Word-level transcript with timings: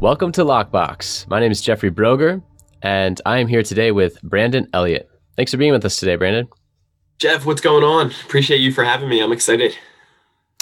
Welcome 0.00 0.32
to 0.32 0.44
Lockbox. 0.44 1.28
My 1.28 1.40
name 1.40 1.52
is 1.52 1.60
Jeffrey 1.60 1.90
Broger, 1.90 2.42
and 2.82 3.20
I 3.26 3.38
am 3.38 3.46
here 3.46 3.62
today 3.62 3.92
with 3.92 4.20
Brandon 4.22 4.66
Elliott. 4.72 5.10
Thanks 5.36 5.52
for 5.52 5.58
being 5.58 5.72
with 5.72 5.84
us 5.84 5.96
today, 5.96 6.16
Brandon. 6.16 6.48
Jeff, 7.18 7.44
what's 7.44 7.60
going 7.60 7.84
on? 7.84 8.10
Appreciate 8.24 8.58
you 8.58 8.72
for 8.72 8.82
having 8.82 9.08
me. 9.08 9.22
I'm 9.22 9.30
excited. 9.30 9.76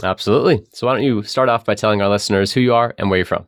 Absolutely. 0.02 0.66
So, 0.72 0.86
why 0.86 0.94
don't 0.94 1.04
you 1.04 1.22
start 1.22 1.48
off 1.48 1.64
by 1.64 1.74
telling 1.74 2.02
our 2.02 2.08
listeners 2.08 2.52
who 2.52 2.60
you 2.60 2.74
are 2.74 2.94
and 2.98 3.10
where 3.10 3.18
you're 3.18 3.26
from? 3.26 3.46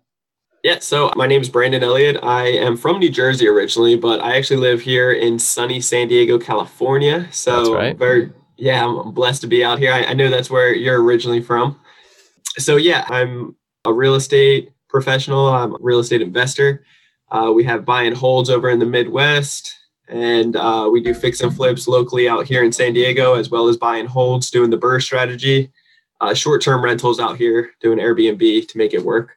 Yeah, 0.63 0.79
so 0.79 1.11
my 1.17 1.27
name 1.27 1.41
is 1.41 1.49
Brandon 1.49 1.83
Elliott. 1.83 2.19
I 2.23 2.47
am 2.47 2.77
from 2.77 2.99
New 3.01 3.11
Jersey 3.11 3.49
originally, 3.49 3.97
but 3.97 4.21
I 4.21 4.37
actually 4.37 4.61
live 4.61 4.81
here 4.81 5.13
in 5.13 5.39
sunny 5.39 5.81
San 5.81 6.09
Diego, 6.09 6.39
California. 6.39 7.27
So, 7.33 7.75
right. 7.75 7.97
very, 7.99 8.33
yeah, 8.57 8.87
I'm 8.87 9.11
blessed 9.11 9.41
to 9.43 9.49
be 9.49 9.65
out 9.65 9.79
here. 9.79 9.93
I, 9.93 10.05
I 10.05 10.15
know 10.15 10.31
that's 10.31 10.51
where 10.51 10.75
you're 10.75 11.03
originally 11.03 11.43
from 11.43 11.81
so 12.59 12.77
yeah, 12.77 13.05
I'm 13.09 13.57
a 13.85 13.93
real 13.93 14.15
estate 14.15 14.71
professional. 14.91 15.49
I'm 15.49 15.75
a 15.75 15.79
real 15.81 16.01
estate 16.01 16.23
investor. 16.23 16.85
Uh, 17.31 17.53
we 17.55 17.65
have 17.65 17.85
buy 17.85 18.03
and 18.03 18.17
holds 18.17 18.51
over 18.51 18.69
in 18.69 18.79
the 18.79 18.87
Midwest, 18.87 19.73
and 20.09 20.57
uh, 20.57 20.89
we 20.91 21.01
do 21.01 21.15
fix 21.15 21.41
and 21.41 21.55
flips 21.55 21.87
locally 21.87 22.29
out 22.29 22.47
here 22.47 22.65
in 22.65 22.73
San 22.73 22.93
Diego, 22.93 23.35
as 23.35 23.51
well 23.51 23.69
as 23.69 23.77
buy 23.77 23.97
and 23.97 24.09
holds, 24.09 24.51
doing 24.51 24.71
the 24.71 24.79
BRRRR 24.79 25.03
strategy. 25.03 25.73
Uh, 26.21 26.35
short-term 26.35 26.85
rentals 26.85 27.19
out 27.19 27.39
here, 27.39 27.71
doing 27.81 27.99
Airbnb 27.99 28.69
to 28.69 28.79
make 28.79 28.93
it 28.93 29.05
work. 29.05 29.37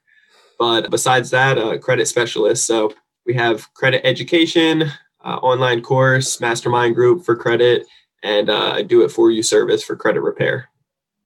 But 0.59 0.91
besides 0.91 1.29
that, 1.29 1.57
a 1.57 1.79
credit 1.79 2.07
specialist. 2.07 2.65
So 2.65 2.93
we 3.25 3.33
have 3.35 3.73
credit 3.73 4.05
education, 4.05 4.91
uh, 5.23 5.38
online 5.38 5.81
course, 5.81 6.41
mastermind 6.41 6.95
group 6.95 7.23
for 7.23 7.35
credit, 7.35 7.85
and 8.21 8.49
uh, 8.49 8.81
do 8.81 9.03
it 9.03 9.11
for 9.11 9.31
you 9.31 9.43
service 9.43 9.83
for 9.83 9.95
credit 9.95 10.21
repair. 10.21 10.69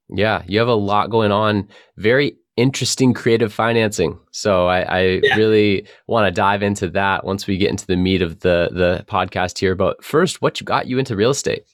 Yeah, 0.09 0.43
you 0.47 0.59
have 0.59 0.67
a 0.67 0.73
lot 0.73 1.09
going 1.09 1.31
on. 1.31 1.67
Very 1.97 2.37
interesting 2.57 3.13
creative 3.13 3.53
financing. 3.53 4.19
So 4.31 4.67
I, 4.67 4.81
I 4.81 5.01
yeah. 5.23 5.35
really 5.35 5.87
want 6.07 6.27
to 6.27 6.31
dive 6.31 6.63
into 6.63 6.89
that 6.89 7.23
once 7.23 7.47
we 7.47 7.57
get 7.57 7.69
into 7.69 7.85
the 7.85 7.95
meat 7.95 8.21
of 8.21 8.41
the 8.41 8.69
the 8.71 9.05
podcast 9.07 9.59
here. 9.59 9.75
But 9.75 10.03
first, 10.03 10.41
what 10.41 10.63
got 10.65 10.87
you 10.87 10.99
into 10.99 11.15
real 11.15 11.29
estate? 11.29 11.65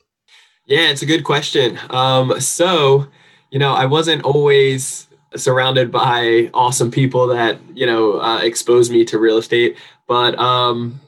Yeah, 0.65 0.89
it's 0.89 1.01
a 1.01 1.07
good 1.07 1.23
question. 1.23 1.79
Um, 1.89 2.39
so 2.39 3.07
you 3.49 3.59
know, 3.59 3.73
I 3.73 3.85
wasn't 3.85 4.23
always 4.23 5.07
surrounded 5.35 5.91
by 5.91 6.49
awesome 6.53 6.91
people 6.91 7.27
that 7.27 7.57
you 7.73 7.85
know 7.85 8.19
uh, 8.19 8.41
exposed 8.41 8.91
me 8.91 9.05
to 9.05 9.17
real 9.17 9.37
estate, 9.37 9.77
but 10.07 10.37
um, 10.37 10.99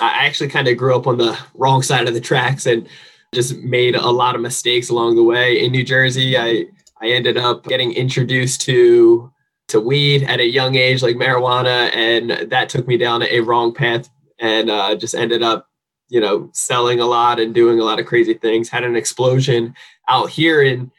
I 0.00 0.26
actually 0.26 0.50
kind 0.50 0.68
of 0.68 0.76
grew 0.76 0.94
up 0.94 1.06
on 1.06 1.18
the 1.18 1.38
wrong 1.54 1.82
side 1.82 2.06
of 2.06 2.14
the 2.14 2.20
tracks 2.20 2.66
and 2.66 2.86
just 3.32 3.56
made 3.58 3.94
a 3.94 4.10
lot 4.10 4.34
of 4.34 4.42
mistakes 4.42 4.90
along 4.90 5.16
the 5.16 5.22
way. 5.22 5.64
In 5.64 5.72
New 5.72 5.84
Jersey, 5.84 6.36
I 6.36 6.66
I 7.02 7.08
ended 7.08 7.36
up 7.36 7.64
getting 7.64 7.92
introduced 7.92 8.60
to 8.62 9.30
to 9.68 9.80
weed 9.80 10.22
at 10.24 10.40
a 10.40 10.46
young 10.46 10.76
age, 10.76 11.02
like 11.02 11.16
marijuana, 11.16 11.90
and 11.94 12.50
that 12.50 12.68
took 12.68 12.86
me 12.86 12.96
down 12.96 13.22
a 13.22 13.40
wrong 13.40 13.74
path, 13.74 14.08
and 14.38 14.70
uh, 14.70 14.94
just 14.94 15.14
ended 15.14 15.42
up, 15.42 15.68
you 16.08 16.20
know, 16.20 16.50
selling 16.52 17.00
a 17.00 17.06
lot 17.06 17.40
and 17.40 17.54
doing 17.54 17.80
a 17.80 17.84
lot 17.84 17.98
of 17.98 18.06
crazy 18.06 18.34
things. 18.34 18.68
Had 18.68 18.84
an 18.84 18.96
explosion 18.96 19.74
out 20.08 20.30
here 20.30 20.62
in 20.62 20.90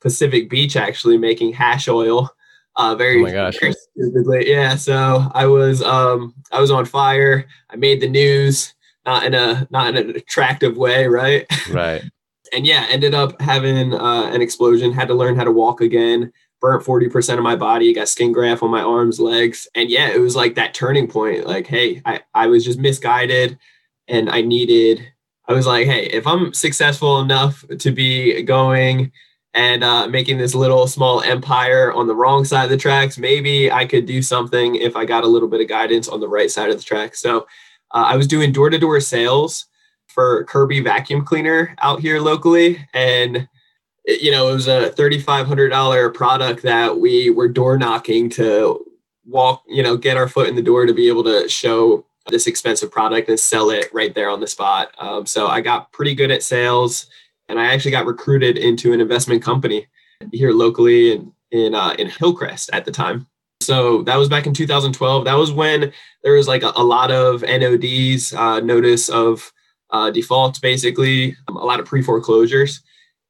Pacific 0.00 0.50
Beach, 0.50 0.76
actually 0.76 1.18
making 1.18 1.52
hash 1.52 1.88
oil. 1.88 2.30
Uh, 2.74 2.94
very, 2.94 3.20
oh 3.20 3.24
my 3.24 3.32
gosh. 3.32 3.60
very 3.60 3.74
stupidly, 3.74 4.50
yeah. 4.50 4.76
So 4.76 5.30
I 5.32 5.46
was 5.46 5.82
um, 5.82 6.34
I 6.50 6.60
was 6.60 6.70
on 6.70 6.86
fire. 6.86 7.46
I 7.70 7.76
made 7.76 8.00
the 8.00 8.08
news 8.08 8.74
not 9.04 9.24
in 9.24 9.34
a 9.34 9.68
not 9.70 9.88
in 9.88 9.96
an 9.96 10.16
attractive 10.16 10.76
way, 10.76 11.06
right? 11.06 11.46
Right. 11.70 12.02
And 12.52 12.66
yeah, 12.66 12.86
ended 12.88 13.14
up 13.14 13.40
having 13.40 13.94
uh, 13.94 14.30
an 14.32 14.42
explosion. 14.42 14.92
Had 14.92 15.08
to 15.08 15.14
learn 15.14 15.36
how 15.36 15.44
to 15.44 15.52
walk 15.52 15.80
again. 15.80 16.32
Burnt 16.60 16.84
forty 16.84 17.08
percent 17.08 17.38
of 17.38 17.44
my 17.44 17.56
body. 17.56 17.92
Got 17.92 18.08
skin 18.08 18.32
graft 18.32 18.62
on 18.62 18.70
my 18.70 18.82
arms, 18.82 19.18
legs, 19.18 19.66
and 19.74 19.90
yeah, 19.90 20.08
it 20.08 20.20
was 20.20 20.36
like 20.36 20.54
that 20.54 20.74
turning 20.74 21.08
point. 21.08 21.46
Like, 21.46 21.66
hey, 21.66 22.02
I 22.04 22.20
I 22.34 22.46
was 22.46 22.64
just 22.64 22.78
misguided, 22.78 23.58
and 24.08 24.30
I 24.30 24.42
needed. 24.42 25.04
I 25.48 25.54
was 25.54 25.66
like, 25.66 25.86
hey, 25.86 26.06
if 26.06 26.24
I'm 26.26 26.54
successful 26.54 27.20
enough 27.20 27.64
to 27.80 27.90
be 27.90 28.42
going 28.42 29.10
and 29.54 29.82
uh, 29.82 30.06
making 30.06 30.38
this 30.38 30.54
little 30.54 30.86
small 30.86 31.20
empire 31.20 31.92
on 31.92 32.06
the 32.06 32.14
wrong 32.14 32.44
side 32.44 32.64
of 32.64 32.70
the 32.70 32.76
tracks, 32.76 33.18
maybe 33.18 33.70
I 33.70 33.84
could 33.84 34.06
do 34.06 34.22
something 34.22 34.76
if 34.76 34.94
I 34.94 35.04
got 35.04 35.24
a 35.24 35.26
little 35.26 35.48
bit 35.48 35.60
of 35.60 35.68
guidance 35.68 36.08
on 36.08 36.20
the 36.20 36.28
right 36.28 36.50
side 36.50 36.70
of 36.70 36.76
the 36.76 36.84
track. 36.84 37.16
So 37.16 37.40
uh, 37.90 38.04
I 38.06 38.16
was 38.16 38.28
doing 38.28 38.52
door 38.52 38.70
to 38.70 38.78
door 38.78 39.00
sales 39.00 39.66
for 40.12 40.44
Kirby 40.44 40.80
vacuum 40.80 41.24
cleaner 41.24 41.74
out 41.80 42.00
here 42.00 42.20
locally. 42.20 42.86
And, 42.94 43.48
it, 44.04 44.22
you 44.22 44.30
know, 44.30 44.48
it 44.48 44.52
was 44.52 44.68
a 44.68 44.90
$3,500 44.90 46.14
product 46.14 46.62
that 46.62 46.98
we 46.98 47.30
were 47.30 47.48
door 47.48 47.78
knocking 47.78 48.28
to 48.30 48.84
walk, 49.26 49.62
you 49.68 49.82
know, 49.82 49.96
get 49.96 50.16
our 50.16 50.28
foot 50.28 50.48
in 50.48 50.56
the 50.56 50.62
door 50.62 50.86
to 50.86 50.94
be 50.94 51.08
able 51.08 51.24
to 51.24 51.48
show 51.48 52.04
this 52.28 52.46
expensive 52.46 52.90
product 52.90 53.28
and 53.28 53.38
sell 53.38 53.70
it 53.70 53.88
right 53.92 54.14
there 54.14 54.28
on 54.28 54.40
the 54.40 54.46
spot. 54.46 54.92
Um, 54.98 55.26
so 55.26 55.48
I 55.48 55.60
got 55.60 55.92
pretty 55.92 56.14
good 56.14 56.30
at 56.30 56.42
sales 56.42 57.06
and 57.48 57.58
I 57.58 57.72
actually 57.72 57.90
got 57.90 58.06
recruited 58.06 58.58
into 58.58 58.92
an 58.92 59.00
investment 59.00 59.42
company 59.42 59.86
here 60.32 60.52
locally 60.52 61.12
in, 61.12 61.32
in, 61.50 61.74
uh, 61.74 61.94
in 61.98 62.08
Hillcrest 62.08 62.70
at 62.72 62.84
the 62.84 62.92
time. 62.92 63.26
So 63.60 64.02
that 64.02 64.16
was 64.16 64.28
back 64.28 64.46
in 64.46 64.54
2012. 64.54 65.24
That 65.24 65.34
was 65.34 65.52
when 65.52 65.92
there 66.22 66.34
was 66.34 66.48
like 66.48 66.62
a, 66.62 66.72
a 66.76 66.82
lot 66.82 67.10
of 67.10 67.42
NODs, 67.42 68.34
uh, 68.34 68.60
notice 68.60 69.08
of 69.08 69.52
uh, 69.92 70.10
defaults, 70.10 70.58
basically, 70.58 71.36
um, 71.48 71.56
a 71.56 71.64
lot 71.64 71.80
of 71.80 71.86
pre 71.86 72.02
foreclosures. 72.02 72.80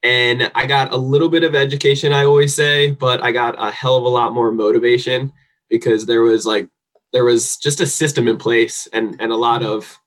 And 0.02 0.50
I 0.54 0.66
got 0.66 0.92
a 0.92 0.96
little 0.96 1.28
bit 1.28 1.44
of 1.44 1.54
education, 1.54 2.12
I 2.12 2.24
always 2.24 2.54
say, 2.54 2.90
but 2.90 3.22
I 3.22 3.30
got 3.30 3.54
a 3.58 3.70
hell 3.70 3.96
of 3.96 4.04
a 4.04 4.08
lot 4.08 4.32
more 4.32 4.50
motivation 4.50 5.32
because 5.70 6.06
there 6.06 6.22
was 6.22 6.44
like, 6.44 6.68
there 7.12 7.24
was 7.24 7.56
just 7.56 7.80
a 7.80 7.86
system 7.86 8.26
in 8.26 8.36
place 8.36 8.88
and, 8.92 9.16
and 9.20 9.30
a 9.30 9.36
lot 9.36 9.62
of 9.62 9.98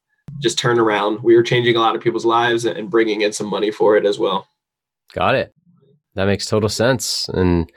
just 0.41 0.59
turnaround. 0.59 1.23
We 1.23 1.35
were 1.35 1.43
changing 1.43 1.77
a 1.77 1.79
lot 1.79 1.95
of 1.95 2.01
people's 2.01 2.25
lives 2.25 2.65
and 2.65 2.89
bringing 2.89 3.21
in 3.21 3.31
some 3.31 3.47
money 3.47 3.71
for 3.71 3.95
it 3.95 4.05
as 4.05 4.19
well. 4.19 4.47
Got 5.13 5.35
it. 5.35 5.53
That 6.15 6.25
makes 6.25 6.45
total 6.45 6.69
sense. 6.69 7.29
And 7.29 7.71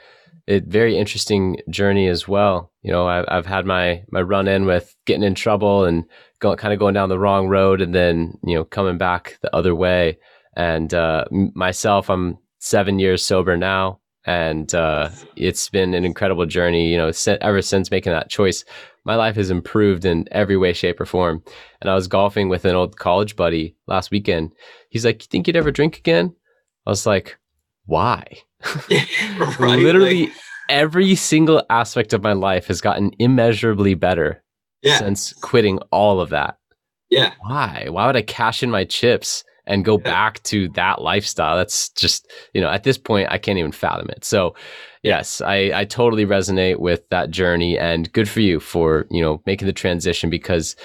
it 0.47 0.65
very 0.65 0.97
interesting 0.97 1.57
journey 1.69 2.07
as 2.07 2.27
well. 2.27 2.71
You 2.81 2.91
know, 2.91 3.07
I've, 3.07 3.25
I've 3.27 3.45
had 3.45 3.65
my 3.65 4.03
my 4.11 4.21
run 4.21 4.47
in 4.47 4.65
with 4.65 4.95
getting 5.05 5.23
in 5.23 5.35
trouble 5.35 5.85
and 5.85 6.05
going 6.39 6.57
kind 6.57 6.73
of 6.73 6.79
going 6.79 6.93
down 6.93 7.09
the 7.09 7.19
wrong 7.19 7.47
road, 7.47 7.81
and 7.81 7.93
then 7.93 8.37
you 8.43 8.55
know 8.55 8.63
coming 8.63 8.97
back 8.97 9.37
the 9.41 9.53
other 9.55 9.75
way. 9.75 10.17
And 10.55 10.93
uh, 10.93 11.25
myself, 11.31 12.09
I'm 12.09 12.37
seven 12.59 12.99
years 12.99 13.23
sober 13.23 13.55
now, 13.55 13.99
and 14.25 14.73
uh, 14.73 15.09
it's 15.35 15.69
been 15.69 15.93
an 15.93 16.05
incredible 16.05 16.45
journey. 16.45 16.91
You 16.91 16.97
know, 16.97 17.11
ever 17.41 17.61
since 17.61 17.91
making 17.91 18.13
that 18.13 18.29
choice, 18.29 18.65
my 19.05 19.15
life 19.15 19.35
has 19.35 19.51
improved 19.51 20.05
in 20.05 20.27
every 20.31 20.57
way, 20.57 20.73
shape, 20.73 20.99
or 20.99 21.05
form. 21.05 21.43
And 21.81 21.89
I 21.89 21.95
was 21.95 22.07
golfing 22.07 22.49
with 22.49 22.65
an 22.65 22.75
old 22.75 22.97
college 22.97 23.35
buddy 23.35 23.75
last 23.87 24.11
weekend. 24.11 24.53
He's 24.89 25.05
like, 25.05 25.23
"You 25.23 25.27
think 25.29 25.47
you'd 25.47 25.55
ever 25.55 25.71
drink 25.71 25.97
again?" 25.97 26.35
I 26.85 26.89
was 26.89 27.05
like, 27.05 27.37
"Why?" 27.85 28.25
right? 28.89 29.59
Literally 29.59 30.27
like, 30.27 30.33
every 30.69 31.15
single 31.15 31.63
aspect 31.69 32.13
of 32.13 32.23
my 32.23 32.33
life 32.33 32.67
has 32.67 32.81
gotten 32.81 33.11
immeasurably 33.19 33.93
better 33.93 34.43
yeah. 34.81 34.97
since 34.99 35.33
quitting 35.33 35.79
all 35.91 36.21
of 36.21 36.29
that. 36.29 36.57
Yeah. 37.09 37.33
Why? 37.41 37.87
Why 37.89 38.05
would 38.05 38.15
I 38.15 38.21
cash 38.21 38.61
in 38.63 38.69
my 38.69 38.85
chips 38.85 39.43
and 39.65 39.85
go 39.85 39.97
yeah. 39.97 40.03
back 40.03 40.43
to 40.43 40.69
that 40.69 41.01
lifestyle? 41.01 41.57
That's 41.57 41.89
just, 41.89 42.31
you 42.53 42.61
know, 42.61 42.69
at 42.69 42.83
this 42.83 42.97
point, 42.97 43.29
I 43.31 43.37
can't 43.37 43.57
even 43.57 43.71
fathom 43.71 44.09
it. 44.09 44.23
So, 44.23 44.55
yes, 45.03 45.41
I, 45.41 45.71
I 45.73 45.85
totally 45.85 46.25
resonate 46.25 46.77
with 46.77 47.07
that 47.09 47.31
journey 47.31 47.77
and 47.77 48.11
good 48.13 48.29
for 48.29 48.41
you 48.41 48.59
for, 48.59 49.07
you 49.09 49.21
know, 49.21 49.41
making 49.45 49.65
the 49.65 49.73
transition 49.73 50.29
because 50.29 50.75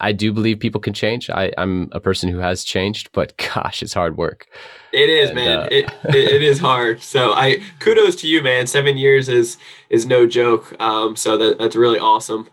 I 0.00 0.12
do 0.12 0.32
believe 0.32 0.58
people 0.58 0.80
can 0.80 0.92
change. 0.92 1.30
I, 1.30 1.52
I'm 1.56 1.88
a 1.92 2.00
person 2.00 2.28
who 2.28 2.38
has 2.38 2.64
changed, 2.64 3.10
but 3.12 3.36
gosh, 3.54 3.82
it's 3.82 3.94
hard 3.94 4.16
work. 4.16 4.46
It 4.92 5.08
is, 5.08 5.30
and, 5.30 5.36
man. 5.36 5.58
Uh, 5.58 5.68
it, 5.70 5.90
it, 6.04 6.14
it 6.14 6.42
is 6.42 6.58
hard. 6.58 7.02
So 7.02 7.32
I 7.32 7.62
kudos 7.78 8.16
to 8.16 8.28
you, 8.28 8.42
man. 8.42 8.66
Seven 8.66 8.96
years 8.96 9.28
is 9.28 9.56
is 9.90 10.06
no 10.06 10.26
joke. 10.26 10.74
Um, 10.80 11.16
so 11.16 11.36
that, 11.36 11.58
that's 11.58 11.76
really 11.76 11.98
awesome. 11.98 12.48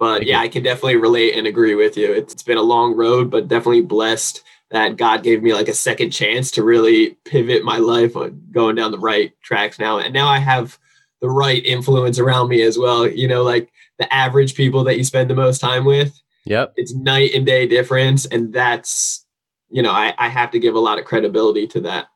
But 0.00 0.26
yeah, 0.26 0.38
you. 0.38 0.44
I 0.44 0.48
can 0.48 0.64
definitely 0.64 0.96
relate 0.96 1.36
and 1.36 1.46
agree 1.46 1.76
with 1.76 1.96
you. 1.96 2.12
It's, 2.12 2.32
it's 2.32 2.42
been 2.42 2.58
a 2.58 2.62
long 2.62 2.96
road, 2.96 3.30
but 3.30 3.46
definitely 3.46 3.82
blessed 3.82 4.42
that 4.72 4.96
God 4.96 5.22
gave 5.22 5.42
me 5.42 5.54
like 5.54 5.68
a 5.68 5.74
second 5.74 6.10
chance 6.10 6.50
to 6.52 6.64
really 6.64 7.10
pivot 7.24 7.62
my 7.62 7.78
life 7.78 8.16
on 8.16 8.42
going 8.50 8.74
down 8.74 8.90
the 8.90 8.98
right 8.98 9.32
tracks 9.42 9.78
now. 9.78 9.98
And 9.98 10.12
now 10.12 10.26
I 10.26 10.38
have 10.38 10.78
the 11.20 11.30
right 11.30 11.64
influence 11.64 12.18
around 12.18 12.48
me 12.48 12.62
as 12.62 12.78
well. 12.78 13.06
You 13.06 13.28
know, 13.28 13.44
like 13.44 13.70
the 13.98 14.12
average 14.12 14.56
people 14.56 14.82
that 14.84 14.96
you 14.98 15.04
spend 15.04 15.30
the 15.30 15.34
most 15.34 15.60
time 15.60 15.84
with 15.84 16.20
Yep. 16.44 16.74
It's 16.76 16.94
night 16.94 17.32
and 17.34 17.44
day 17.44 17.66
difference. 17.66 18.26
And 18.26 18.52
that's, 18.52 19.24
you 19.68 19.82
know, 19.82 19.92
I, 19.92 20.14
I 20.18 20.28
have 20.28 20.50
to 20.52 20.58
give 20.58 20.74
a 20.74 20.80
lot 20.80 20.98
of 20.98 21.04
credibility 21.04 21.66
to 21.68 21.80
that. 21.82 22.08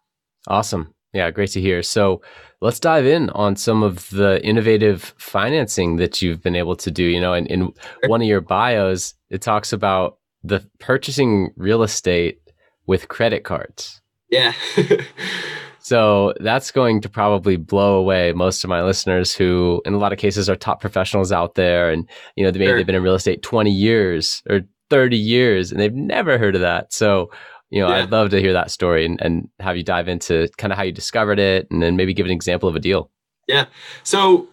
Awesome. 0.48 0.94
Yeah, 1.12 1.30
great 1.30 1.50
to 1.50 1.60
hear. 1.60 1.82
So 1.82 2.22
let's 2.64 2.80
dive 2.80 3.04
in 3.04 3.28
on 3.30 3.54
some 3.56 3.82
of 3.82 4.08
the 4.08 4.42
innovative 4.42 5.14
financing 5.18 5.96
that 5.96 6.22
you've 6.22 6.42
been 6.42 6.56
able 6.56 6.74
to 6.74 6.90
do. 6.90 7.04
You 7.04 7.20
know, 7.20 7.34
in, 7.34 7.46
in 7.46 7.70
one 8.06 8.22
of 8.22 8.26
your 8.26 8.40
bios, 8.40 9.12
it 9.28 9.42
talks 9.42 9.74
about 9.74 10.16
the 10.42 10.66
purchasing 10.78 11.50
real 11.56 11.82
estate 11.82 12.40
with 12.86 13.08
credit 13.08 13.44
cards. 13.44 14.00
Yeah. 14.30 14.54
so 15.78 16.32
that's 16.40 16.70
going 16.70 17.02
to 17.02 17.08
probably 17.10 17.56
blow 17.56 17.96
away 17.98 18.32
most 18.32 18.64
of 18.64 18.70
my 18.70 18.82
listeners 18.82 19.34
who 19.34 19.82
in 19.84 19.92
a 19.92 19.98
lot 19.98 20.14
of 20.14 20.18
cases 20.18 20.48
are 20.48 20.56
top 20.56 20.80
professionals 20.80 21.32
out 21.32 21.56
there 21.56 21.90
and 21.90 22.08
you 22.34 22.44
know 22.44 22.50
they 22.50 22.58
maybe 22.58 22.70
sure. 22.70 22.76
they've 22.78 22.86
been 22.86 22.94
in 22.94 23.02
real 23.02 23.14
estate 23.14 23.42
20 23.42 23.70
years 23.70 24.42
or 24.48 24.62
30 24.88 25.16
years 25.18 25.70
and 25.70 25.80
they've 25.80 25.94
never 25.94 26.38
heard 26.38 26.54
of 26.54 26.62
that. 26.62 26.94
So 26.94 27.30
you 27.74 27.80
know, 27.80 27.88
yeah. 27.88 28.04
I'd 28.04 28.12
love 28.12 28.30
to 28.30 28.40
hear 28.40 28.52
that 28.52 28.70
story 28.70 29.04
and, 29.04 29.20
and 29.20 29.48
have 29.58 29.76
you 29.76 29.82
dive 29.82 30.06
into 30.06 30.48
kind 30.58 30.72
of 30.72 30.76
how 30.76 30.84
you 30.84 30.92
discovered 30.92 31.40
it 31.40 31.66
and 31.72 31.82
then 31.82 31.96
maybe 31.96 32.14
give 32.14 32.24
an 32.24 32.30
example 32.30 32.68
of 32.68 32.76
a 32.76 32.78
deal. 32.78 33.10
Yeah. 33.48 33.66
So, 34.04 34.46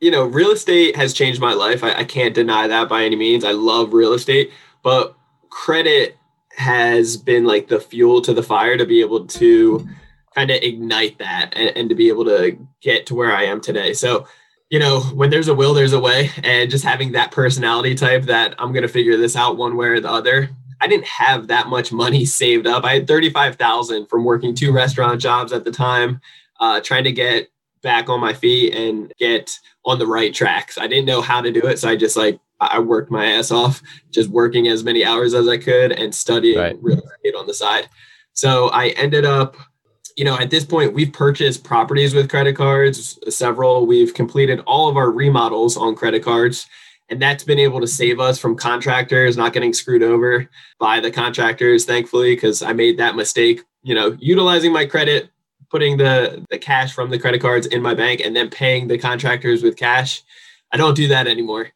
you 0.00 0.12
know, 0.12 0.24
real 0.24 0.52
estate 0.52 0.94
has 0.94 1.12
changed 1.12 1.40
my 1.40 1.52
life. 1.52 1.82
I, 1.82 1.92
I 1.94 2.04
can't 2.04 2.32
deny 2.32 2.68
that 2.68 2.88
by 2.88 3.02
any 3.02 3.16
means. 3.16 3.44
I 3.44 3.50
love 3.50 3.92
real 3.92 4.12
estate, 4.12 4.52
but 4.84 5.16
credit 5.50 6.16
has 6.58 7.16
been 7.16 7.44
like 7.44 7.66
the 7.66 7.80
fuel 7.80 8.22
to 8.22 8.32
the 8.32 8.42
fire 8.42 8.76
to 8.76 8.86
be 8.86 9.00
able 9.00 9.26
to 9.26 9.88
kind 10.36 10.52
of 10.52 10.62
ignite 10.62 11.18
that 11.18 11.52
and, 11.56 11.76
and 11.76 11.88
to 11.88 11.96
be 11.96 12.08
able 12.08 12.24
to 12.26 12.56
get 12.80 13.04
to 13.06 13.16
where 13.16 13.32
I 13.32 13.46
am 13.46 13.60
today. 13.60 13.94
So, 13.94 14.28
you 14.70 14.78
know, 14.78 15.00
when 15.00 15.30
there's 15.30 15.48
a 15.48 15.54
will, 15.54 15.74
there's 15.74 15.92
a 15.92 15.98
way. 15.98 16.30
And 16.44 16.70
just 16.70 16.84
having 16.84 17.10
that 17.12 17.32
personality 17.32 17.96
type 17.96 18.26
that 18.26 18.54
I'm 18.60 18.72
going 18.72 18.82
to 18.82 18.88
figure 18.88 19.16
this 19.16 19.34
out 19.34 19.56
one 19.56 19.76
way 19.76 19.88
or 19.88 19.98
the 19.98 20.08
other 20.08 20.50
I 20.80 20.88
didn't 20.88 21.06
have 21.06 21.48
that 21.48 21.68
much 21.68 21.92
money 21.92 22.24
saved 22.40 22.66
up. 22.66 22.84
I 22.84 22.94
had 22.94 23.06
35,000 23.06 24.06
from 24.06 24.24
working 24.24 24.54
two 24.54 24.72
restaurant 24.72 25.20
jobs 25.20 25.52
at 25.52 25.64
the 25.64 25.70
time, 25.70 26.20
uh, 26.60 26.80
trying 26.80 27.04
to 27.04 27.12
get 27.12 27.48
back 27.82 28.08
on 28.08 28.20
my 28.20 28.32
feet 28.32 28.74
and 28.74 29.12
get 29.18 29.58
on 29.84 29.98
the 29.98 30.06
right 30.06 30.34
tracks. 30.34 30.76
I 30.76 30.86
didn't 30.86 31.06
know 31.06 31.22
how 31.22 31.40
to 31.40 31.50
do 31.50 31.66
it. 31.66 31.78
So 31.78 31.88
I 31.88 31.96
just 31.96 32.16
like, 32.16 32.38
I 32.60 32.78
worked 32.78 33.10
my 33.10 33.24
ass 33.24 33.50
off, 33.50 33.82
just 34.10 34.28
working 34.28 34.68
as 34.68 34.84
many 34.84 35.02
hours 35.02 35.32
as 35.32 35.48
I 35.48 35.56
could 35.56 35.92
and 35.92 36.14
studying 36.14 36.58
right. 36.58 36.76
real 36.82 37.00
estate 37.00 37.34
on 37.34 37.46
the 37.46 37.54
side. 37.54 37.88
So 38.34 38.68
I 38.68 38.88
ended 38.90 39.24
up, 39.24 39.56
you 40.16 40.24
know, 40.24 40.38
at 40.38 40.50
this 40.50 40.66
point, 40.66 40.92
we've 40.92 41.12
purchased 41.12 41.64
properties 41.64 42.14
with 42.14 42.28
credit 42.28 42.56
cards, 42.56 43.18
several. 43.34 43.86
We've 43.86 44.12
completed 44.12 44.60
all 44.66 44.88
of 44.88 44.98
our 44.98 45.10
remodels 45.10 45.78
on 45.78 45.94
credit 45.94 46.22
cards 46.22 46.66
and 47.10 47.20
that's 47.20 47.44
been 47.44 47.58
able 47.58 47.80
to 47.80 47.86
save 47.86 48.20
us 48.20 48.38
from 48.38 48.56
contractors 48.56 49.36
not 49.36 49.52
getting 49.52 49.72
screwed 49.72 50.02
over 50.02 50.48
by 50.78 51.00
the 51.00 51.10
contractors 51.10 51.84
thankfully 51.84 52.34
because 52.34 52.62
i 52.62 52.72
made 52.72 52.98
that 52.98 53.16
mistake 53.16 53.62
you 53.82 53.94
know 53.94 54.16
utilizing 54.20 54.72
my 54.72 54.86
credit 54.86 55.30
putting 55.70 55.96
the 55.96 56.44
the 56.50 56.58
cash 56.58 56.92
from 56.92 57.10
the 57.10 57.18
credit 57.18 57.40
cards 57.40 57.66
in 57.66 57.80
my 57.80 57.94
bank 57.94 58.20
and 58.20 58.34
then 58.36 58.50
paying 58.50 58.88
the 58.88 58.98
contractors 58.98 59.62
with 59.62 59.76
cash. 59.76 60.22
I 60.72 60.76
don't 60.76 60.94
do 60.94 61.08
that 61.08 61.26
anymore. 61.26 61.70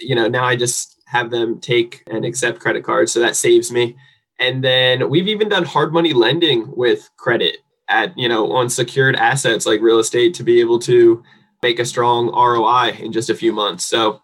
You 0.00 0.14
know 0.16 0.28
now 0.28 0.44
i 0.44 0.56
just 0.56 1.00
have 1.06 1.30
them 1.30 1.60
take 1.60 2.02
and 2.10 2.24
accept 2.24 2.60
credit 2.60 2.84
cards 2.84 3.12
so 3.12 3.20
that 3.20 3.36
saves 3.36 3.70
me. 3.70 3.96
And 4.40 4.62
then 4.62 5.08
we've 5.08 5.28
even 5.28 5.48
done 5.48 5.64
hard 5.64 5.92
money 5.92 6.12
lending 6.12 6.70
with 6.76 7.08
credit 7.16 7.58
at 7.88 8.16
you 8.18 8.28
know 8.28 8.52
on 8.52 8.68
secured 8.68 9.16
assets 9.16 9.66
like 9.66 9.80
real 9.80 9.98
estate 9.98 10.34
to 10.34 10.42
be 10.42 10.60
able 10.60 10.78
to 10.80 11.22
make 11.62 11.78
a 11.78 11.84
strong 11.84 12.28
roi 12.28 12.90
in 12.98 13.12
just 13.12 13.30
a 13.30 13.34
few 13.34 13.52
months. 13.52 13.84
So 13.84 14.22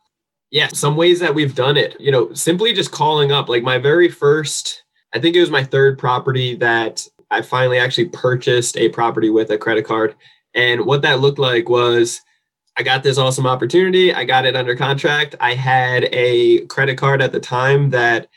yeah, 0.55 0.69
some 0.69 0.95
ways 0.95 1.19
that 1.19 1.35
we've 1.35 1.57
done 1.57 1.77
it, 1.77 2.01
you 2.01 2.13
know, 2.13 2.33
simply 2.33 2.73
just 2.73 2.93
calling 2.93 3.33
up 3.33 3.49
like 3.49 3.65
my 3.65 3.77
very 3.77 4.09
first, 4.09 4.85
I 5.13 5.19
think 5.19 5.35
it 5.35 5.41
was 5.41 5.51
my 5.51 5.65
third 5.65 5.99
property 5.99 6.55
that 6.55 7.05
I 7.29 7.43
finally 7.43 7.81
actually 7.81 8.05
purchased 8.11 8.77
a 8.77 8.89
property 8.91 9.31
with 9.31 9.51
a 9.51 9.59
credit 9.59 9.85
card. 9.85 10.15
And 10.55 10.87
what 10.87 11.03
that 11.03 11.19
looked 11.19 11.41
like 11.41 11.69
was 11.69 12.21
I 12.79 12.85
got 12.85 13.03
this 13.03 13.19
awesome 13.19 13.49
opportunity. 13.49 14.15
I 14.15 14.23
got 14.23 14.47
it 14.47 14.55
under 14.55 14.77
contract. 14.77 15.35
I 15.41 15.55
had 15.55 16.05
a 16.13 16.61
credit 16.67 16.99
card 16.99 17.21
at 17.21 17.33
the 17.33 17.41
time 17.41 17.91
that 17.91 18.29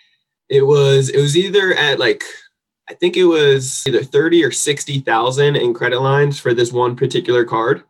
it 0.49 0.63
was 0.63 1.09
it 1.09 1.21
was 1.21 1.37
either 1.37 1.75
at 1.75 1.99
like 1.99 2.23
I 2.89 2.95
think 2.95 3.15
it 3.15 3.25
was 3.25 3.83
either 3.85 4.03
30 4.03 4.43
or 4.43 4.51
60,000 4.51 5.55
in 5.55 5.71
credit 5.75 5.99
lines 5.99 6.39
for 6.39 6.55
this 6.55 6.73
one 6.73 6.95
particular 6.95 7.45
card. 7.45 7.83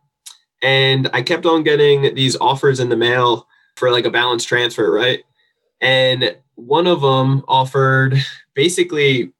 And 0.60 1.08
I 1.14 1.22
kept 1.22 1.46
on 1.46 1.62
getting 1.62 2.14
these 2.14 2.36
offers 2.42 2.78
in 2.78 2.90
the 2.90 2.96
mail 2.96 3.48
for 3.78 3.90
like 3.90 4.04
a 4.04 4.10
balance 4.10 4.44
transfer, 4.44 4.90
right? 4.92 5.24
And 5.80 6.36
one 6.56 6.86
of 6.86 7.00
them 7.00 7.44
offered 7.46 8.18
basically, 8.54 9.32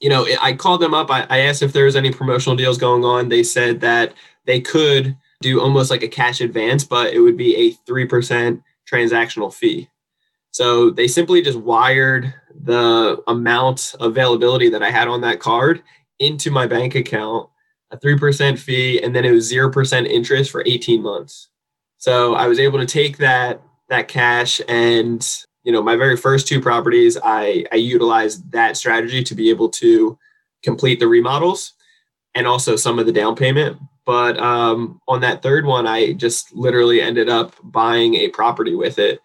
you 0.00 0.08
know, 0.08 0.26
I 0.40 0.54
called 0.54 0.80
them 0.80 0.94
up. 0.94 1.10
I, 1.10 1.26
I 1.28 1.38
asked 1.40 1.62
if 1.62 1.72
there 1.72 1.84
was 1.84 1.96
any 1.96 2.12
promotional 2.12 2.56
deals 2.56 2.78
going 2.78 3.04
on. 3.04 3.28
They 3.28 3.42
said 3.42 3.80
that 3.80 4.14
they 4.46 4.60
could 4.60 5.16
do 5.40 5.60
almost 5.60 5.90
like 5.90 6.02
a 6.02 6.08
cash 6.08 6.40
advance, 6.40 6.84
but 6.84 7.12
it 7.12 7.20
would 7.20 7.36
be 7.36 7.56
a 7.56 7.90
3% 7.90 8.62
transactional 8.90 9.52
fee. 9.52 9.88
So 10.52 10.90
they 10.90 11.06
simply 11.06 11.42
just 11.42 11.58
wired 11.58 12.32
the 12.62 13.22
amount 13.26 13.94
availability 14.00 14.68
that 14.70 14.82
I 14.82 14.90
had 14.90 15.08
on 15.08 15.20
that 15.22 15.40
card 15.40 15.82
into 16.18 16.50
my 16.50 16.66
bank 16.66 16.94
account, 16.94 17.48
a 17.90 17.96
3% 17.96 18.58
fee, 18.58 19.02
and 19.02 19.14
then 19.14 19.24
it 19.24 19.30
was 19.30 19.50
0% 19.50 20.06
interest 20.06 20.50
for 20.50 20.62
18 20.66 21.02
months. 21.02 21.48
So 21.98 22.34
I 22.34 22.46
was 22.46 22.58
able 22.58 22.78
to 22.78 22.86
take 22.86 23.18
that 23.18 23.62
that 23.90 24.08
cash. 24.08 24.60
And 24.68 25.26
you 25.62 25.72
know 25.72 25.82
my 25.82 25.96
very 25.96 26.16
first 26.16 26.48
two 26.48 26.60
properties 26.60 27.18
i 27.22 27.64
i 27.72 27.76
utilized 27.76 28.50
that 28.52 28.76
strategy 28.76 29.22
to 29.22 29.34
be 29.34 29.50
able 29.50 29.68
to 29.68 30.18
complete 30.62 31.00
the 31.00 31.06
remodels 31.06 31.74
and 32.34 32.46
also 32.46 32.76
some 32.76 32.98
of 32.98 33.06
the 33.06 33.12
down 33.12 33.34
payment. 33.34 33.78
But 34.06 34.38
um, 34.38 35.00
on 35.06 35.20
that 35.20 35.42
third 35.42 35.66
one 35.66 35.86
i 35.86 36.12
just 36.12 36.54
literally 36.54 37.00
ended 37.00 37.28
up 37.28 37.54
buying 37.62 38.14
a 38.14 38.28
property 38.28 38.74
with 38.74 38.98
it. 38.98 39.20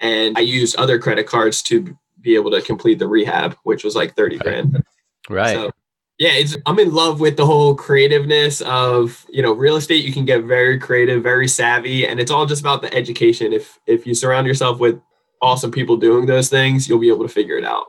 And 0.00 0.36
i 0.36 0.40
used 0.40 0.76
other 0.76 0.98
credit 0.98 1.26
cards 1.26 1.62
to 1.64 1.96
be 2.20 2.34
able 2.34 2.50
to 2.50 2.62
complete 2.62 2.98
the 2.98 3.08
rehab 3.08 3.56
which 3.62 3.84
was 3.84 3.94
like 3.94 4.16
30 4.16 4.38
grand. 4.38 4.84
Right. 5.28 5.54
So, 5.54 5.70
yeah 6.18 6.30
it's 6.32 6.56
i'm 6.66 6.78
in 6.78 6.92
love 6.94 7.20
with 7.20 7.36
the 7.36 7.44
whole 7.46 7.74
creativeness 7.74 8.60
of 8.62 9.26
you 9.28 9.42
know 9.42 9.52
real 9.52 9.76
estate 9.76 10.04
you 10.04 10.12
can 10.12 10.24
get 10.24 10.44
very 10.44 10.78
creative 10.78 11.22
very 11.22 11.48
savvy 11.48 12.06
and 12.06 12.20
it's 12.20 12.30
all 12.30 12.46
just 12.46 12.60
about 12.60 12.82
the 12.82 12.92
education. 12.94 13.52
If 13.52 13.78
if 13.86 14.06
you 14.06 14.14
surround 14.14 14.46
yourself 14.46 14.78
with 14.80 15.00
awesome 15.42 15.70
people 15.70 15.96
doing 15.96 16.26
those 16.26 16.48
things 16.48 16.88
you'll 16.88 16.98
be 16.98 17.08
able 17.08 17.26
to 17.26 17.32
figure 17.32 17.58
it 17.58 17.64
out. 17.64 17.86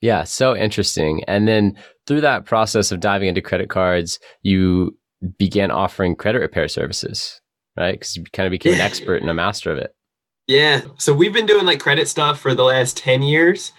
Yeah 0.00 0.24
so 0.24 0.56
interesting. 0.56 1.24
And 1.24 1.48
then 1.48 1.76
through 2.06 2.20
that 2.20 2.44
process 2.44 2.92
of 2.92 3.00
diving 3.00 3.28
into 3.28 3.42
credit 3.42 3.68
cards 3.68 4.18
you 4.42 4.96
began 5.38 5.70
offering 5.70 6.14
credit 6.14 6.38
repair 6.38 6.68
services 6.68 7.40
right? 7.76 7.92
Because 7.92 8.16
you 8.16 8.24
kind 8.32 8.46
of 8.46 8.52
became 8.52 8.74
an 8.74 8.80
expert 8.80 9.20
and 9.20 9.28
a 9.28 9.34
master 9.34 9.70
of 9.70 9.78
it. 9.78 9.94
Yeah 10.46 10.82
so 10.98 11.12
we've 11.12 11.32
been 11.32 11.46
doing 11.46 11.66
like 11.66 11.80
credit 11.80 12.08
stuff 12.08 12.38
for 12.40 12.54
the 12.54 12.64
last 12.64 12.96
10 12.96 13.22
years 13.22 13.72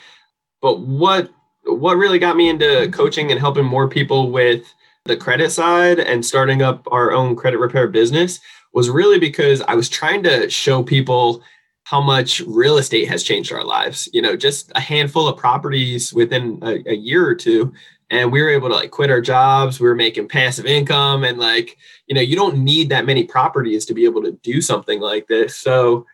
but 0.61 0.79
what 0.81 1.29
what 1.67 1.97
really 1.97 2.19
got 2.19 2.37
me 2.37 2.49
into 2.49 2.89
coaching 2.91 3.31
and 3.31 3.39
helping 3.39 3.65
more 3.65 3.87
people 3.87 4.31
with 4.31 4.63
the 5.05 5.17
credit 5.17 5.51
side 5.51 5.99
and 5.99 6.25
starting 6.25 6.61
up 6.61 6.87
our 6.91 7.11
own 7.11 7.35
credit 7.35 7.57
repair 7.57 7.87
business 7.87 8.39
was 8.73 8.89
really 8.89 9.19
because 9.19 9.61
I 9.61 9.75
was 9.75 9.89
trying 9.89 10.23
to 10.23 10.49
show 10.49 10.83
people 10.83 11.41
how 11.83 12.01
much 12.01 12.41
real 12.41 12.77
estate 12.77 13.07
has 13.07 13.23
changed 13.23 13.51
our 13.51 13.63
lives. 13.63 14.09
You 14.11 14.21
know, 14.21 14.35
just 14.35 14.71
a 14.75 14.79
handful 14.79 15.27
of 15.27 15.37
properties 15.37 16.13
within 16.13 16.59
a, 16.61 16.83
a 16.91 16.95
year 16.95 17.25
or 17.25 17.33
two. 17.33 17.73
And 18.09 18.31
we 18.31 18.41
were 18.41 18.49
able 18.49 18.69
to 18.69 18.75
like 18.75 18.91
quit 18.91 19.09
our 19.09 19.21
jobs. 19.21 19.79
We 19.79 19.87
were 19.87 19.95
making 19.95 20.27
passive 20.27 20.65
income. 20.65 21.23
And 21.23 21.37
like, 21.37 21.77
you 22.07 22.15
know, 22.15 22.21
you 22.21 22.35
don't 22.35 22.57
need 22.57 22.89
that 22.89 23.05
many 23.05 23.23
properties 23.23 23.85
to 23.85 23.93
be 23.93 24.05
able 24.05 24.21
to 24.23 24.33
do 24.43 24.61
something 24.61 24.99
like 24.99 25.27
this. 25.27 25.55
So, 25.55 26.05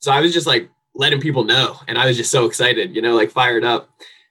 so 0.00 0.12
I 0.12 0.20
was 0.20 0.32
just 0.32 0.46
like 0.46 0.70
letting 0.94 1.20
people 1.20 1.44
know. 1.44 1.76
And 1.88 1.98
I 1.98 2.06
was 2.06 2.16
just 2.16 2.30
so 2.30 2.46
excited, 2.46 2.94
you 2.94 3.02
know, 3.02 3.14
like 3.14 3.30
fired 3.30 3.64
up. 3.64 3.90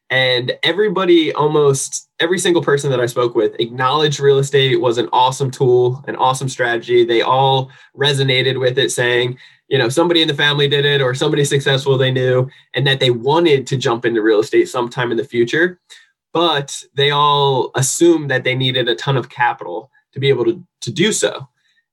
And 0.09 0.53
everybody, 0.61 1.33
almost 1.33 2.09
every 2.19 2.37
single 2.37 2.61
person 2.61 2.91
that 2.91 2.99
I 2.99 3.07
spoke 3.07 3.35
with, 3.35 3.59
acknowledged 3.59 4.19
real 4.19 4.37
estate 4.37 4.79
was 4.79 4.97
an 4.97 5.09
awesome 5.11 5.49
tool, 5.49 6.03
an 6.07 6.15
awesome 6.15 6.47
strategy. 6.47 7.03
They 7.03 7.21
all 7.21 7.71
resonated 7.97 8.59
with 8.59 8.77
it, 8.77 8.91
saying, 8.91 9.37
you 9.67 9.79
know, 9.79 9.89
somebody 9.89 10.21
in 10.21 10.27
the 10.27 10.35
family 10.35 10.67
did 10.67 10.85
it 10.85 11.01
or 11.01 11.15
somebody 11.15 11.43
successful 11.43 11.97
they 11.97 12.11
knew, 12.11 12.47
and 12.75 12.85
that 12.85 12.99
they 12.99 13.09
wanted 13.09 13.65
to 13.67 13.77
jump 13.77 14.05
into 14.05 14.21
real 14.21 14.41
estate 14.41 14.69
sometime 14.69 15.09
in 15.09 15.17
the 15.17 15.23
future. 15.23 15.79
But 16.33 16.83
they 16.93 17.11
all 17.11 17.71
assumed 17.75 18.29
that 18.29 18.43
they 18.43 18.55
needed 18.55 18.87
a 18.87 18.95
ton 18.95 19.17
of 19.17 19.29
capital 19.29 19.89
to 20.11 20.19
be 20.19 20.29
able 20.29 20.45
to, 20.45 20.63
to 20.81 20.91
do 20.91 21.11
so. 21.11 21.47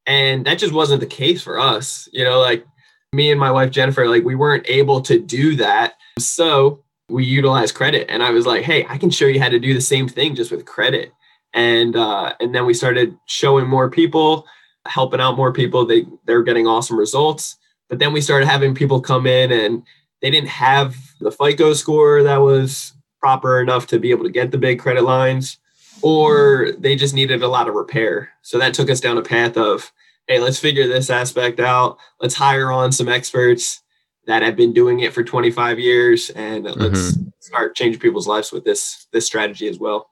And 0.04 0.44
that 0.44 0.58
just 0.58 0.74
wasn't 0.74 1.00
the 1.00 1.06
case 1.06 1.42
for 1.42 1.58
us. 1.58 2.08
You 2.12 2.24
know, 2.24 2.40
like 2.40 2.66
me 3.12 3.30
and 3.30 3.40
my 3.40 3.50
wife, 3.50 3.70
Jennifer, 3.70 4.06
like 4.08 4.24
we 4.24 4.34
weren't 4.34 4.68
able 4.68 5.00
to 5.02 5.18
do 5.18 5.56
that. 5.56 5.94
So 6.18 6.82
we 7.12 7.24
utilize 7.24 7.72
credit. 7.72 8.06
And 8.08 8.22
i 8.22 8.30
was 8.30 8.46
like 8.46 8.64
hey 8.64 8.86
i 8.88 8.98
can 8.98 9.10
show 9.10 9.26
you 9.26 9.40
how 9.40 9.48
to 9.48 9.58
do 9.58 9.74
the 9.74 9.80
same 9.80 10.08
thing 10.08 10.34
just 10.34 10.50
with 10.50 10.64
credit. 10.64 11.12
And 11.54 11.96
uh, 11.96 12.32
and 12.40 12.54
then 12.54 12.64
we 12.64 12.72
started 12.72 13.14
showing 13.26 13.68
more 13.68 13.90
people 13.90 14.46
helping 14.86 15.20
out 15.20 15.36
more 15.36 15.52
people. 15.52 15.86
They 15.86 16.04
they're 16.26 16.42
getting 16.42 16.66
awesome 16.66 16.98
results. 16.98 17.56
But 17.88 17.98
then 17.98 18.12
we 18.12 18.20
started 18.20 18.46
having 18.46 18.74
people 18.74 19.00
come 19.00 19.26
in 19.26 19.52
and 19.52 19.82
they 20.20 20.30
didn't 20.30 20.48
have 20.48 20.96
the 21.20 21.30
FICO 21.30 21.74
score 21.74 22.22
that 22.22 22.38
was 22.38 22.94
proper 23.20 23.60
enough 23.60 23.86
to 23.88 23.98
be 23.98 24.10
able 24.10 24.24
to 24.24 24.30
get 24.30 24.50
the 24.50 24.58
big 24.58 24.78
credit 24.78 25.02
lines, 25.02 25.58
or 26.00 26.72
they 26.78 26.96
just 26.96 27.14
needed 27.14 27.42
a 27.42 27.48
lot 27.48 27.68
of 27.68 27.74
repair. 27.74 28.30
So 28.42 28.58
that 28.58 28.74
took 28.74 28.88
us 28.88 29.00
down 29.00 29.18
a 29.18 29.22
path 29.22 29.56
of, 29.56 29.92
hey, 30.26 30.38
let's 30.40 30.58
figure 30.58 30.88
this 30.88 31.10
aspect 31.10 31.60
out. 31.60 31.98
Let's 32.20 32.34
hire 32.34 32.72
on 32.72 32.92
some 32.92 33.08
experts 33.08 33.81
that 34.26 34.42
have 34.42 34.56
been 34.56 34.72
doing 34.72 35.00
it 35.00 35.12
for 35.12 35.24
25 35.24 35.78
years 35.78 36.30
and 36.30 36.64
mm-hmm. 36.64 36.80
let's 36.80 37.18
start 37.40 37.74
changing 37.74 38.00
people's 38.00 38.26
lives 38.26 38.52
with 38.52 38.64
this 38.64 39.06
this 39.12 39.26
strategy 39.26 39.68
as 39.68 39.78
well. 39.78 40.08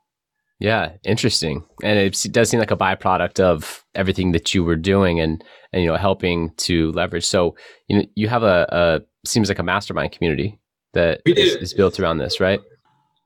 Yeah, 0.58 0.92
interesting. 1.04 1.64
And 1.82 1.98
it 1.98 2.26
does 2.32 2.50
seem 2.50 2.60
like 2.60 2.70
a 2.70 2.76
byproduct 2.76 3.40
of 3.40 3.82
everything 3.94 4.32
that 4.32 4.54
you 4.54 4.62
were 4.62 4.76
doing 4.76 5.18
and 5.18 5.42
and 5.72 5.82
you 5.82 5.88
know 5.88 5.96
helping 5.96 6.50
to 6.58 6.92
leverage. 6.92 7.24
So 7.24 7.56
you 7.88 7.98
know 7.98 8.04
you 8.14 8.28
have 8.28 8.42
a, 8.42 8.66
a 8.70 9.00
seems 9.26 9.48
like 9.48 9.58
a 9.58 9.62
mastermind 9.62 10.12
community 10.12 10.58
that 10.92 11.22
is, 11.24 11.54
is 11.56 11.74
built 11.74 11.98
around 11.98 12.18
this, 12.18 12.40
right? 12.40 12.60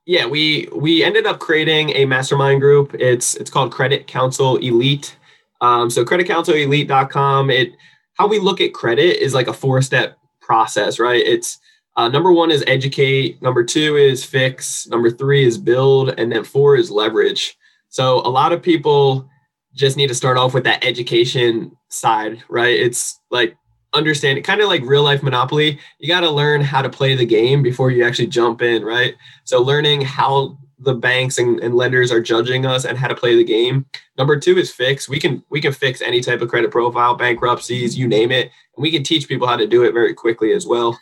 Yeah, 0.05 0.27
we 0.27 0.69
we 0.73 1.03
ended 1.03 1.25
up 1.25 1.39
creating 1.39 1.89
a 1.89 2.05
mastermind 2.05 2.61
group. 2.61 2.93
It's 2.93 3.35
it's 3.35 3.49
called 3.49 3.71
Credit 3.71 4.07
Council 4.07 4.57
Elite. 4.57 5.17
Um, 5.61 5.89
so 5.89 6.05
creditcounselelite.com. 6.05 7.49
It 7.49 7.71
how 8.13 8.27
we 8.27 8.39
look 8.39 8.61
at 8.61 8.73
credit 8.73 9.21
is 9.21 9.33
like 9.33 9.47
a 9.47 9.53
four 9.53 9.81
step 9.81 10.17
process, 10.45 10.99
right? 10.99 11.25
It's 11.25 11.59
uh, 11.97 12.09
number 12.09 12.31
one 12.31 12.51
is 12.51 12.63
educate. 12.67 13.41
Number 13.41 13.63
two 13.63 13.95
is 13.95 14.23
fix. 14.23 14.87
Number 14.87 15.09
three 15.09 15.45
is 15.45 15.57
build, 15.57 16.09
and 16.19 16.31
then 16.31 16.43
four 16.43 16.75
is 16.75 16.91
leverage. 16.91 17.57
So 17.89 18.19
a 18.19 18.29
lot 18.29 18.51
of 18.51 18.61
people 18.61 19.29
just 19.73 19.97
need 19.97 20.07
to 20.07 20.15
start 20.15 20.37
off 20.37 20.53
with 20.53 20.65
that 20.65 20.83
education 20.83 21.75
side, 21.89 22.43
right? 22.49 22.77
It's 22.77 23.19
like 23.31 23.57
understand 23.93 24.37
it 24.37 24.41
kind 24.41 24.61
of 24.61 24.67
like 24.67 24.83
real 24.83 25.03
life 25.03 25.23
monopoly 25.23 25.79
you 25.99 26.07
got 26.07 26.19
to 26.19 26.29
learn 26.29 26.59
how 26.59 26.81
to 26.81 26.89
play 26.89 27.15
the 27.15 27.25
game 27.25 27.63
before 27.63 27.89
you 27.89 28.03
actually 28.03 28.27
jump 28.27 28.61
in 28.61 28.83
right 28.83 29.15
so 29.45 29.61
learning 29.61 30.01
how 30.01 30.57
the 30.79 30.93
banks 30.93 31.37
and, 31.37 31.59
and, 31.61 31.75
lenders 31.75 32.11
are 32.11 32.21
judging 32.21 32.65
us 32.65 32.85
and 32.85 32.97
how 32.97 33.07
to 33.07 33.15
play 33.15 33.35
the 33.35 33.43
game. 33.43 33.85
Number 34.17 34.37
two 34.37 34.57
is 34.57 34.71
fix. 34.71 35.07
We 35.07 35.19
can 35.19 35.43
we 35.49 35.61
can 35.61 35.71
fix 35.71 36.01
any 36.01 36.21
type 36.21 36.41
of 36.41 36.49
credit 36.49 36.71
profile 36.71 37.15
bankruptcies 37.15 37.97
you 37.97 38.07
name 38.07 38.31
it. 38.31 38.51
And 38.75 38.83
we 38.83 38.91
can 38.91 39.03
teach 39.03 39.27
people 39.27 39.47
how 39.47 39.55
to 39.55 39.67
do 39.67 39.83
it 39.83 39.93
very 39.93 40.13
quickly 40.13 40.51
as 40.51 40.67
well. 40.67 40.99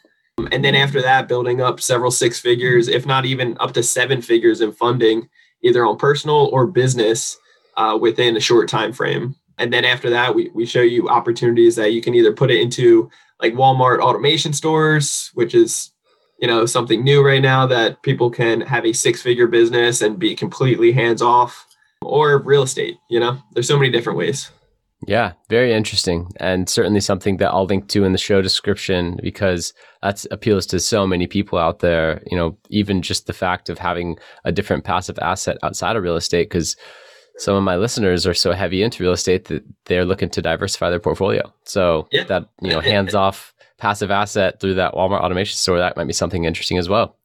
And 0.51 0.63
then 0.63 0.75
after 0.75 1.01
that 1.01 1.27
building 1.27 1.61
up 1.61 1.79
several 1.79 2.11
six 2.11 2.39
figures 2.39 2.87
if 2.87 3.05
not 3.05 3.25
even 3.25 3.57
up 3.59 3.73
to 3.73 3.83
seven 3.83 4.21
figures 4.21 4.61
in 4.61 4.71
funding 4.71 5.27
either 5.63 5.85
on 5.85 5.97
personal 5.97 6.49
or 6.51 6.67
business 6.67 7.37
uh, 7.77 7.97
within 7.99 8.37
a 8.37 8.41
short 8.41 8.67
time 8.67 8.93
frame. 8.93 9.35
And 9.57 9.71
then 9.71 9.85
after 9.85 10.09
that, 10.09 10.33
we, 10.35 10.49
we 10.53 10.65
show 10.65 10.81
you 10.81 11.09
opportunities 11.09 11.75
that 11.75 11.93
you 11.93 12.01
can 12.01 12.15
either 12.15 12.33
put 12.33 12.51
it 12.51 12.59
into 12.59 13.09
like 13.41 13.53
Walmart 13.53 13.99
automation 13.99 14.53
stores, 14.53 15.31
which 15.33 15.53
is 15.53 15.92
you 16.43 16.47
know 16.47 16.65
something 16.65 17.05
new 17.05 17.25
right 17.25 17.41
now 17.41 17.65
that 17.65 18.03
people 18.03 18.29
can 18.29 18.59
have 18.59 18.85
a 18.85 18.91
six 18.91 19.21
figure 19.21 19.47
business 19.47 20.01
and 20.01 20.19
be 20.19 20.35
completely 20.35 20.91
hands 20.91 21.21
off 21.21 21.65
or 22.01 22.37
real 22.39 22.63
estate 22.63 22.97
you 23.09 23.17
know 23.17 23.37
there's 23.53 23.67
so 23.67 23.79
many 23.79 23.89
different 23.89 24.19
ways 24.19 24.51
yeah 25.07 25.31
very 25.49 25.71
interesting 25.71 26.27
and 26.41 26.67
certainly 26.67 26.99
something 26.99 27.37
that 27.37 27.49
i'll 27.51 27.65
link 27.65 27.87
to 27.87 28.03
in 28.03 28.11
the 28.11 28.17
show 28.17 28.41
description 28.41 29.17
because 29.23 29.73
that 30.01 30.25
appeals 30.31 30.65
to 30.65 30.81
so 30.81 31.07
many 31.07 31.27
people 31.27 31.57
out 31.57 31.79
there 31.79 32.21
you 32.29 32.35
know 32.35 32.57
even 32.69 33.01
just 33.01 33.25
the 33.25 33.31
fact 33.31 33.69
of 33.69 33.77
having 33.77 34.17
a 34.43 34.51
different 34.51 34.83
passive 34.83 35.17
asset 35.19 35.57
outside 35.63 35.95
of 35.95 36.03
real 36.03 36.17
estate 36.17 36.49
because 36.49 36.75
some 37.37 37.55
of 37.55 37.63
my 37.63 37.77
listeners 37.77 38.27
are 38.27 38.33
so 38.33 38.51
heavy 38.51 38.83
into 38.83 39.01
real 39.01 39.13
estate 39.13 39.45
that 39.45 39.63
they're 39.85 40.05
looking 40.05 40.29
to 40.29 40.41
diversify 40.41 40.89
their 40.91 40.99
portfolio. 40.99 41.51
So 41.63 42.07
yeah. 42.11 42.25
that, 42.25 42.47
you 42.61 42.69
know, 42.69 42.79
hands 42.79 43.15
off 43.15 43.52
passive 43.83 44.11
asset 44.11 44.61
through 44.61 44.75
that 44.75 44.93
Walmart 44.93 45.19
automation 45.19 45.57
store, 45.57 45.77
that 45.77 45.97
might 45.97 46.07
be 46.07 46.13
something 46.13 46.45
interesting 46.45 46.77
as 46.77 46.87
well. 46.87 47.17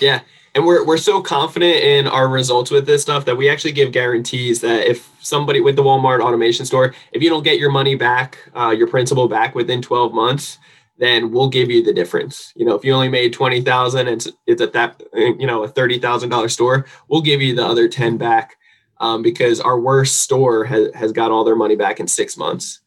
Yeah. 0.00 0.22
And 0.56 0.66
we're, 0.66 0.84
we're 0.84 0.96
so 0.96 1.22
confident 1.22 1.76
in 1.76 2.08
our 2.08 2.28
results 2.28 2.72
with 2.72 2.84
this 2.84 3.02
stuff 3.02 3.24
that 3.26 3.36
we 3.36 3.48
actually 3.48 3.70
give 3.70 3.92
guarantees 3.92 4.60
that 4.62 4.90
if 4.90 5.08
somebody 5.20 5.60
with 5.60 5.76
the 5.76 5.84
Walmart 5.84 6.20
automation 6.20 6.66
store, 6.66 6.96
if 7.12 7.22
you 7.22 7.30
don't 7.30 7.44
get 7.44 7.60
your 7.60 7.70
money 7.70 7.94
back, 7.94 8.38
uh, 8.56 8.74
your 8.76 8.88
principal 8.88 9.28
back 9.28 9.54
within 9.54 9.80
12 9.80 10.12
months, 10.12 10.58
then 10.98 11.30
we'll 11.30 11.48
give 11.48 11.70
you 11.70 11.80
the 11.80 11.92
difference. 11.92 12.52
You 12.56 12.64
know, 12.64 12.74
if 12.74 12.84
you 12.84 12.92
only 12.92 13.08
made 13.08 13.32
20,000 13.32 14.00
and 14.00 14.08
it's, 14.08 14.28
it's 14.48 14.60
at 14.60 14.72
that, 14.72 15.00
you 15.14 15.46
know, 15.46 15.62
a 15.62 15.68
$30,000 15.68 16.50
store, 16.50 16.86
we'll 17.06 17.22
give 17.22 17.40
you 17.40 17.54
the 17.54 17.64
other 17.64 17.88
10 17.88 18.16
back 18.16 18.56
um, 18.98 19.22
because 19.22 19.60
our 19.60 19.78
worst 19.78 20.16
store 20.16 20.64
has, 20.64 20.92
has 20.92 21.12
got 21.12 21.30
all 21.30 21.44
their 21.44 21.54
money 21.54 21.76
back 21.76 22.00
in 22.00 22.08
six 22.08 22.36
months. 22.36 22.80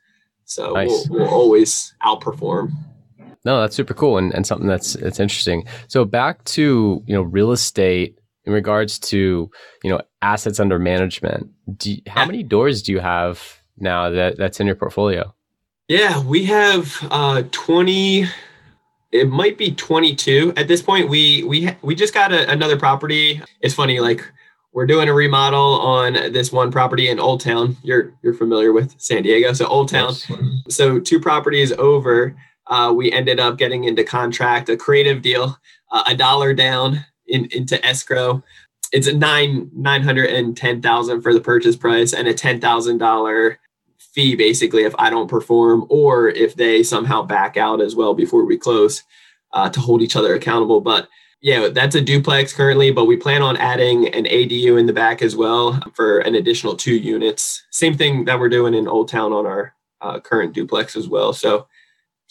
So 0.44 0.74
nice. 0.74 0.90
we'll, 0.90 1.22
we'll 1.22 1.30
always 1.30 1.96
outperform. 2.04 2.74
No, 3.46 3.60
that's 3.60 3.76
super 3.76 3.94
cool 3.94 4.18
and, 4.18 4.34
and 4.34 4.48
something 4.48 4.68
that's 4.68 4.96
it's 4.96 5.20
interesting. 5.20 5.66
So 5.88 6.06
back 6.06 6.44
to 6.46 7.04
you 7.06 7.14
know 7.14 7.22
real 7.22 7.52
estate 7.52 8.18
in 8.46 8.54
regards 8.54 9.00
to 9.00 9.50
you 9.84 9.90
know 9.90 10.02
assets 10.22 10.60
under 10.60 10.80
management. 10.80 11.50
You, 11.84 12.02
how 12.08 12.26
many 12.26 12.44
doors 12.44 12.82
do 12.82 12.92
you 12.92 13.00
have 13.00 13.60
now 13.78 14.10
that 14.10 14.38
that's 14.38 14.60
in 14.60 14.68
your 14.68 14.76
portfolio? 14.76 15.34
Yeah, 15.88 16.24
we 16.24 16.46
have 16.46 16.98
uh, 17.12 17.44
twenty. 17.52 18.26
It 19.12 19.30
might 19.30 19.58
be 19.58 19.72
twenty-two 19.72 20.54
at 20.56 20.68
this 20.68 20.82
point. 20.82 21.10
We 21.10 21.44
we 21.44 21.70
we 21.82 21.96
just 21.96 22.14
got 22.14 22.32
a, 22.32 22.50
another 22.50 22.78
property. 22.78 23.42
It's 23.62 23.74
funny, 23.74 24.00
like 24.00 24.26
we're 24.72 24.88
doing 24.88 25.08
a 25.08 25.14
remodel 25.14 25.80
on 25.82 26.14
this 26.14 26.52
one 26.52 26.72
property 26.72 27.08
in 27.08 27.20
Old 27.20 27.42
Town. 27.42 27.78
You're 27.84 28.14
you're 28.24 28.34
familiar 28.34 28.74
with 28.74 29.00
San 29.00 29.24
Diego, 29.24 29.54
so 29.54 29.68
Old 29.68 29.90
Town. 29.90 30.14
Yes. 30.30 30.32
So 30.70 31.00
two 31.00 31.20
properties 31.20 31.72
over, 31.74 32.36
uh, 32.68 32.94
we 32.96 33.12
ended 33.12 33.40
up 33.40 33.58
getting 33.58 33.84
into 33.84 34.04
contract 34.04 34.70
a 34.70 34.78
creative 34.78 35.22
deal, 35.22 35.58
uh, 35.92 36.04
a 36.08 36.16
dollar 36.16 36.54
down 36.54 37.06
in, 37.28 37.46
into 37.52 37.84
escrow. 37.86 38.44
It's 38.92 39.08
a 39.08 39.14
nine 39.14 39.72
nine 39.74 40.04
hundred 40.04 40.30
and 40.30 40.56
ten 40.56 40.82
thousand 40.82 41.22
for 41.22 41.34
the 41.34 41.42
purchase 41.42 41.76
price 41.76 42.14
and 42.14 42.28
a 42.28 42.34
ten 42.34 42.62
thousand 42.62 43.00
dollar 43.00 43.60
fee 43.98 44.36
basically 44.36 44.84
if 44.84 44.94
I 45.00 45.10
don't 45.10 45.28
perform 45.28 45.86
or 45.90 46.30
if 46.30 46.56
they 46.56 46.84
somehow 46.84 47.24
back 47.24 47.58
out 47.58 47.82
as 47.82 47.96
well 47.96 48.14
before 48.14 48.46
we 48.46 48.58
close 48.58 49.04
uh, 49.54 49.70
to 49.70 49.80
hold 49.80 50.02
each 50.02 50.16
other 50.16 50.36
accountable. 50.36 50.82
But 50.82 51.08
yeah, 51.42 51.68
that's 51.70 51.96
a 51.96 52.02
duplex 52.02 52.54
currently, 52.54 52.92
but 52.92 53.06
we 53.06 53.18
plan 53.18 53.42
on 53.42 53.58
adding 53.58 54.08
an 54.14 54.24
ADU 54.26 54.80
in 54.80 54.86
the 54.86 54.94
back 54.94 55.22
as 55.22 55.36
well 55.36 55.82
for 55.94 56.20
an 56.20 56.36
additional 56.36 56.76
two 56.76 56.96
units. 56.96 57.64
Same 57.70 57.98
thing 57.98 58.24
that 58.26 58.40
we're 58.40 58.48
doing 58.50 58.74
in 58.74 58.88
Old 58.88 59.10
Town 59.10 59.34
on 59.34 59.46
our 59.46 59.74
uh, 60.02 60.20
current 60.22 60.54
duplex 60.54 60.96
as 60.96 61.10
well. 61.10 61.34
So, 61.34 61.68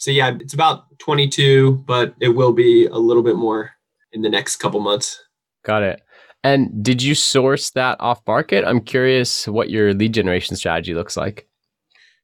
so 0.03 0.11
yeah, 0.11 0.35
it's 0.39 0.53
about 0.53 0.99
22, 0.99 1.83
but 1.85 2.13
it 2.19 2.29
will 2.29 2.51
be 2.51 2.87
a 2.87 2.97
little 2.97 3.23
bit 3.23 3.37
more 3.37 3.71
in 4.11 4.21
the 4.21 4.29
next 4.29 4.57
couple 4.57 4.81
months. 4.81 5.17
Got 5.63 5.83
it. 5.83 6.01
And 6.43 6.83
did 6.83 7.01
you 7.01 7.15
source 7.15 7.69
that 7.71 7.95
off 8.01 8.19
market? 8.27 8.65
I'm 8.65 8.81
curious 8.81 9.47
what 9.47 9.69
your 9.69 9.93
lead 9.93 10.13
generation 10.13 10.57
strategy 10.57 10.93
looks 10.93 11.15
like. 11.15 11.47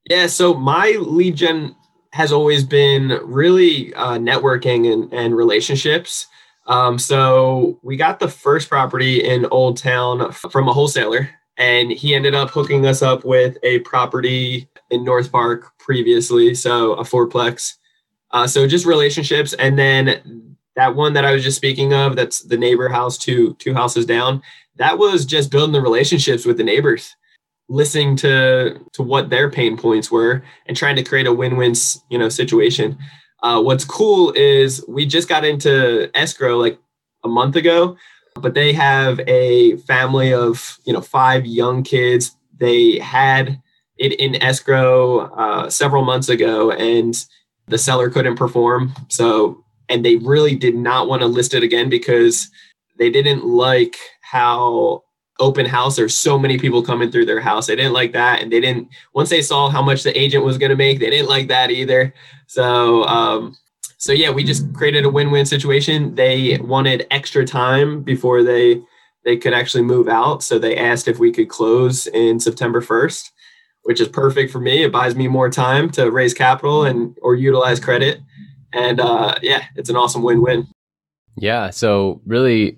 Yeah, 0.10 0.28
so 0.28 0.54
my 0.54 0.98
lead 1.00 1.38
gen 1.38 1.74
has 2.12 2.34
always 2.34 2.66
been 2.66 3.18
really 3.24 3.94
uh, 3.94 4.18
networking 4.18 4.92
and, 4.92 5.14
and 5.14 5.38
relationships. 5.38 6.28
Um, 6.68 7.00
so 7.00 7.80
we 7.82 7.96
got 7.96 8.20
the 8.20 8.28
first 8.28 8.68
property 8.68 9.24
in 9.24 9.46
Old 9.46 9.78
Town 9.78 10.34
from 10.34 10.68
a 10.68 10.74
wholesaler, 10.74 11.30
and 11.60 11.92
he 11.92 12.16
ended 12.16 12.34
up 12.34 12.50
hooking 12.50 12.88
us 12.88 13.02
up 13.02 13.26
with 13.26 13.58
a 13.64 13.80
property 13.80 14.68
in 14.90 15.04
North 15.04 15.32
Park 15.32 15.78
previously, 15.78 16.56
so 16.56 16.94
a 16.94 17.04
fourplex. 17.04 17.76
Uh, 18.32 18.48
so 18.48 18.68
just 18.68 18.86
relationships, 18.86 19.54
and 19.54 19.78
then 19.78 20.56
that 20.76 20.96
one 20.96 21.14
that 21.14 21.26
I 21.26 21.34
was 21.34 21.44
just 21.44 21.58
speaking 21.58 21.94
of, 21.94 22.16
that's 22.16 22.42
the 22.42 22.58
neighbor 22.58 22.88
house 22.88 23.18
two 23.18 23.56
two 23.56 23.74
houses 23.74 24.06
down. 24.06 24.42
That 24.78 24.98
was 24.98 25.26
just 25.26 25.52
building 25.52 25.74
the 25.74 25.82
relationships 25.82 26.46
with 26.46 26.58
the 26.58 26.64
neighbors, 26.64 27.16
listening 27.68 28.16
to 28.18 28.80
to 28.94 29.04
what 29.04 29.30
their 29.30 29.52
pain 29.52 29.78
points 29.78 30.10
were, 30.10 30.44
and 30.66 30.78
trying 30.78 30.96
to 30.96 31.04
create 31.04 31.28
a 31.28 31.34
win-win 31.34 31.74
you 32.10 32.18
know 32.18 32.30
situation. 32.30 32.98
Uh, 33.44 33.62
what's 33.62 33.86
cool 33.86 34.32
is 34.34 34.84
we 34.88 35.06
just 35.06 35.28
got 35.28 35.44
into 35.44 36.10
escrow 36.14 36.58
like 36.58 36.80
a 37.24 37.28
month 37.28 37.56
ago, 37.56 37.98
but 38.36 38.54
they 38.54 38.74
have 38.74 39.20
a 39.28 39.78
family 39.78 40.34
of 40.34 40.80
you 40.86 40.94
know 40.94 41.02
five 41.02 41.46
young 41.46 41.84
kids. 41.84 42.36
They 42.58 43.00
had 43.00 43.62
it 43.98 44.14
in 44.20 44.42
escrow 44.42 45.20
uh, 45.20 45.70
several 45.70 46.04
months 46.04 46.30
ago, 46.30 46.72
and 46.72 47.16
the 47.68 47.78
seller 47.78 48.10
couldn't 48.10 48.36
perform. 48.36 48.94
So, 49.10 49.64
and 49.88 50.04
they 50.04 50.16
really 50.18 50.56
did 50.56 50.76
not 50.76 51.08
want 51.08 51.22
to 51.22 51.28
list 51.28 51.54
it 51.54 51.64
again 51.64 51.90
because 51.90 52.50
they 52.98 53.10
didn't 53.10 53.46
like 53.46 53.98
how 54.22 55.04
open 55.40 55.66
house 55.66 55.96
there's 55.96 56.16
so 56.16 56.38
many 56.38 56.58
people 56.58 56.84
coming 56.84 57.10
through 57.10 57.26
their 57.26 57.40
house 57.40 57.68
they 57.68 57.76
didn't 57.76 57.94
like 57.94 58.12
that 58.12 58.42
and 58.42 58.52
they 58.52 58.60
didn't 58.60 58.90
once 59.14 59.30
they 59.30 59.42
saw 59.42 59.70
how 59.70 59.82
much 59.82 60.04
the 60.04 60.20
agent 60.20 60.44
was 60.44 60.58
going 60.58 60.70
to 60.70 60.76
make 60.76 61.00
they 61.00 61.10
didn't 61.10 61.30
like 61.30 61.48
that 61.48 61.72
either 61.72 62.14
so 62.46 63.06
um 63.06 63.56
so 64.00 64.12
yeah 64.12 64.32
we 64.32 64.44
just 64.44 64.74
created 64.74 65.06
a 65.06 65.10
win-win 65.10 65.46
situation 65.46 66.16
they 66.16 66.58
wanted 66.62 67.06
extra 67.12 67.46
time 67.46 68.02
before 68.02 68.42
they 68.44 68.82
they 69.26 69.38
could 69.38 69.54
actually 69.54 69.84
move 69.84 70.08
out 70.08 70.42
so 70.42 70.58
they 70.58 70.76
asked 70.76 71.08
if 71.08 71.20
we 71.20 71.32
could 71.32 71.48
close 71.50 72.08
in 72.08 72.40
september 72.40 72.82
1st 72.82 73.30
which 73.84 74.02
is 74.02 74.08
perfect 74.08 74.52
for 74.52 74.60
me 74.60 74.84
it 74.84 74.92
buys 74.92 75.16
me 75.16 75.28
more 75.28 75.50
time 75.50 75.88
to 75.92 76.10
raise 76.10 76.34
capital 76.34 76.84
and 76.84 77.16
or 77.22 77.36
utilize 77.36 77.80
credit 77.80 78.20
And 78.74 79.00
uh, 79.00 79.36
yeah, 79.42 79.64
it's 79.76 79.90
an 79.90 79.96
awesome 79.96 80.24
win 80.24 80.42
win. 80.42 80.68
Yeah. 81.38 81.70
So 81.70 82.22
really 82.26 82.78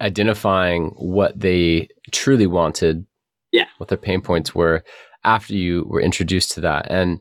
identifying 0.00 0.90
what 0.96 1.38
they 1.38 1.88
truly 2.10 2.46
wanted. 2.46 3.06
Yeah. 3.50 3.66
What 3.78 3.88
their 3.88 3.98
pain 3.98 4.20
points 4.20 4.54
were 4.54 4.84
after 5.24 5.54
you 5.54 5.84
were 5.88 6.00
introduced 6.00 6.52
to 6.52 6.60
that. 6.62 6.90
And, 6.90 7.20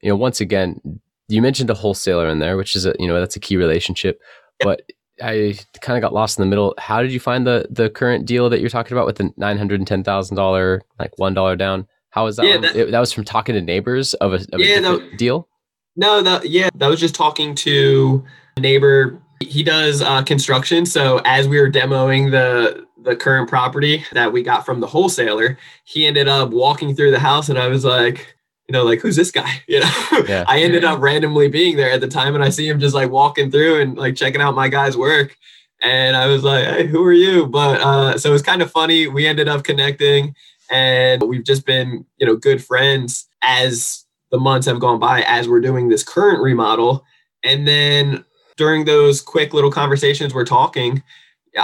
you 0.00 0.08
know, 0.08 0.16
once 0.16 0.40
again, 0.40 0.80
you 1.28 1.42
mentioned 1.42 1.70
a 1.70 1.74
wholesaler 1.74 2.28
in 2.28 2.38
there, 2.38 2.56
which 2.56 2.76
is 2.76 2.86
a, 2.86 2.94
you 2.98 3.06
know, 3.06 3.18
that's 3.18 3.36
a 3.36 3.40
key 3.40 3.56
relationship. 3.56 4.20
Yep. 4.60 4.64
But 4.64 4.82
I 5.22 5.58
kind 5.80 5.96
of 5.96 6.02
got 6.02 6.12
lost 6.12 6.38
in 6.38 6.42
the 6.42 6.46
middle. 6.46 6.74
How 6.78 7.02
did 7.02 7.12
you 7.12 7.20
find 7.20 7.46
the 7.46 7.66
the 7.70 7.90
current 7.90 8.26
deal 8.26 8.50
that 8.50 8.60
you're 8.60 8.70
talking 8.70 8.92
about 8.92 9.06
with 9.06 9.16
the 9.16 9.32
nine 9.36 9.56
hundred 9.58 9.80
and 9.80 9.86
ten 9.86 10.04
thousand 10.04 10.36
dollar, 10.36 10.82
like 10.98 11.18
one 11.18 11.34
dollar 11.34 11.56
down? 11.56 11.86
How 12.10 12.24
was 12.24 12.36
that? 12.36 12.46
Yeah, 12.46 12.58
that, 12.58 12.76
it, 12.76 12.90
that, 12.90 13.00
was 13.00 13.12
from 13.12 13.24
talking 13.24 13.54
to 13.54 13.60
neighbors 13.60 14.14
of 14.14 14.32
a, 14.32 14.36
of 14.36 14.60
yeah, 14.60 14.78
a 14.78 14.80
no, 14.80 15.16
deal. 15.16 15.48
No, 15.96 16.22
that 16.22 16.48
yeah, 16.48 16.68
that 16.74 16.88
was 16.88 17.00
just 17.00 17.14
talking 17.14 17.54
to 17.56 18.24
a 18.56 18.60
neighbor. 18.60 19.20
He 19.40 19.62
does 19.62 20.02
uh, 20.02 20.22
construction, 20.22 20.86
so 20.86 21.20
as 21.24 21.48
we 21.48 21.60
were 21.60 21.70
demoing 21.70 22.30
the 22.30 22.86
the 23.02 23.16
current 23.16 23.48
property 23.48 24.04
that 24.12 24.32
we 24.32 24.42
got 24.42 24.66
from 24.66 24.80
the 24.80 24.86
wholesaler, 24.86 25.58
he 25.84 26.06
ended 26.06 26.28
up 26.28 26.50
walking 26.50 26.94
through 26.94 27.12
the 27.12 27.18
house, 27.18 27.48
and 27.48 27.58
I 27.58 27.68
was 27.68 27.84
like, 27.84 28.35
you 28.68 28.72
know, 28.72 28.84
like 28.84 29.00
who's 29.00 29.16
this 29.16 29.30
guy? 29.30 29.62
You 29.68 29.80
know, 29.80 30.24
yeah. 30.28 30.44
I 30.46 30.60
ended 30.60 30.84
up 30.84 31.00
randomly 31.00 31.48
being 31.48 31.76
there 31.76 31.90
at 31.90 32.00
the 32.00 32.08
time, 32.08 32.34
and 32.34 32.44
I 32.44 32.50
see 32.50 32.68
him 32.68 32.80
just 32.80 32.94
like 32.94 33.10
walking 33.10 33.50
through 33.50 33.80
and 33.80 33.96
like 33.96 34.16
checking 34.16 34.40
out 34.40 34.54
my 34.54 34.68
guy's 34.68 34.96
work, 34.96 35.36
and 35.80 36.16
I 36.16 36.26
was 36.26 36.44
like, 36.44 36.64
hey, 36.64 36.86
who 36.86 37.04
are 37.04 37.12
you? 37.12 37.46
But 37.46 37.80
uh, 37.80 38.18
so 38.18 38.30
it 38.30 38.32
was 38.32 38.42
kind 38.42 38.62
of 38.62 38.70
funny. 38.70 39.08
We 39.08 39.26
ended 39.26 39.48
up 39.48 39.64
connecting, 39.64 40.34
and 40.70 41.22
we've 41.22 41.44
just 41.44 41.66
been 41.66 42.06
you 42.18 42.26
know 42.26 42.36
good 42.36 42.64
friends 42.64 43.28
as 43.42 44.04
the 44.30 44.38
months 44.38 44.66
have 44.66 44.80
gone 44.80 44.98
by 44.98 45.22
as 45.22 45.48
we're 45.48 45.60
doing 45.60 45.88
this 45.88 46.02
current 46.02 46.42
remodel. 46.42 47.04
And 47.44 47.66
then 47.66 48.24
during 48.56 48.84
those 48.84 49.20
quick 49.20 49.54
little 49.54 49.70
conversations 49.70 50.34
we're 50.34 50.44
talking, 50.44 51.02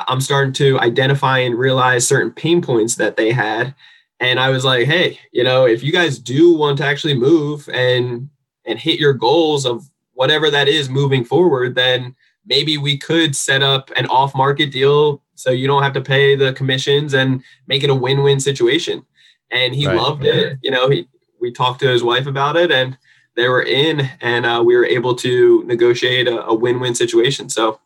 I'm 0.09 0.21
starting 0.21 0.53
to 0.55 0.79
identify 0.81 1.39
and 1.39 1.59
realize 1.59 2.07
certain 2.07 2.33
pain 2.33 2.63
points 2.63 2.97
that 2.97 3.17
they 3.17 3.33
had. 3.33 3.75
And 4.23 4.39
I 4.39 4.51
was 4.51 4.65
like, 4.65 4.87
hey, 4.87 5.19
you 5.33 5.43
know, 5.43 5.67
if 5.67 5.83
you 5.83 5.91
guys 5.91 6.17
do 6.17 6.55
want 6.55 6.79
to 6.79 6.87
actually 6.87 7.15
move 7.15 7.69
and 7.69 8.31
and 8.65 8.79
hit 8.79 9.01
your 9.01 9.13
goals 9.13 9.67
of 9.67 9.91
whatever 10.15 10.49
that 10.49 10.69
is 10.69 10.89
moving 10.89 11.25
forward, 11.25 11.75
then 11.75 12.15
maybe 12.47 12.79
we 12.79 12.97
could 12.97 13.35
set 13.35 13.63
up 13.63 13.91
an 13.97 14.07
off-market 14.07 14.71
deal 14.71 15.21
so 15.35 15.51
you 15.51 15.67
don't 15.67 15.83
have 15.83 15.93
to 15.95 16.01
pay 16.01 16.37
the 16.37 16.53
commissions 16.53 17.15
and 17.15 17.43
make 17.67 17.83
it 17.83 17.91
a 17.91 17.95
win-win 17.95 18.39
situation. 18.39 19.05
And 19.51 19.75
he 19.75 19.89
right. 19.89 19.97
loved 19.97 20.25
it. 20.25 20.57
You 20.63 20.71
know, 20.71 20.89
he 20.89 21.09
we 21.41 21.51
talked 21.51 21.81
to 21.81 21.89
his 21.89 22.05
wife 22.05 22.27
about 22.27 22.57
it 22.57 22.71
and 22.71 22.97
they 23.35 23.49
were 23.49 23.63
in 23.63 24.09
and 24.21 24.47
uh, 24.47 24.63
we 24.65 24.77
were 24.77 24.87
able 24.87 25.17
to 25.17 25.65
negotiate 25.65 26.29
a, 26.29 26.47
a 26.47 26.55
win-win 26.55 26.95
situation 26.95 27.49
so 27.49 27.81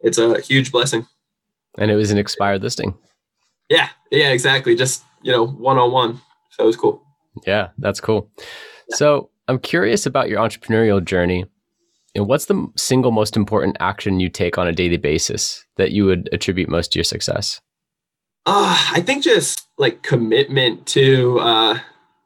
it's 0.00 0.18
a 0.18 0.40
huge 0.40 0.70
blessing 0.70 1.06
and 1.78 1.90
it 1.90 1.96
was 1.96 2.10
an 2.10 2.18
expired 2.18 2.62
listing 2.62 2.94
yeah 3.70 3.88
yeah 4.10 4.30
exactly 4.30 4.76
just 4.76 5.02
you 5.22 5.32
know 5.32 5.46
one-on-one. 5.46 6.20
So 6.50 6.64
it 6.64 6.66
was 6.66 6.76
cool. 6.76 7.02
Yeah 7.46 7.68
that's 7.78 8.00
cool. 8.00 8.30
So 8.90 9.30
i'm 9.48 9.58
curious 9.58 10.06
about 10.06 10.28
your 10.28 10.40
entrepreneurial 10.40 11.04
journey. 11.04 11.46
And 12.14 12.26
what's 12.26 12.46
the 12.46 12.66
single 12.76 13.12
most 13.12 13.36
important 13.36 13.76
action 13.78 14.18
you 14.18 14.28
take 14.28 14.58
on 14.58 14.66
a 14.66 14.72
daily 14.72 14.96
basis 14.96 15.64
that 15.76 15.92
you 15.92 16.04
would 16.06 16.28
attribute 16.32 16.68
most 16.68 16.92
to 16.92 16.98
your 16.98 17.04
success? 17.04 17.60
Uh, 18.46 18.76
i 18.92 19.00
think 19.00 19.22
just 19.22 19.66
like 19.78 20.02
commitment 20.02 20.86
to 20.86 21.38
uh, 21.40 21.78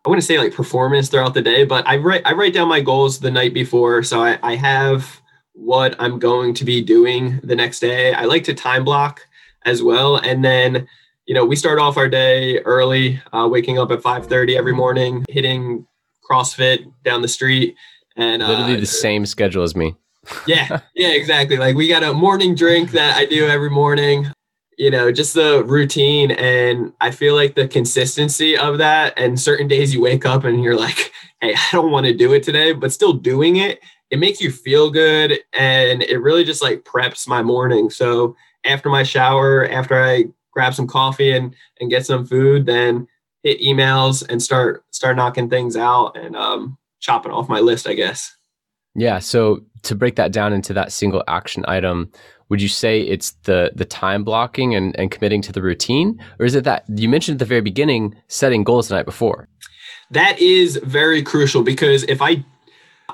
I 0.04 0.08
wouldn't 0.10 0.24
say 0.24 0.38
like 0.38 0.52
performance 0.52 1.08
throughout 1.08 1.32
the 1.32 1.40
day, 1.40 1.64
but 1.64 1.86
I 1.88 1.96
write 1.96 2.22
I 2.26 2.32
write 2.32 2.52
down 2.52 2.68
my 2.68 2.80
goals 2.80 3.20
the 3.20 3.30
night 3.30 3.54
before, 3.54 4.02
so 4.02 4.22
I, 4.22 4.38
I 4.42 4.54
have 4.56 5.22
what 5.54 5.96
I'm 5.98 6.18
going 6.18 6.52
to 6.54 6.64
be 6.64 6.82
doing 6.82 7.40
the 7.42 7.56
next 7.56 7.80
day. 7.80 8.12
I 8.12 8.24
like 8.26 8.44
to 8.44 8.54
time 8.54 8.84
block 8.84 9.26
as 9.64 9.82
well, 9.82 10.16
and 10.16 10.44
then 10.44 10.86
you 11.26 11.34
know 11.34 11.44
we 11.44 11.56
start 11.56 11.78
off 11.78 11.96
our 11.96 12.08
day 12.08 12.58
early, 12.60 13.20
uh, 13.32 13.48
waking 13.50 13.78
up 13.78 13.90
at 13.90 14.00
5:30 14.00 14.56
every 14.56 14.72
morning, 14.72 15.24
hitting 15.28 15.86
CrossFit 16.28 16.92
down 17.02 17.22
the 17.22 17.28
street, 17.28 17.76
and 18.16 18.42
literally 18.42 18.76
uh, 18.76 18.80
the 18.80 18.86
same 18.86 19.26
schedule 19.26 19.62
as 19.62 19.76
me. 19.76 19.96
yeah, 20.46 20.80
yeah, 20.94 21.08
exactly. 21.08 21.56
Like 21.56 21.76
we 21.76 21.88
got 21.88 22.02
a 22.02 22.14
morning 22.14 22.54
drink 22.54 22.92
that 22.92 23.16
I 23.16 23.26
do 23.26 23.46
every 23.46 23.70
morning 23.70 24.32
you 24.78 24.90
know, 24.90 25.12
just 25.12 25.34
the 25.34 25.64
routine. 25.64 26.32
And 26.32 26.92
I 27.00 27.10
feel 27.10 27.34
like 27.34 27.54
the 27.54 27.68
consistency 27.68 28.56
of 28.56 28.78
that. 28.78 29.14
And 29.16 29.38
certain 29.38 29.68
days 29.68 29.94
you 29.94 30.00
wake 30.00 30.26
up 30.26 30.44
and 30.44 30.62
you're 30.62 30.78
like, 30.78 31.12
hey, 31.40 31.54
I 31.54 31.68
don't 31.72 31.90
want 31.90 32.06
to 32.06 32.14
do 32.14 32.32
it 32.32 32.42
today, 32.42 32.72
but 32.72 32.92
still 32.92 33.12
doing 33.12 33.56
it, 33.56 33.80
it 34.10 34.18
makes 34.18 34.40
you 34.40 34.50
feel 34.50 34.90
good. 34.90 35.38
And 35.52 36.02
it 36.02 36.18
really 36.18 36.44
just 36.44 36.62
like 36.62 36.84
preps 36.84 37.28
my 37.28 37.42
morning. 37.42 37.90
So 37.90 38.36
after 38.64 38.88
my 38.88 39.02
shower, 39.02 39.68
after 39.68 40.02
I 40.02 40.24
grab 40.54 40.74
some 40.74 40.86
coffee 40.86 41.32
and, 41.32 41.54
and 41.80 41.90
get 41.90 42.06
some 42.06 42.24
food, 42.24 42.66
then 42.66 43.06
hit 43.42 43.60
emails 43.60 44.26
and 44.28 44.42
start 44.42 44.84
start 44.90 45.16
knocking 45.16 45.50
things 45.50 45.76
out 45.76 46.16
and 46.16 46.34
um, 46.36 46.78
chopping 47.00 47.32
off 47.32 47.48
my 47.48 47.60
list, 47.60 47.86
I 47.86 47.94
guess. 47.94 48.34
Yeah. 48.94 49.18
So 49.18 49.60
to 49.82 49.94
break 49.94 50.16
that 50.16 50.32
down 50.32 50.52
into 50.52 50.72
that 50.72 50.92
single 50.92 51.24
action 51.26 51.64
item, 51.68 52.10
would 52.48 52.62
you 52.62 52.68
say 52.68 53.00
it's 53.00 53.32
the 53.42 53.72
the 53.74 53.84
time 53.84 54.24
blocking 54.24 54.74
and, 54.74 54.98
and 54.98 55.10
committing 55.10 55.42
to 55.42 55.52
the 55.52 55.62
routine 55.62 56.20
or 56.38 56.46
is 56.46 56.54
it 56.54 56.64
that 56.64 56.84
you 56.88 57.08
mentioned 57.08 57.36
at 57.36 57.38
the 57.40 57.44
very 57.44 57.60
beginning 57.60 58.14
setting 58.28 58.64
goals 58.64 58.88
the 58.88 58.94
night 58.94 59.04
before 59.04 59.48
that 60.10 60.38
is 60.38 60.76
very 60.84 61.22
crucial 61.22 61.62
because 61.62 62.04
if 62.04 62.20
i 62.22 62.44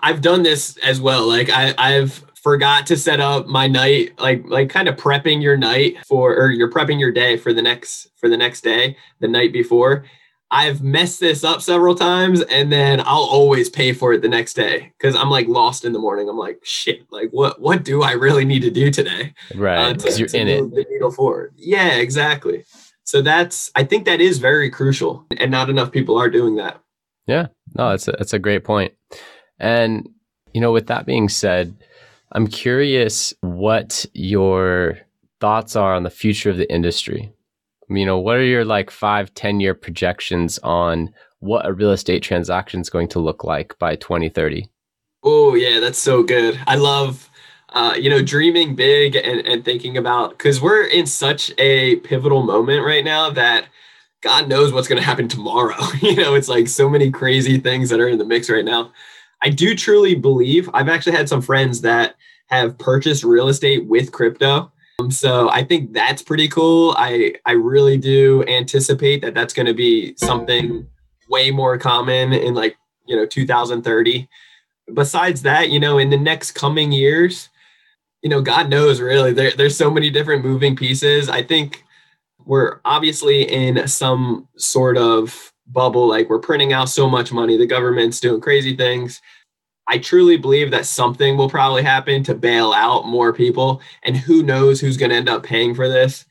i've 0.03 0.21
done 0.21 0.43
this 0.43 0.77
as 0.79 1.01
well 1.01 1.27
like 1.27 1.49
i 1.49 1.75
i've 1.79 2.25
forgot 2.43 2.87
to 2.87 2.97
set 2.97 3.21
up 3.21 3.47
my 3.47 3.67
night 3.67 4.19
like 4.19 4.43
like 4.47 4.71
kind 4.71 4.89
of 4.89 4.97
prepping 4.97 5.43
your 5.43 5.57
night 5.57 5.97
for 6.07 6.35
or 6.35 6.51
you're 6.51 6.71
prepping 6.71 6.99
your 6.99 7.13
day 7.13 7.37
for 7.37 7.53
the 7.53 7.63
next 7.63 8.09
for 8.17 8.29
the 8.29 8.37
next 8.37 8.63
day 8.63 8.97
the 9.21 9.29
night 9.29 9.53
before 9.53 10.05
I've 10.53 10.83
messed 10.83 11.21
this 11.21 11.45
up 11.45 11.63
several 11.63 11.95
times 11.95 12.43
and 12.43 12.73
then 12.73 13.01
I'll 13.01 13.29
always 13.31 13.69
pay 13.69 13.93
for 13.93 14.13
it 14.13 14.23
the 14.23 14.29
next 14.29 14.55
day 14.55 14.93
because 14.99 15.15
I'm 15.15 15.31
like 15.31 15.47
lost 15.47 15.85
in 15.85 15.93
the 15.93 16.01
morning. 16.01 16.29
I'm 16.29 16.37
like, 16.37 16.59
shit, 16.65 17.07
like 17.13 17.31
what 17.31 17.61
what 17.61 17.85
do 17.85 18.03
I 18.03 18.13
really 18.13 18.45
need 18.45 18.63
to 18.63 18.71
do 18.71 18.91
today? 18.91 19.33
Right. 19.55 19.97
Because 19.97 20.17
uh, 20.17 20.19
you're 20.19 20.41
in 20.41 20.49
it. 20.49 20.71
The 20.71 20.87
needle 20.91 21.13
forward. 21.13 21.55
Yeah, 21.57 21.95
exactly. 21.97 22.65
So 23.05 23.23
that's 23.23 23.71
I 23.77 23.85
think 23.85 24.07
that 24.07 24.21
is 24.21 24.39
very 24.39 24.71
crucial 24.71 25.25
and 25.37 25.53
not 25.53 25.71
enough 25.71 25.93
people 25.93 26.19
are 26.19 26.31
doing 26.31 26.57
that. 26.57 26.81
Yeah. 27.29 27.47
No, 27.77 27.91
that's 27.91 28.09
a 28.09 28.13
that's 28.13 28.33
a 28.33 28.41
great. 28.41 28.67
And 29.61 30.09
you 30.53 30.61
know, 30.61 30.73
with 30.73 30.89
that 30.89 31.07
being 31.07 31.29
said, 31.29 31.77
I'm 32.33 32.47
curious 32.47 33.35
what 33.41 34.07
your 34.15 34.99
thoughts 35.41 35.75
are 35.75 35.95
on 35.95 36.03
the 36.03 36.11
future 36.11 36.51
of 36.51 36.57
the 36.57 36.73
industry 36.73 37.33
you 37.99 38.07
know, 38.07 38.19
what 38.19 38.37
are 38.37 38.45
your 38.45 38.65
like 38.65 38.91
five, 38.91 39.35
10 39.35 39.61
year 39.61 39.75
projections 39.75 40.59
on 40.59 41.13
what 41.41 41.67
a 41.67 41.73
real 41.73 41.91
estate 41.91 42.23
transaction 42.23 42.81
is 42.81 42.91
going 42.91 43.09
to 43.09 43.19
look 43.19 43.45
like 43.45 43.79
by 43.79 43.97
2030? 43.97 44.69
Oh, 45.23 45.55
yeah, 45.55 45.81
that's 45.81 45.99
so 45.99 46.23
good. 46.23 46.59
I 46.67 46.77
love, 46.77 47.29
uh, 47.71 47.95
you 47.99 48.09
know, 48.09 48.23
dreaming 48.23 48.75
big 48.75 49.17
and, 49.17 49.47
and 49.47 49.65
thinking 49.65 49.97
about 49.97 50.31
because 50.31 50.61
we're 50.61 50.85
in 50.85 51.07
such 51.07 51.53
a 51.59 51.97
pivotal 51.97 52.43
moment 52.43 52.85
right 52.85 53.05
now 53.05 53.31
that 53.31 53.67
God 54.23 54.49
knows 54.49 54.73
what's 54.73 54.89
going 54.89 55.01
to 55.01 55.07
happen 55.07 55.29
tomorrow. 55.29 55.83
you 56.03 56.17
know, 56.17 56.35
it's 56.35 56.49
like 56.49 56.69
so 56.69 56.89
many 56.89 57.11
crazy 57.11 57.59
things 57.59 57.91
that 57.91 58.01
are 58.01 58.09
in 58.09 58.19
the 58.19 58.25
mix 58.25 58.49
right 58.49 58.65
now. 58.65 58.93
I 59.43 59.51
do 59.51 59.75
truly 59.75 60.15
believe 60.15 60.69
I've 60.75 60.89
actually 60.89 61.17
had 61.17 61.29
some 61.29 61.43
friends 61.43 61.81
that 61.83 62.17
have 62.47 62.79
purchased 62.79 63.25
real 63.25 63.49
estate 63.49 63.87
with 63.87 64.13
crypto 64.13 64.73
um, 65.01 65.11
so 65.11 65.51
I 65.51 65.65
think 65.65 65.93
that's 65.93 66.23
pretty 66.23 66.49
cool. 66.49 66.95
I 66.97 67.35
I 67.47 67.53
really 67.53 67.97
do 67.97 68.45
anticipate 68.47 69.23
that 69.23 69.35
that's 69.35 69.55
going 69.55 69.67
to 69.67 69.75
be 69.75 70.15
something 70.17 70.87
way 71.29 71.51
more 71.51 71.79
common 71.79 72.33
in 72.33 72.55
like 72.55 72.77
you 73.07 73.17
know 73.17 73.27
2030. 73.27 74.29
Besides 74.93 75.43
that, 75.43 75.71
you 75.71 75.79
know, 75.79 75.99
in 75.99 76.11
the 76.11 76.17
next 76.17 76.53
coming 76.53 76.91
years, 76.93 77.49
you 78.23 78.29
know, 78.31 78.43
God 78.43 78.69
knows 78.69 79.01
really 79.01 79.33
there, 79.33 79.53
there's 79.53 79.77
so 79.77 79.91
many 79.91 80.11
different 80.11 80.45
moving 80.45 80.75
pieces. 80.75 81.29
I 81.29 81.43
think 81.43 81.85
we're 82.45 82.81
obviously 82.85 83.43
in 83.43 83.87
some 83.87 84.49
sort 84.57 84.97
of 84.97 85.53
bubble, 85.73 86.09
like 86.09 86.29
we're 86.29 86.39
printing 86.39 86.73
out 86.73 86.89
so 86.89 87.09
much 87.09 87.33
money, 87.33 87.57
the 87.57 87.67
government's 87.67 88.21
doing 88.21 88.41
crazy 88.41 88.77
things. 88.77 89.21
I 89.91 89.99
truly 89.99 90.37
believe 90.37 90.71
that 90.71 90.87
something 90.87 91.37
will 91.37 91.51
probably 91.51 91.83
happen 91.83 92.23
to 92.23 92.35
bail 92.35 92.73
out 92.73 93.07
more 93.07 93.33
people, 93.33 93.81
and 94.05 94.17
who 94.17 94.43
knows 94.43 94.81
who's 94.81 94.97
going 94.97 95.11
to 95.11 95.17
end 95.17 95.29
up 95.29 95.43
paying 95.43 95.75
for 95.75 95.89
this. 95.89 96.27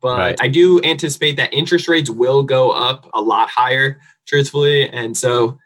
But 0.00 0.18
right. 0.18 0.36
I 0.40 0.48
do 0.48 0.82
anticipate 0.82 1.36
that 1.36 1.54
interest 1.54 1.88
rates 1.88 2.10
will 2.10 2.42
go 2.42 2.70
up 2.70 3.08
a 3.14 3.20
lot 3.20 3.48
higher, 3.50 4.00
truthfully. 4.26 4.88
And 4.90 5.16
so, 5.16 5.58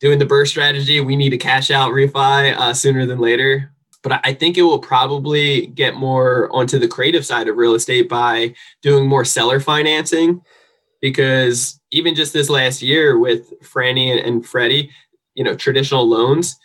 doing 0.00 0.18
the 0.18 0.26
BRRRR 0.26 0.46
strategy, 0.46 1.00
we 1.00 1.16
need 1.16 1.30
to 1.30 1.38
cash 1.38 1.70
out 1.70 1.92
refi 1.92 2.54
uh, 2.56 2.72
sooner 2.72 3.04
than 3.04 3.18
later. 3.18 3.72
But 4.02 4.20
I 4.24 4.32
think 4.32 4.56
it 4.56 4.62
will 4.62 4.78
probably 4.78 5.66
get 5.66 5.96
more 5.96 6.48
onto 6.54 6.78
the 6.78 6.88
creative 6.88 7.26
side 7.26 7.48
of 7.48 7.56
real 7.56 7.74
estate 7.74 8.08
by 8.08 8.54
doing 8.80 9.06
more 9.06 9.24
seller 9.24 9.60
financing. 9.60 10.40
Because 11.00 11.77
even 11.90 12.14
just 12.14 12.32
this 12.32 12.50
last 12.50 12.82
year 12.82 13.18
with 13.18 13.52
Fannie 13.62 14.18
and 14.18 14.44
Freddie, 14.44 14.90
you 15.34 15.44
know, 15.44 15.54
traditional 15.54 16.06
loans, 16.08 16.58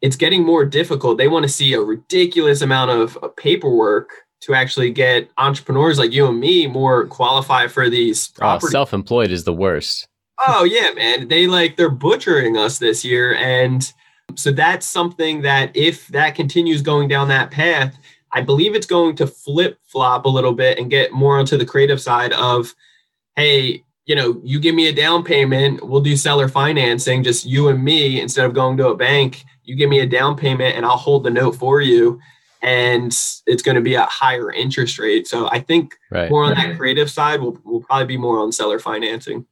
it's 0.00 0.16
getting 0.16 0.44
more 0.44 0.64
difficult. 0.64 1.18
They 1.18 1.28
want 1.28 1.42
to 1.42 1.48
see 1.48 1.74
a 1.74 1.80
ridiculous 1.80 2.62
amount 2.62 2.90
of, 2.90 3.16
of 3.18 3.36
paperwork 3.36 4.10
to 4.40 4.54
actually 4.54 4.90
get 4.90 5.28
entrepreneurs 5.36 5.98
like 5.98 6.12
you 6.12 6.26
and 6.26 6.40
me 6.40 6.66
more 6.66 7.06
qualified 7.06 7.70
for 7.70 7.90
these 7.90 8.32
oh, 8.40 8.58
self-employed 8.58 9.30
is 9.30 9.44
the 9.44 9.52
worst. 9.52 10.08
Oh 10.46 10.64
yeah, 10.64 10.92
man. 10.92 11.28
They 11.28 11.46
like 11.46 11.76
they're 11.76 11.90
butchering 11.90 12.56
us 12.56 12.78
this 12.78 13.04
year. 13.04 13.34
And 13.34 13.92
so 14.36 14.50
that's 14.50 14.86
something 14.86 15.42
that 15.42 15.76
if 15.76 16.08
that 16.08 16.34
continues 16.34 16.80
going 16.80 17.08
down 17.08 17.28
that 17.28 17.50
path, 17.50 17.94
I 18.32 18.40
believe 18.40 18.74
it's 18.74 18.86
going 18.86 19.16
to 19.16 19.26
flip 19.26 19.78
flop 19.82 20.24
a 20.24 20.30
little 20.30 20.54
bit 20.54 20.78
and 20.78 20.88
get 20.88 21.12
more 21.12 21.38
onto 21.38 21.58
the 21.58 21.66
creative 21.66 22.00
side 22.00 22.32
of, 22.32 22.74
hey, 23.36 23.84
you 24.10 24.16
know, 24.16 24.40
you 24.42 24.58
give 24.58 24.74
me 24.74 24.88
a 24.88 24.92
down 24.92 25.22
payment, 25.22 25.86
we'll 25.86 26.00
do 26.00 26.16
seller 26.16 26.48
financing, 26.48 27.22
just 27.22 27.46
you 27.46 27.68
and 27.68 27.84
me, 27.84 28.20
instead 28.20 28.44
of 28.44 28.52
going 28.52 28.76
to 28.78 28.88
a 28.88 28.96
bank, 28.96 29.44
you 29.62 29.76
give 29.76 29.88
me 29.88 30.00
a 30.00 30.06
down 30.06 30.36
payment 30.36 30.74
and 30.74 30.84
I'll 30.84 30.96
hold 30.96 31.22
the 31.22 31.30
note 31.30 31.54
for 31.54 31.80
you. 31.80 32.18
And 32.60 33.16
it's 33.46 33.62
going 33.62 33.76
to 33.76 33.80
be 33.80 33.94
a 33.94 34.06
higher 34.06 34.50
interest 34.50 34.98
rate. 34.98 35.28
So 35.28 35.48
I 35.52 35.60
think 35.60 35.94
right. 36.10 36.28
more 36.28 36.42
on 36.42 36.54
that 36.54 36.76
creative 36.76 37.08
side 37.08 37.40
will 37.40 37.56
will 37.64 37.82
probably 37.84 38.06
be 38.06 38.16
more 38.16 38.40
on 38.40 38.50
seller 38.50 38.80
financing. 38.80 39.46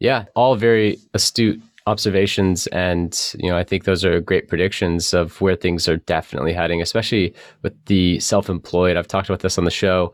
Yeah, 0.00 0.26
all 0.34 0.54
very 0.54 0.98
astute 1.14 1.62
observations 1.86 2.66
and 2.68 3.34
you 3.38 3.50
know 3.50 3.58
i 3.58 3.62
think 3.62 3.84
those 3.84 4.06
are 4.06 4.18
great 4.18 4.48
predictions 4.48 5.12
of 5.12 5.38
where 5.42 5.54
things 5.54 5.86
are 5.86 5.98
definitely 5.98 6.54
heading 6.54 6.80
especially 6.80 7.34
with 7.60 7.74
the 7.84 8.18
self-employed 8.20 8.96
i've 8.96 9.06
talked 9.06 9.28
about 9.28 9.40
this 9.40 9.58
on 9.58 9.64
the 9.64 9.70
show 9.70 10.10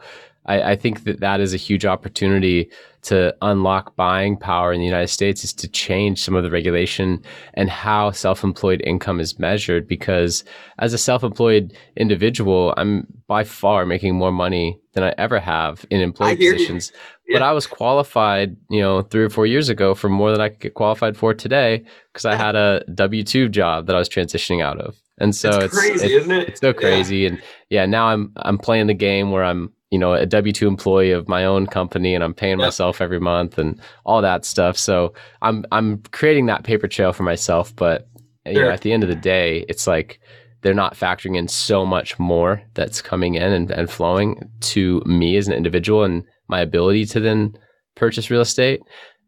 I, 0.47 0.73
I, 0.73 0.77
think 0.77 1.05
that 1.05 1.21
that 1.21 1.41
is 1.41 1.53
a 1.53 1.59
huge 1.59 1.85
opportunity 1.85 2.71
to 3.03 3.35
unlock 3.43 3.95
buying 3.97 4.37
power 4.37 4.73
in 4.73 4.81
the 4.81 4.87
United 4.87 5.09
States 5.09 5.45
is 5.45 5.53
to 5.55 5.69
change 5.69 6.23
some 6.23 6.35
of 6.35 6.43
the 6.43 6.51
regulation 6.51 7.23
and 7.55 7.69
how 7.69 8.11
self-employed 8.11 8.81
income 8.85 9.21
is 9.21 9.39
measured. 9.39 9.87
Because 9.87 10.45
as 10.79 10.93
a 10.95 10.99
self-employed 10.99 11.77
individual, 11.97 12.75
I'm 12.77 13.07
by 13.27 13.45
far 13.45 13.85
making 13.85 14.15
more 14.15 14.33
money 14.33 14.79
than 14.95 15.05
I 15.05 15.15
ever 15.19 15.39
have 15.39 15.85
in 15.91 16.01
employed 16.01 16.39
positions. 16.39 16.93
Yeah. 17.29 17.39
But 17.39 17.43
I 17.45 17.53
was 17.53 17.67
qualified, 17.67 18.57
you 18.71 18.81
know, 18.81 19.03
three 19.03 19.23
or 19.23 19.31
four 19.31 19.47
years 19.47 19.69
ago 19.69 19.95
for 19.95 20.09
more 20.09 20.33
than 20.33 20.41
I 20.41 20.49
could 20.49 20.61
get 20.61 20.75
qualified 20.75 21.17
for 21.17 21.33
today 21.33 21.85
because 22.13 22.25
I 22.25 22.35
had 22.35 22.57
a 22.57 22.83
W 22.95 23.23
two 23.23 23.49
job 23.49 23.87
that 23.87 23.95
I 23.95 23.99
was 23.99 24.09
transitioning 24.09 24.63
out 24.63 24.81
of. 24.81 24.97
And 25.19 25.37
so 25.37 25.51
it's, 25.51 25.65
it's 25.67 25.79
crazy, 25.79 26.15
isn't 26.15 26.31
it? 26.31 26.49
It's 26.49 26.61
so 26.61 26.73
crazy. 26.73 27.19
Yeah. 27.19 27.29
And 27.29 27.43
yeah, 27.69 27.87
now 27.87 28.07
I'm 28.07 28.33
I'm 28.37 28.59
playing 28.59 28.89
the 28.89 28.95
game 28.95 29.31
where 29.31 29.45
I'm 29.45 29.73
you 29.91 29.99
know 29.99 30.15
a 30.15 30.27
w2 30.27 30.67
employee 30.67 31.11
of 31.11 31.29
my 31.29 31.45
own 31.45 31.67
company 31.67 32.15
and 32.15 32.25
i'm 32.25 32.35
paying 32.35 32.59
yep. 32.59 32.67
myself 32.67 33.01
every 33.01 33.21
month 33.21 33.59
and 33.59 33.81
all 34.05 34.23
that 34.23 34.45
stuff 34.45 34.77
so 34.77 35.13
i'm 35.43 35.65
i'm 35.73 35.99
creating 36.13 36.47
that 36.47 36.65
paper 36.65 36.89
trail 36.89 37.13
for 37.13 37.23
myself 37.23 37.75
but 37.77 38.09
sure. 38.47 38.55
you 38.55 38.61
know 38.61 38.71
at 38.71 38.81
the 38.81 38.93
end 38.93 39.03
of 39.03 39.09
the 39.09 39.15
day 39.15 39.65
it's 39.69 39.87
like 39.87 40.21
they're 40.63 40.75
not 40.75 40.95
factoring 40.95 41.37
in 41.37 41.49
so 41.49 41.87
much 41.87 42.19
more 42.19 42.63
that's 42.75 43.01
coming 43.01 43.35
in 43.35 43.53
and, 43.53 43.71
and 43.71 43.91
flowing 43.91 44.51
to 44.61 45.03
me 45.07 45.37
as 45.37 45.49
an 45.49 45.55
individual 45.55 46.05
and 46.05 46.25
my 46.49 46.61
ability 46.61 47.07
to 47.07 47.21
then 47.21 47.57
purchase 47.97 48.31
real 48.31 48.41
estate 48.41 48.81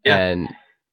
yeah. 0.05 0.17
and 0.17 0.49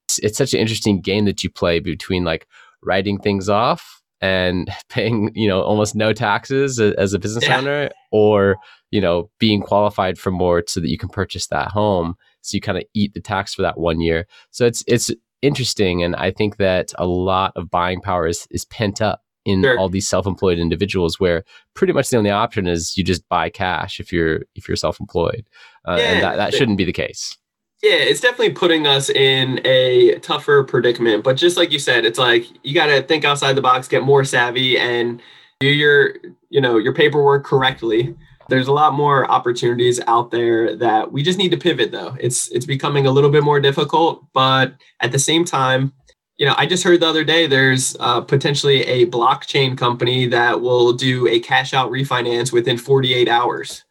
it's, 0.08 0.18
it's 0.20 0.38
such 0.38 0.54
an 0.54 0.60
interesting 0.60 1.00
game 1.00 1.24
that 1.26 1.44
you 1.44 1.50
play 1.50 1.78
between 1.78 2.24
like 2.24 2.46
writing 2.82 3.18
things 3.18 3.48
off 3.48 3.99
and 4.20 4.70
paying 4.88 5.30
you 5.34 5.48
know 5.48 5.62
almost 5.62 5.94
no 5.94 6.12
taxes 6.12 6.80
as 6.80 7.12
a 7.12 7.18
business 7.18 7.46
yeah. 7.46 7.58
owner 7.58 7.90
or 8.10 8.58
you 8.90 9.00
know, 9.00 9.30
being 9.38 9.62
qualified 9.62 10.18
for 10.18 10.30
more 10.30 10.64
so 10.66 10.80
that 10.80 10.88
you 10.88 10.98
can 10.98 11.08
purchase 11.08 11.46
that 11.48 11.68
home. 11.68 12.16
So 12.42 12.56
you 12.56 12.60
kind 12.60 12.78
of 12.78 12.84
eat 12.94 13.14
the 13.14 13.20
tax 13.20 13.54
for 13.54 13.62
that 13.62 13.78
one 13.78 14.00
year. 14.00 14.26
So 14.50 14.66
it's 14.66 14.82
it's 14.86 15.10
interesting, 15.42 16.02
and 16.02 16.16
I 16.16 16.30
think 16.30 16.56
that 16.56 16.92
a 16.98 17.06
lot 17.06 17.52
of 17.56 17.70
buying 17.70 18.00
power 18.00 18.26
is 18.26 18.46
is 18.50 18.64
pent 18.66 19.00
up 19.00 19.22
in 19.44 19.62
sure. 19.62 19.78
all 19.78 19.88
these 19.88 20.06
self-employed 20.06 20.58
individuals 20.58 21.18
where 21.18 21.44
pretty 21.74 21.92
much 21.94 22.10
the 22.10 22.18
only 22.18 22.30
option 22.30 22.66
is 22.66 22.96
you 22.98 23.02
just 23.02 23.26
buy 23.30 23.48
cash 23.48 23.98
if 23.98 24.12
you're 24.12 24.40
if 24.54 24.68
you're 24.68 24.76
self-employed 24.76 25.48
uh, 25.88 25.96
yeah, 25.98 26.04
and 26.04 26.22
that, 26.22 26.36
that 26.36 26.52
shouldn't 26.52 26.76
be 26.76 26.84
the 26.84 26.92
case 26.92 27.38
yeah 27.82 27.92
it's 27.92 28.20
definitely 28.20 28.50
putting 28.50 28.86
us 28.86 29.10
in 29.10 29.60
a 29.64 30.18
tougher 30.20 30.64
predicament 30.64 31.24
but 31.24 31.36
just 31.36 31.56
like 31.56 31.72
you 31.72 31.78
said 31.78 32.04
it's 32.04 32.18
like 32.18 32.46
you 32.64 32.74
got 32.74 32.86
to 32.86 33.02
think 33.02 33.24
outside 33.24 33.54
the 33.54 33.62
box 33.62 33.88
get 33.88 34.02
more 34.02 34.24
savvy 34.24 34.78
and 34.78 35.22
do 35.60 35.68
your 35.68 36.14
you 36.48 36.60
know 36.60 36.78
your 36.78 36.94
paperwork 36.94 37.44
correctly 37.44 38.14
there's 38.50 38.68
a 38.68 38.72
lot 38.72 38.92
more 38.92 39.30
opportunities 39.30 40.00
out 40.06 40.30
there 40.30 40.76
that 40.76 41.10
we 41.10 41.22
just 41.22 41.38
need 41.38 41.50
to 41.52 41.56
pivot 41.56 41.92
though. 41.92 42.16
It's 42.20 42.48
it's 42.48 42.66
becoming 42.66 43.06
a 43.06 43.10
little 43.10 43.30
bit 43.30 43.44
more 43.44 43.60
difficult, 43.60 44.26
but 44.34 44.74
at 45.00 45.12
the 45.12 45.18
same 45.18 45.44
time, 45.44 45.92
you 46.36 46.46
know, 46.46 46.54
I 46.58 46.66
just 46.66 46.82
heard 46.82 47.00
the 47.00 47.06
other 47.06 47.24
day 47.24 47.46
there's 47.46 47.96
uh, 48.00 48.20
potentially 48.20 48.82
a 48.82 49.06
blockchain 49.06 49.78
company 49.78 50.26
that 50.26 50.60
will 50.60 50.92
do 50.92 51.28
a 51.28 51.38
cash 51.40 51.72
out 51.72 51.90
refinance 51.90 52.52
within 52.52 52.76
48 52.76 53.28
hours 53.28 53.84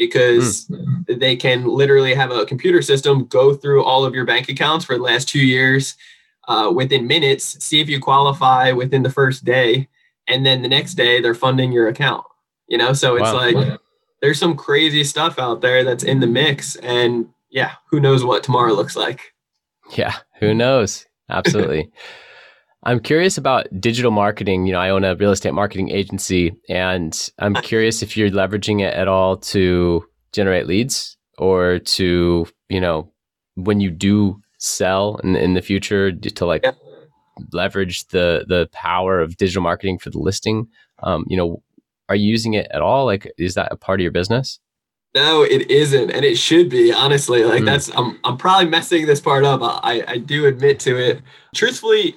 because 0.00 0.66
mm. 0.68 1.20
they 1.20 1.36
can 1.36 1.66
literally 1.66 2.14
have 2.14 2.30
a 2.30 2.46
computer 2.46 2.80
system 2.80 3.26
go 3.26 3.54
through 3.54 3.84
all 3.84 4.02
of 4.02 4.14
your 4.14 4.24
bank 4.24 4.48
accounts 4.48 4.82
for 4.82 4.96
the 4.96 5.02
last 5.02 5.28
two 5.28 5.46
years 5.46 5.94
uh, 6.48 6.72
within 6.74 7.06
minutes, 7.06 7.62
see 7.62 7.80
if 7.80 7.88
you 7.88 8.00
qualify 8.00 8.72
within 8.72 9.02
the 9.02 9.10
first 9.10 9.44
day, 9.44 9.88
and 10.26 10.46
then 10.46 10.62
the 10.62 10.68
next 10.68 10.94
day 10.94 11.20
they're 11.20 11.34
funding 11.34 11.70
your 11.70 11.86
account. 11.86 12.24
You 12.66 12.78
know, 12.78 12.94
so 12.94 13.16
it's 13.16 13.24
wow. 13.24 13.34
like 13.34 13.78
there's 14.22 14.38
some 14.38 14.56
crazy 14.56 15.04
stuff 15.04 15.38
out 15.38 15.60
there 15.60 15.84
that's 15.84 16.02
in 16.02 16.20
the 16.20 16.26
mix. 16.26 16.76
And 16.76 17.28
yeah, 17.50 17.72
who 17.90 18.00
knows 18.00 18.24
what 18.24 18.42
tomorrow 18.42 18.72
looks 18.72 18.96
like. 18.96 19.34
Yeah, 19.96 20.14
who 20.38 20.54
knows? 20.54 21.04
Absolutely. 21.28 21.90
I'm 22.82 23.00
curious 23.00 23.36
about 23.36 23.68
digital 23.78 24.10
marketing. 24.10 24.66
You 24.66 24.72
know, 24.72 24.80
I 24.80 24.90
own 24.90 25.04
a 25.04 25.14
real 25.14 25.32
estate 25.32 25.52
marketing 25.52 25.90
agency, 25.90 26.56
and 26.68 27.30
I'm 27.38 27.54
curious 27.54 28.02
if 28.02 28.16
you're 28.16 28.30
leveraging 28.30 28.80
it 28.80 28.94
at 28.94 29.06
all 29.06 29.36
to 29.36 30.04
generate 30.32 30.66
leads 30.66 31.16
or 31.36 31.80
to, 31.80 32.46
you 32.68 32.80
know, 32.80 33.12
when 33.54 33.80
you 33.80 33.90
do 33.90 34.40
sell 34.58 35.16
in, 35.24 35.36
in 35.36 35.54
the 35.54 35.62
future 35.62 36.12
to 36.12 36.46
like 36.46 36.62
yeah. 36.64 36.72
leverage 37.52 38.06
the 38.08 38.44
the 38.48 38.68
power 38.72 39.20
of 39.20 39.36
digital 39.36 39.62
marketing 39.62 39.98
for 39.98 40.10
the 40.10 40.18
listing. 40.18 40.68
Um, 41.02 41.24
you 41.28 41.36
know, 41.36 41.62
are 42.08 42.16
you 42.16 42.30
using 42.30 42.54
it 42.54 42.66
at 42.70 42.80
all? 42.80 43.04
Like, 43.04 43.30
is 43.36 43.54
that 43.54 43.72
a 43.72 43.76
part 43.76 44.00
of 44.00 44.02
your 44.02 44.12
business? 44.12 44.58
No, 45.14 45.42
it 45.42 45.70
isn't, 45.70 46.10
and 46.10 46.24
it 46.24 46.38
should 46.38 46.70
be. 46.70 46.92
Honestly, 46.92 47.44
like 47.44 47.62
mm. 47.62 47.66
that's 47.66 47.94
I'm 47.94 48.18
I'm 48.24 48.38
probably 48.38 48.70
messing 48.70 49.06
this 49.06 49.20
part 49.20 49.44
up. 49.44 49.60
I 49.62 50.02
I 50.06 50.18
do 50.18 50.46
admit 50.46 50.80
to 50.80 50.96
it. 50.96 51.20
Truthfully, 51.54 52.16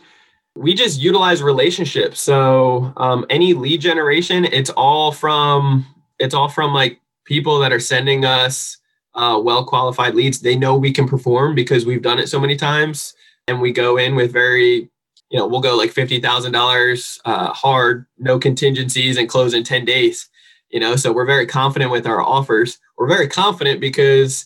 we 0.56 0.74
just 0.74 1.00
utilize 1.00 1.42
relationships. 1.42 2.22
So 2.22 2.94
um, 2.98 3.26
any 3.30 3.54
lead 3.54 3.82
generation, 3.82 4.46
it's 4.46 4.70
all 4.72 5.12
from 5.12 5.86
it's 6.20 6.34
all 6.34 6.50
from 6.50 6.74
like 6.74 7.00
people 7.26 7.60
that 7.60 7.74
are 7.74 7.80
sending 7.80 8.26
us 8.26 8.78
uh, 9.16 9.40
well 9.44 9.66
qualified 9.66 10.16
leads. 10.16 10.42
They 10.42 10.56
know 10.56 10.76
we 10.76 10.92
can 10.92 11.08
perform 11.08 11.56
because 11.56 11.86
we've 11.86 12.02
done 12.02 12.20
it 12.20 12.30
so 12.30 12.40
many 12.40 12.56
times, 12.56 13.14
and 13.48 13.62
we 13.62 13.72
go 13.72 13.98
in 13.98 14.16
with 14.16 14.32
very 14.32 14.90
you 15.34 15.40
know, 15.40 15.48
we'll 15.48 15.62
go 15.62 15.76
like 15.76 15.92
fifty 15.92 16.20
thousand 16.20 16.56
uh, 16.56 16.60
dollars 16.60 17.20
hard, 17.26 18.06
no 18.20 18.38
contingencies, 18.38 19.18
and 19.18 19.28
close 19.28 19.56
in 19.56 19.64
ten 19.64 19.84
days. 19.84 20.30
You 20.70 20.80
know, 20.80 20.96
so 20.96 21.12
we're 21.12 21.26
very 21.26 21.48
confident 21.48 21.90
with 21.90 22.06
our 22.06 22.22
offers. 22.22 22.78
We're 22.98 23.08
very 23.08 23.28
confident 23.28 23.82
because 23.82 24.46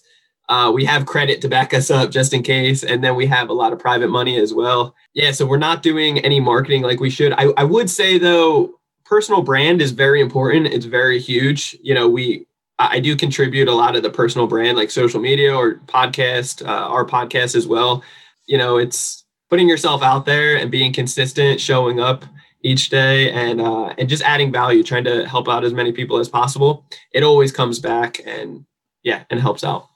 uh, 0.49 0.71
we 0.73 0.85
have 0.85 1.05
credit 1.05 1.41
to 1.41 1.49
back 1.49 1.73
us 1.73 1.91
up 1.91 2.09
just 2.09 2.33
in 2.33 2.41
case, 2.41 2.83
and 2.83 3.03
then 3.03 3.15
we 3.15 3.25
have 3.25 3.49
a 3.49 3.53
lot 3.53 3.73
of 3.73 3.79
private 3.79 4.09
money 4.09 4.39
as 4.39 4.53
well. 4.53 4.95
Yeah, 5.13 5.31
so 5.31 5.45
we're 5.45 5.57
not 5.57 5.83
doing 5.83 6.19
any 6.19 6.39
marketing 6.39 6.83
like 6.83 6.99
we 6.99 7.09
should. 7.09 7.33
I, 7.33 7.47
I 7.57 7.63
would 7.63 7.89
say 7.89 8.17
though, 8.17 8.79
personal 9.03 9.41
brand 9.41 9.81
is 9.81 9.91
very 9.91 10.21
important. 10.21 10.67
It's 10.67 10.85
very 10.85 11.19
huge. 11.19 11.77
You 11.81 11.93
know, 11.93 12.07
we 12.07 12.45
I 12.79 12.99
do 12.99 13.15
contribute 13.15 13.67
a 13.67 13.73
lot 13.73 13.95
of 13.95 14.03
the 14.03 14.09
personal 14.09 14.47
brand, 14.47 14.77
like 14.77 14.91
social 14.91 15.19
media 15.19 15.53
or 15.53 15.75
podcast, 15.87 16.65
uh, 16.65 16.71
our 16.71 17.05
podcast 17.05 17.55
as 17.55 17.67
well. 17.67 18.03
You 18.45 18.57
know, 18.57 18.77
it's 18.77 19.25
putting 19.49 19.67
yourself 19.67 20.03
out 20.03 20.25
there 20.25 20.57
and 20.57 20.69
being 20.69 20.93
consistent, 20.93 21.59
showing 21.59 21.99
up 21.99 22.23
each 22.61 22.89
day 22.89 23.31
and 23.31 23.59
uh, 23.59 23.93
and 23.97 24.07
just 24.07 24.23
adding 24.23 24.51
value, 24.51 24.83
trying 24.83 25.05
to 25.05 25.27
help 25.27 25.49
out 25.49 25.63
as 25.63 25.73
many 25.73 25.91
people 25.91 26.17
as 26.17 26.29
possible. 26.29 26.85
It 27.11 27.23
always 27.23 27.51
comes 27.51 27.79
back 27.79 28.21
and 28.25 28.65
yeah, 29.03 29.23
and 29.29 29.39
helps 29.39 29.63
out. 29.63 29.89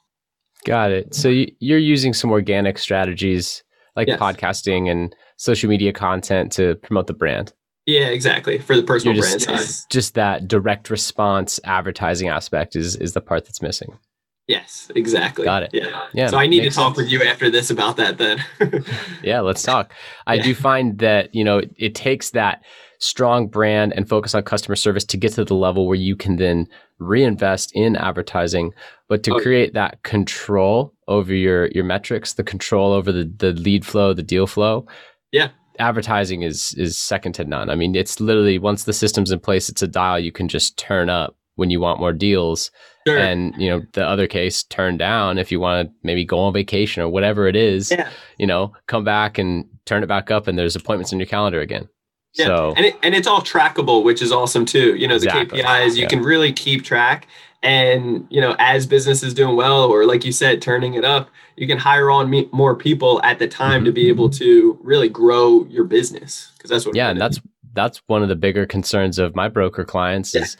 Got 0.66 0.92
it. 0.92 1.14
So 1.14 1.28
you're 1.28 1.78
using 1.78 2.12
some 2.12 2.30
organic 2.30 2.78
strategies 2.78 3.62
like 3.96 4.08
yes. 4.08 4.20
podcasting 4.20 4.90
and 4.90 5.14
social 5.36 5.68
media 5.68 5.92
content 5.92 6.52
to 6.52 6.76
promote 6.76 7.06
the 7.06 7.14
brand. 7.14 7.52
Yeah, 7.86 8.06
exactly. 8.06 8.58
For 8.58 8.76
the 8.76 8.82
personal 8.84 9.14
just, 9.14 9.46
brand 9.46 9.58
uh, 9.60 9.62
side. 9.62 9.86
Just 9.90 10.14
that 10.14 10.46
direct 10.46 10.88
response 10.88 11.58
advertising 11.64 12.28
aspect 12.28 12.76
is 12.76 12.94
is 12.96 13.12
the 13.12 13.20
part 13.20 13.44
that's 13.44 13.60
missing. 13.60 13.98
Yes, 14.48 14.90
exactly. 14.94 15.44
Got 15.44 15.64
it. 15.64 15.70
Yeah. 15.72 16.08
Yeah. 16.12 16.26
So 16.26 16.36
I 16.36 16.46
need 16.46 16.62
to 16.62 16.70
talk 16.70 16.96
sense. 16.96 17.04
with 17.04 17.12
you 17.12 17.22
after 17.22 17.48
this 17.48 17.70
about 17.70 17.96
that 17.96 18.18
then. 18.18 18.44
yeah, 19.22 19.40
let's 19.40 19.62
talk. 19.62 19.94
I 20.26 20.34
yeah. 20.36 20.42
do 20.42 20.54
find 20.54 20.98
that, 20.98 21.34
you 21.34 21.44
know, 21.44 21.58
it, 21.58 21.70
it, 21.76 21.94
takes 21.94 22.30
that 22.30 22.64
strong 23.02 23.48
brand 23.48 23.92
and 23.94 24.08
focus 24.08 24.32
on 24.32 24.44
customer 24.44 24.76
service 24.76 25.04
to 25.04 25.16
get 25.16 25.32
to 25.32 25.44
the 25.44 25.54
level 25.54 25.88
where 25.88 25.96
you 25.96 26.14
can 26.14 26.36
then 26.36 26.68
reinvest 27.00 27.72
in 27.74 27.96
advertising, 27.96 28.72
but 29.08 29.24
to 29.24 29.34
oh. 29.34 29.40
create 29.40 29.74
that 29.74 30.00
control 30.04 30.94
over 31.08 31.34
your 31.34 31.66
your 31.68 31.84
metrics, 31.84 32.34
the 32.34 32.44
control 32.44 32.92
over 32.92 33.10
the 33.10 33.24
the 33.38 33.52
lead 33.52 33.84
flow, 33.84 34.14
the 34.14 34.22
deal 34.22 34.46
flow. 34.46 34.86
Yeah. 35.32 35.48
advertising 35.78 36.42
is 36.42 36.74
is 36.74 36.96
second 36.96 37.32
to 37.34 37.44
none. 37.44 37.70
I 37.70 37.74
mean, 37.74 37.96
it's 37.96 38.20
literally 38.20 38.58
once 38.58 38.84
the 38.84 38.92
system's 38.92 39.32
in 39.32 39.40
place, 39.40 39.68
it's 39.68 39.82
a 39.82 39.88
dial 39.88 40.20
you 40.20 40.32
can 40.32 40.46
just 40.46 40.78
turn 40.78 41.10
up 41.10 41.36
when 41.56 41.70
you 41.70 41.80
want 41.80 42.00
more 42.00 42.12
deals. 42.12 42.70
Sure. 43.06 43.18
And 43.18 43.52
you 43.56 43.68
know, 43.68 43.82
the 43.94 44.06
other 44.06 44.28
case, 44.28 44.62
turn 44.62 44.96
down 44.96 45.38
if 45.38 45.50
you 45.50 45.58
want 45.58 45.88
to 45.88 45.94
maybe 46.04 46.24
go 46.24 46.38
on 46.38 46.52
vacation 46.52 47.02
or 47.02 47.08
whatever 47.08 47.48
it 47.48 47.56
is. 47.56 47.90
Yeah. 47.90 48.08
You 48.38 48.46
know, 48.46 48.72
come 48.86 49.02
back 49.02 49.38
and 49.38 49.64
turn 49.86 50.04
it 50.04 50.06
back 50.06 50.30
up, 50.30 50.46
and 50.46 50.56
there's 50.56 50.76
appointments 50.76 51.12
in 51.12 51.18
your 51.18 51.26
calendar 51.26 51.60
again. 51.60 51.88
Yeah. 52.34 52.46
So, 52.46 52.74
and 52.76 52.86
it, 52.86 52.96
and 53.02 53.14
it's 53.14 53.26
all 53.26 53.42
trackable, 53.42 54.04
which 54.04 54.22
is 54.22 54.32
awesome 54.32 54.64
too. 54.64 54.96
You 54.96 55.06
know, 55.06 55.18
the 55.18 55.26
exactly. 55.26 55.62
KPIs 55.62 55.96
you 55.96 56.02
yeah. 56.02 56.08
can 56.08 56.22
really 56.22 56.52
keep 56.52 56.84
track. 56.84 57.26
And 57.62 58.26
you 58.30 58.40
know, 58.40 58.56
as 58.58 58.86
business 58.86 59.22
is 59.22 59.34
doing 59.34 59.54
well, 59.54 59.84
or 59.84 60.04
like 60.04 60.24
you 60.24 60.32
said, 60.32 60.60
turning 60.60 60.94
it 60.94 61.04
up, 61.04 61.30
you 61.56 61.66
can 61.66 61.78
hire 61.78 62.10
on 62.10 62.28
me, 62.28 62.48
more 62.52 62.74
people 62.74 63.20
at 63.22 63.38
the 63.38 63.46
time 63.46 63.80
mm-hmm. 63.80 63.84
to 63.86 63.92
be 63.92 64.08
able 64.08 64.30
to 64.30 64.78
really 64.82 65.08
grow 65.08 65.64
your 65.66 65.84
business 65.84 66.50
because 66.56 66.70
that's 66.70 66.86
what. 66.86 66.96
Yeah, 66.96 67.10
and 67.10 67.20
that's 67.20 67.40
that's 67.74 68.02
one 68.06 68.22
of 68.22 68.28
the 68.28 68.36
bigger 68.36 68.66
concerns 68.66 69.18
of 69.18 69.36
my 69.36 69.48
broker 69.48 69.84
clients 69.84 70.34
yeah. 70.34 70.42
is 70.42 70.56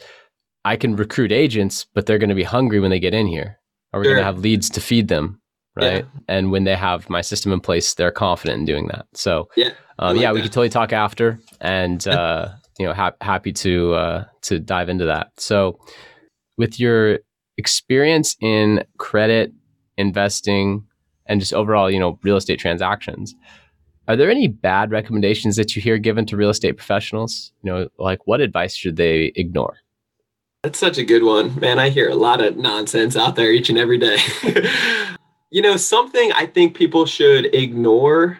I 0.65 0.77
can 0.77 0.95
recruit 0.95 1.31
agents, 1.31 1.85
but 1.93 2.05
they're 2.05 2.17
going 2.17 2.29
to 2.29 2.35
be 2.35 2.43
hungry 2.43 2.79
when 2.79 2.89
they 2.89 2.99
get 2.99 3.13
in 3.13 3.27
here. 3.27 3.59
Are 3.91 3.99
we 3.99 4.05
sure. 4.05 4.13
going 4.13 4.21
to 4.21 4.25
have 4.25 4.39
leads 4.39 4.69
to 4.71 4.81
feed 4.81 5.07
them? 5.07 5.41
Right. 5.75 6.05
Yeah. 6.05 6.21
And 6.27 6.51
when 6.51 6.65
they 6.65 6.75
have 6.75 7.09
my 7.09 7.21
system 7.21 7.51
in 7.51 7.59
place, 7.59 7.95
they're 7.95 8.11
confident 8.11 8.59
in 8.59 8.65
doing 8.65 8.87
that. 8.87 9.07
So, 9.13 9.49
yeah, 9.55 9.71
um, 9.97 10.15
like 10.15 10.21
yeah, 10.21 10.29
that. 10.29 10.35
we 10.35 10.41
could 10.41 10.51
totally 10.51 10.69
talk 10.69 10.93
after 10.93 11.39
and, 11.61 12.07
uh, 12.07 12.49
you 12.77 12.85
know, 12.85 12.93
ha- 12.93 13.15
happy 13.21 13.51
to, 13.53 13.93
uh, 13.93 14.25
to 14.43 14.59
dive 14.59 14.89
into 14.89 15.05
that. 15.05 15.31
So, 15.37 15.79
with 16.57 16.79
your 16.79 17.19
experience 17.57 18.35
in 18.39 18.83
credit 18.97 19.51
investing 19.97 20.85
and 21.25 21.39
just 21.39 21.53
overall, 21.53 21.89
you 21.89 21.99
know, 21.99 22.19
real 22.21 22.37
estate 22.37 22.59
transactions, 22.59 23.33
are 24.07 24.15
there 24.15 24.29
any 24.29 24.47
bad 24.47 24.91
recommendations 24.91 25.55
that 25.55 25.75
you 25.75 25.81
hear 25.81 25.97
given 25.97 26.25
to 26.27 26.37
real 26.37 26.49
estate 26.49 26.73
professionals? 26.73 27.51
You 27.63 27.71
know, 27.71 27.89
like 27.97 28.27
what 28.27 28.41
advice 28.41 28.75
should 28.75 28.97
they 28.97 29.31
ignore? 29.35 29.77
That's 30.61 30.79
such 30.79 30.97
a 30.97 31.03
good 31.03 31.23
one. 31.23 31.59
Man, 31.59 31.79
I 31.79 31.89
hear 31.89 32.09
a 32.09 32.15
lot 32.15 32.41
of 32.41 32.57
nonsense 32.57 33.15
out 33.15 33.35
there 33.35 33.51
each 33.51 33.69
and 33.69 33.77
every 33.77 33.97
day. 33.97 34.17
you 35.53 35.61
know, 35.61 35.77
something 35.77 36.31
I 36.33 36.47
think 36.47 36.75
people 36.75 37.05
should 37.05 37.53
ignore 37.53 38.39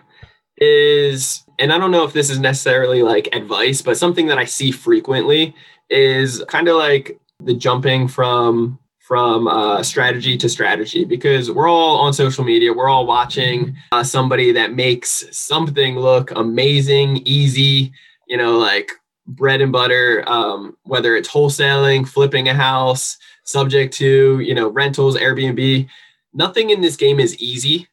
is, 0.57 1.45
and 1.59 1.71
I 1.71 1.77
don't 1.77 1.91
know 1.91 2.03
if 2.03 2.11
this 2.11 2.31
is 2.31 2.39
necessarily 2.39 3.03
like 3.03 3.29
advice, 3.33 3.83
but 3.83 3.97
something 3.97 4.25
that 4.27 4.39
I 4.39 4.45
see 4.45 4.71
frequently 4.71 5.55
is 5.91 6.43
kind 6.47 6.67
of 6.67 6.77
like 6.77 7.19
the 7.39 7.53
jumping 7.53 8.07
from 8.07 8.79
from 8.97 9.47
uh, 9.47 9.83
strategy 9.83 10.37
to 10.37 10.49
strategy 10.49 11.05
because 11.05 11.51
we're 11.51 11.67
all 11.67 11.99
on 11.99 12.13
social 12.13 12.43
media 12.43 12.71
we're 12.71 12.87
all 12.87 13.05
watching 13.05 13.75
uh, 13.91 14.01
somebody 14.01 14.53
that 14.53 14.73
makes 14.73 15.25
something 15.29 15.97
look 15.97 16.31
amazing 16.31 17.17
easy 17.25 17.91
you 18.27 18.37
know 18.37 18.57
like 18.57 18.93
bread 19.27 19.61
and 19.61 19.71
butter, 19.71 20.23
um, 20.27 20.77
whether 20.83 21.15
it's 21.15 21.29
wholesaling, 21.29 22.07
flipping 22.07 22.49
a 22.49 22.53
house, 22.53 23.17
subject 23.43 23.93
to 23.95 24.39
you 24.39 24.53
know 24.53 24.69
rentals, 24.69 25.17
Airbnb. 25.17 25.87
Nothing 26.33 26.69
in 26.69 26.81
this 26.81 26.95
game 26.95 27.19
is 27.19 27.37
easy, 27.39 27.87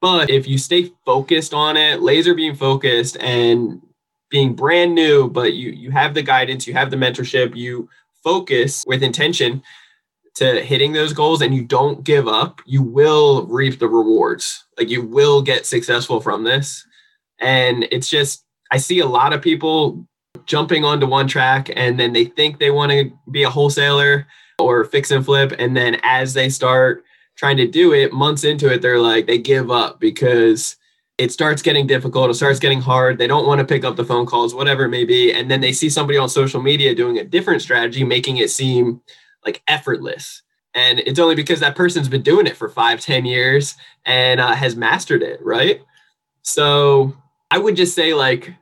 but 0.00 0.30
if 0.30 0.46
you 0.46 0.58
stay 0.58 0.92
focused 1.04 1.54
on 1.54 1.76
it, 1.76 2.02
laser 2.02 2.34
beam 2.34 2.54
focused, 2.54 3.16
and 3.20 3.80
being 4.30 4.54
brand 4.54 4.94
new, 4.94 5.28
but 5.28 5.54
you 5.54 5.70
you 5.70 5.90
have 5.90 6.14
the 6.14 6.22
guidance, 6.22 6.66
you 6.66 6.74
have 6.74 6.90
the 6.90 6.96
mentorship, 6.96 7.56
you 7.56 7.88
focus 8.22 8.84
with 8.86 9.02
intention 9.02 9.62
to 10.36 10.60
hitting 10.60 10.92
those 10.92 11.12
goals 11.12 11.40
and 11.40 11.54
you 11.54 11.64
don't 11.64 12.04
give 12.04 12.28
up, 12.28 12.60
you 12.66 12.82
will 12.82 13.46
reap 13.46 13.78
the 13.78 13.88
rewards. 13.88 14.66
Like 14.76 14.90
you 14.90 15.02
will 15.02 15.40
get 15.40 15.64
successful 15.64 16.20
from 16.20 16.44
this. 16.44 16.86
And 17.40 17.86
it's 17.90 18.08
just 18.08 18.44
I 18.70 18.76
see 18.76 19.00
a 19.00 19.06
lot 19.06 19.32
of 19.32 19.40
people 19.40 20.06
jumping 20.44 20.84
onto 20.84 21.06
one 21.06 21.26
track 21.26 21.70
and 21.74 21.98
then 21.98 22.12
they 22.12 22.26
think 22.26 22.58
they 22.58 22.70
want 22.70 22.92
to 22.92 23.10
be 23.30 23.44
a 23.44 23.50
wholesaler 23.50 24.26
or 24.58 24.84
fix 24.84 25.10
and 25.10 25.24
flip. 25.24 25.54
And 25.58 25.74
then 25.74 25.98
as 26.02 26.34
they 26.34 26.50
start 26.50 27.04
trying 27.36 27.56
to 27.58 27.66
do 27.66 27.92
it, 27.92 28.12
months 28.12 28.44
into 28.44 28.72
it, 28.72 28.82
they're 28.82 29.00
like, 29.00 29.26
they 29.26 29.38
give 29.38 29.70
up 29.70 30.00
because 30.00 30.76
it 31.18 31.32
starts 31.32 31.62
getting 31.62 31.86
difficult. 31.86 32.30
It 32.30 32.34
starts 32.34 32.58
getting 32.58 32.80
hard. 32.80 33.18
They 33.18 33.26
don't 33.26 33.46
want 33.46 33.58
to 33.60 33.64
pick 33.64 33.84
up 33.84 33.96
the 33.96 34.04
phone 34.04 34.26
calls, 34.26 34.54
whatever 34.54 34.84
it 34.84 34.90
may 34.90 35.04
be. 35.04 35.32
And 35.32 35.50
then 35.50 35.60
they 35.60 35.72
see 35.72 35.88
somebody 35.88 36.18
on 36.18 36.28
social 36.28 36.60
media 36.60 36.94
doing 36.94 37.18
a 37.18 37.24
different 37.24 37.62
strategy, 37.62 38.04
making 38.04 38.38
it 38.38 38.50
seem 38.50 39.00
like 39.44 39.62
effortless. 39.68 40.42
And 40.74 41.00
it's 41.00 41.18
only 41.18 41.34
because 41.34 41.60
that 41.60 41.76
person's 41.76 42.08
been 42.08 42.22
doing 42.22 42.46
it 42.46 42.56
for 42.56 42.68
five, 42.68 43.00
ten 43.00 43.24
years 43.24 43.76
and 44.04 44.40
uh, 44.40 44.52
has 44.54 44.76
mastered 44.76 45.22
it, 45.22 45.40
right? 45.42 45.80
So 46.42 47.16
I 47.50 47.58
would 47.58 47.76
just 47.76 47.94
say, 47.94 48.12
like, 48.12 48.52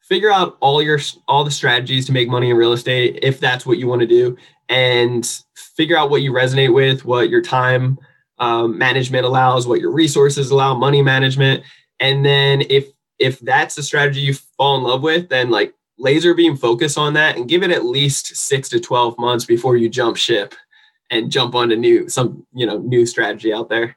figure 0.00 0.30
out 0.30 0.58
all 0.60 0.82
your 0.82 0.98
all 1.26 1.44
the 1.44 1.50
strategies 1.50 2.04
to 2.06 2.12
make 2.12 2.28
money 2.28 2.50
in 2.50 2.56
real 2.56 2.72
estate 2.74 3.20
if 3.22 3.40
that's 3.40 3.64
what 3.64 3.78
you 3.78 3.86
want 3.86 4.00
to 4.00 4.06
do 4.06 4.36
and 4.68 5.42
figure 5.54 5.96
out 5.96 6.10
what 6.10 6.20
you 6.20 6.32
resonate 6.32 6.74
with 6.74 7.04
what 7.06 7.30
your 7.30 7.40
time 7.40 7.98
um, 8.38 8.76
management 8.76 9.24
allows 9.24 9.66
what 9.66 9.80
your 9.80 9.90
resources 9.90 10.50
allow 10.50 10.74
money 10.74 11.02
management 11.02 11.62
and 12.00 12.24
then 12.24 12.62
if 12.68 12.88
if 13.18 13.38
that's 13.40 13.74
the 13.74 13.82
strategy 13.82 14.20
you 14.20 14.34
fall 14.34 14.76
in 14.76 14.82
love 14.82 15.02
with 15.02 15.28
then 15.28 15.50
like 15.50 15.74
laser 15.98 16.34
beam 16.34 16.56
focus 16.56 16.96
on 16.96 17.12
that 17.14 17.36
and 17.36 17.48
give 17.48 17.62
it 17.62 17.70
at 17.70 17.84
least 17.84 18.34
six 18.34 18.68
to 18.68 18.80
12 18.80 19.18
months 19.18 19.44
before 19.44 19.76
you 19.76 19.88
jump 19.88 20.16
ship 20.16 20.54
and 21.10 21.30
jump 21.30 21.54
onto 21.54 21.76
new 21.76 22.08
some 22.08 22.46
you 22.52 22.66
know 22.66 22.78
new 22.78 23.06
strategy 23.06 23.52
out 23.52 23.68
there 23.68 23.96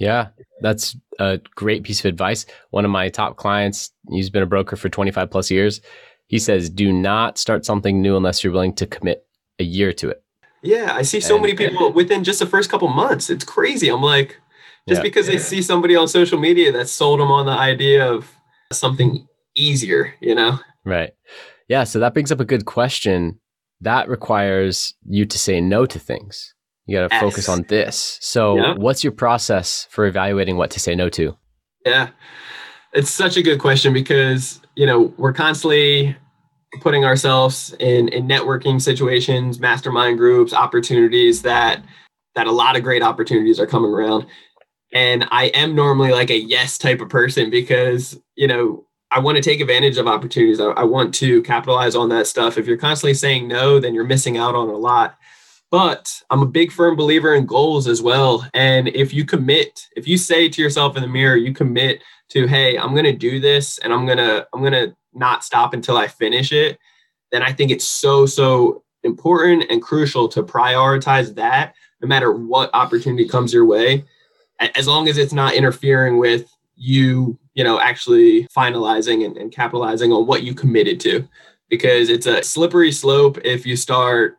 yeah, 0.00 0.28
that's 0.62 0.96
a 1.18 1.38
great 1.54 1.84
piece 1.84 2.00
of 2.00 2.06
advice. 2.06 2.46
One 2.70 2.86
of 2.86 2.90
my 2.90 3.10
top 3.10 3.36
clients, 3.36 3.92
he's 4.08 4.30
been 4.30 4.42
a 4.42 4.46
broker 4.46 4.74
for 4.74 4.88
25 4.88 5.30
plus 5.30 5.50
years. 5.50 5.82
He 6.26 6.38
says, 6.38 6.70
do 6.70 6.90
not 6.90 7.36
start 7.36 7.66
something 7.66 8.00
new 8.00 8.16
unless 8.16 8.42
you're 8.42 8.52
willing 8.52 8.72
to 8.76 8.86
commit 8.86 9.26
a 9.58 9.64
year 9.64 9.92
to 9.92 10.08
it. 10.08 10.24
Yeah, 10.62 10.94
I 10.94 11.02
see 11.02 11.20
so 11.20 11.36
and, 11.36 11.42
many 11.42 11.54
people 11.54 11.92
within 11.94 12.24
just 12.24 12.38
the 12.38 12.46
first 12.46 12.70
couple 12.70 12.88
months. 12.88 13.30
It's 13.30 13.44
crazy. 13.44 13.88
I'm 13.88 14.02
like, 14.02 14.38
just 14.88 14.98
yeah, 14.98 15.02
because 15.02 15.26
yeah. 15.26 15.34
they 15.34 15.38
see 15.38 15.62
somebody 15.62 15.96
on 15.96 16.08
social 16.08 16.38
media 16.38 16.72
that 16.72 16.88
sold 16.88 17.20
them 17.20 17.30
on 17.30 17.46
the 17.46 17.52
idea 17.52 18.10
of 18.10 18.30
something 18.72 19.26
easier, 19.54 20.14
you 20.20 20.34
know? 20.34 20.58
Right. 20.84 21.12
Yeah. 21.68 21.84
So 21.84 21.98
that 22.00 22.14
brings 22.14 22.32
up 22.32 22.40
a 22.40 22.44
good 22.44 22.64
question. 22.64 23.38
That 23.80 24.08
requires 24.08 24.94
you 25.06 25.24
to 25.26 25.38
say 25.38 25.60
no 25.60 25.86
to 25.86 25.98
things. 25.98 26.54
You 26.86 26.96
got 26.96 27.08
to 27.08 27.14
yes. 27.14 27.22
focus 27.22 27.48
on 27.48 27.62
this. 27.68 28.18
So, 28.20 28.56
yeah. 28.56 28.74
what's 28.74 29.04
your 29.04 29.12
process 29.12 29.86
for 29.90 30.06
evaluating 30.06 30.56
what 30.56 30.70
to 30.72 30.80
say 30.80 30.94
no 30.94 31.08
to? 31.10 31.36
Yeah, 31.86 32.08
it's 32.92 33.10
such 33.10 33.36
a 33.36 33.42
good 33.42 33.60
question 33.60 33.92
because 33.92 34.60
you 34.74 34.86
know 34.86 35.14
we're 35.16 35.32
constantly 35.32 36.16
putting 36.80 37.04
ourselves 37.04 37.74
in 37.80 38.08
in 38.08 38.28
networking 38.28 38.80
situations, 38.80 39.58
mastermind 39.58 40.18
groups, 40.18 40.52
opportunities 40.52 41.42
that 41.42 41.84
that 42.34 42.46
a 42.46 42.52
lot 42.52 42.76
of 42.76 42.82
great 42.82 43.02
opportunities 43.02 43.58
are 43.58 43.66
coming 43.66 43.90
around. 43.90 44.26
And 44.92 45.26
I 45.30 45.46
am 45.46 45.74
normally 45.74 46.12
like 46.12 46.30
a 46.30 46.38
yes 46.38 46.78
type 46.78 47.00
of 47.00 47.08
person 47.08 47.50
because 47.50 48.20
you 48.36 48.46
know 48.46 48.86
I 49.10 49.18
want 49.18 49.36
to 49.36 49.42
take 49.42 49.60
advantage 49.60 49.98
of 49.98 50.06
opportunities. 50.06 50.60
I, 50.60 50.66
I 50.66 50.84
want 50.84 51.12
to 51.16 51.42
capitalize 51.42 51.96
on 51.96 52.08
that 52.10 52.28
stuff. 52.28 52.56
If 52.56 52.66
you're 52.66 52.76
constantly 52.76 53.14
saying 53.14 53.48
no, 53.48 53.80
then 53.80 53.94
you're 53.94 54.04
missing 54.04 54.38
out 54.38 54.54
on 54.54 54.68
a 54.68 54.76
lot. 54.76 55.16
But 55.70 56.22
I'm 56.30 56.42
a 56.42 56.46
big 56.46 56.72
firm 56.72 56.96
believer 56.96 57.34
in 57.34 57.46
goals 57.46 57.86
as 57.86 58.02
well. 58.02 58.46
And 58.54 58.88
if 58.88 59.12
you 59.14 59.24
commit, 59.24 59.86
if 59.96 60.06
you 60.06 60.18
say 60.18 60.48
to 60.48 60.62
yourself 60.62 60.96
in 60.96 61.02
the 61.02 61.08
mirror, 61.08 61.36
you 61.36 61.52
commit 61.52 62.02
to, 62.30 62.46
hey, 62.46 62.76
I'm 62.76 62.94
gonna 62.94 63.12
do 63.12 63.40
this 63.40 63.78
and 63.78 63.92
I'm 63.92 64.06
gonna, 64.06 64.46
I'm 64.52 64.62
gonna 64.62 64.94
not 65.12 65.44
stop 65.44 65.74
until 65.74 65.96
I 65.96 66.08
finish 66.08 66.52
it, 66.52 66.78
then 67.32 67.42
I 67.42 67.52
think 67.52 67.70
it's 67.70 67.86
so, 67.86 68.26
so 68.26 68.82
important 69.02 69.64
and 69.70 69.82
crucial 69.82 70.28
to 70.28 70.42
prioritize 70.42 71.34
that 71.34 71.74
no 72.00 72.08
matter 72.08 72.32
what 72.32 72.70
opportunity 72.74 73.28
comes 73.28 73.52
your 73.52 73.66
way, 73.66 74.04
as 74.74 74.86
long 74.86 75.08
as 75.08 75.18
it's 75.18 75.32
not 75.32 75.54
interfering 75.54 76.18
with 76.18 76.50
you, 76.76 77.38
you 77.54 77.64
know, 77.64 77.80
actually 77.80 78.46
finalizing 78.56 79.24
and, 79.24 79.36
and 79.36 79.52
capitalizing 79.52 80.12
on 80.12 80.26
what 80.26 80.42
you 80.42 80.54
committed 80.54 81.00
to. 81.00 81.26
Because 81.68 82.08
it's 82.08 82.26
a 82.26 82.42
slippery 82.42 82.90
slope 82.90 83.38
if 83.44 83.64
you 83.64 83.76
start 83.76 84.38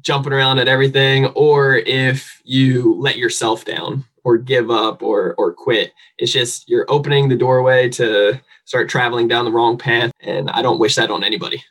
jumping 0.00 0.32
around 0.32 0.58
at 0.58 0.68
everything 0.68 1.26
or 1.28 1.76
if 1.76 2.40
you 2.44 2.94
let 2.98 3.16
yourself 3.16 3.64
down 3.64 4.04
or 4.24 4.36
give 4.38 4.70
up 4.70 5.02
or 5.02 5.34
or 5.38 5.52
quit 5.52 5.92
it's 6.18 6.32
just 6.32 6.68
you're 6.68 6.86
opening 6.88 7.28
the 7.28 7.36
doorway 7.36 7.88
to 7.88 8.40
start 8.64 8.88
traveling 8.88 9.28
down 9.28 9.44
the 9.44 9.52
wrong 9.52 9.76
path 9.76 10.10
and 10.20 10.50
i 10.50 10.62
don't 10.62 10.78
wish 10.78 10.94
that 10.94 11.10
on 11.10 11.24
anybody 11.24 11.62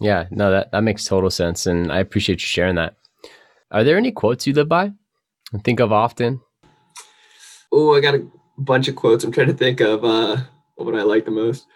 yeah 0.00 0.26
no 0.30 0.50
that, 0.50 0.70
that 0.72 0.82
makes 0.82 1.04
total 1.04 1.30
sense 1.30 1.66
and 1.66 1.90
i 1.92 1.98
appreciate 1.98 2.40
you 2.40 2.46
sharing 2.46 2.74
that 2.74 2.94
are 3.70 3.84
there 3.84 3.96
any 3.96 4.12
quotes 4.12 4.46
you 4.46 4.52
live 4.52 4.68
by 4.68 4.90
and 5.52 5.64
think 5.64 5.80
of 5.80 5.92
often 5.92 6.40
oh 7.72 7.94
i 7.94 8.00
got 8.00 8.14
a 8.14 8.26
bunch 8.58 8.88
of 8.88 8.96
quotes 8.96 9.24
i'm 9.24 9.32
trying 9.32 9.46
to 9.46 9.54
think 9.54 9.80
of 9.80 10.04
uh 10.04 10.36
what 10.76 10.94
i 10.94 11.02
like 11.02 11.24
the 11.24 11.30
most 11.30 11.66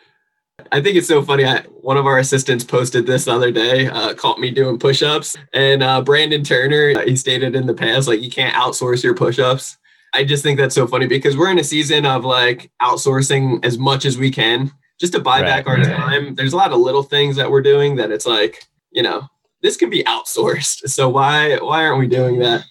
I 0.73 0.81
think 0.81 0.96
it's 0.96 1.09
so 1.09 1.23
funny. 1.23 1.44
I, 1.44 1.61
one 1.81 1.96
of 1.96 2.07
our 2.07 2.18
assistants 2.18 2.64
posted 2.64 3.07
this 3.07 3.25
the 3.25 3.33
other 3.33 3.51
day, 3.51 3.87
uh, 3.87 4.14
caught 4.14 4.38
me 4.38 4.51
doing 4.51 4.79
push-ups, 4.79 5.37
and 5.53 5.83
uh, 5.83 6.03
Brandon 6.03 6.44
Turner, 6.44 6.94
uh, 6.96 7.05
he 7.05 7.16
stated 7.16 7.55
in 7.55 7.66
the 7.66 7.75
past, 7.75 8.09
like 8.09 8.20
you 8.20 8.31
can't 8.31 8.55
outsource 8.55 9.03
your 9.03 9.14
push-ups. 9.14 9.79
I 10.14 10.25
just 10.25 10.42
think 10.42 10.59
that's 10.59 10.75
so 10.75 10.87
funny 10.87 11.07
because 11.07 11.37
we're 11.37 11.51
in 11.51 11.59
a 11.59 11.64
season 11.64 12.05
of 12.07 12.25
like 12.25 12.70
outsourcing 12.83 13.64
as 13.64 13.79
much 13.79 14.05
as 14.05 14.18
we 14.18 14.31
can 14.31 14.73
just 14.99 15.12
to 15.14 15.20
buy 15.20 15.40
Right, 15.40 15.46
back 15.46 15.66
our 15.66 15.77
right. 15.77 15.87
time. 15.87 16.35
There's 16.35 16.53
a 16.53 16.57
lot 16.57 16.73
of 16.73 16.79
little 16.81 17.03
things 17.03 17.37
that 17.37 17.51
we're 17.51 17.62
doing 17.62 17.96
that 17.96 18.11
it's 18.11 18.27
like, 18.27 18.64
you 18.90 19.03
know, 19.03 19.23
this 19.62 19.77
can 19.77 19.90
be 19.90 20.03
outsourced. 20.05 20.88
So 20.90 21.09
why 21.09 21.57
why 21.59 21.85
aren't 21.85 21.99
we 22.01 22.07
doing 22.07 22.38
that? 22.40 22.64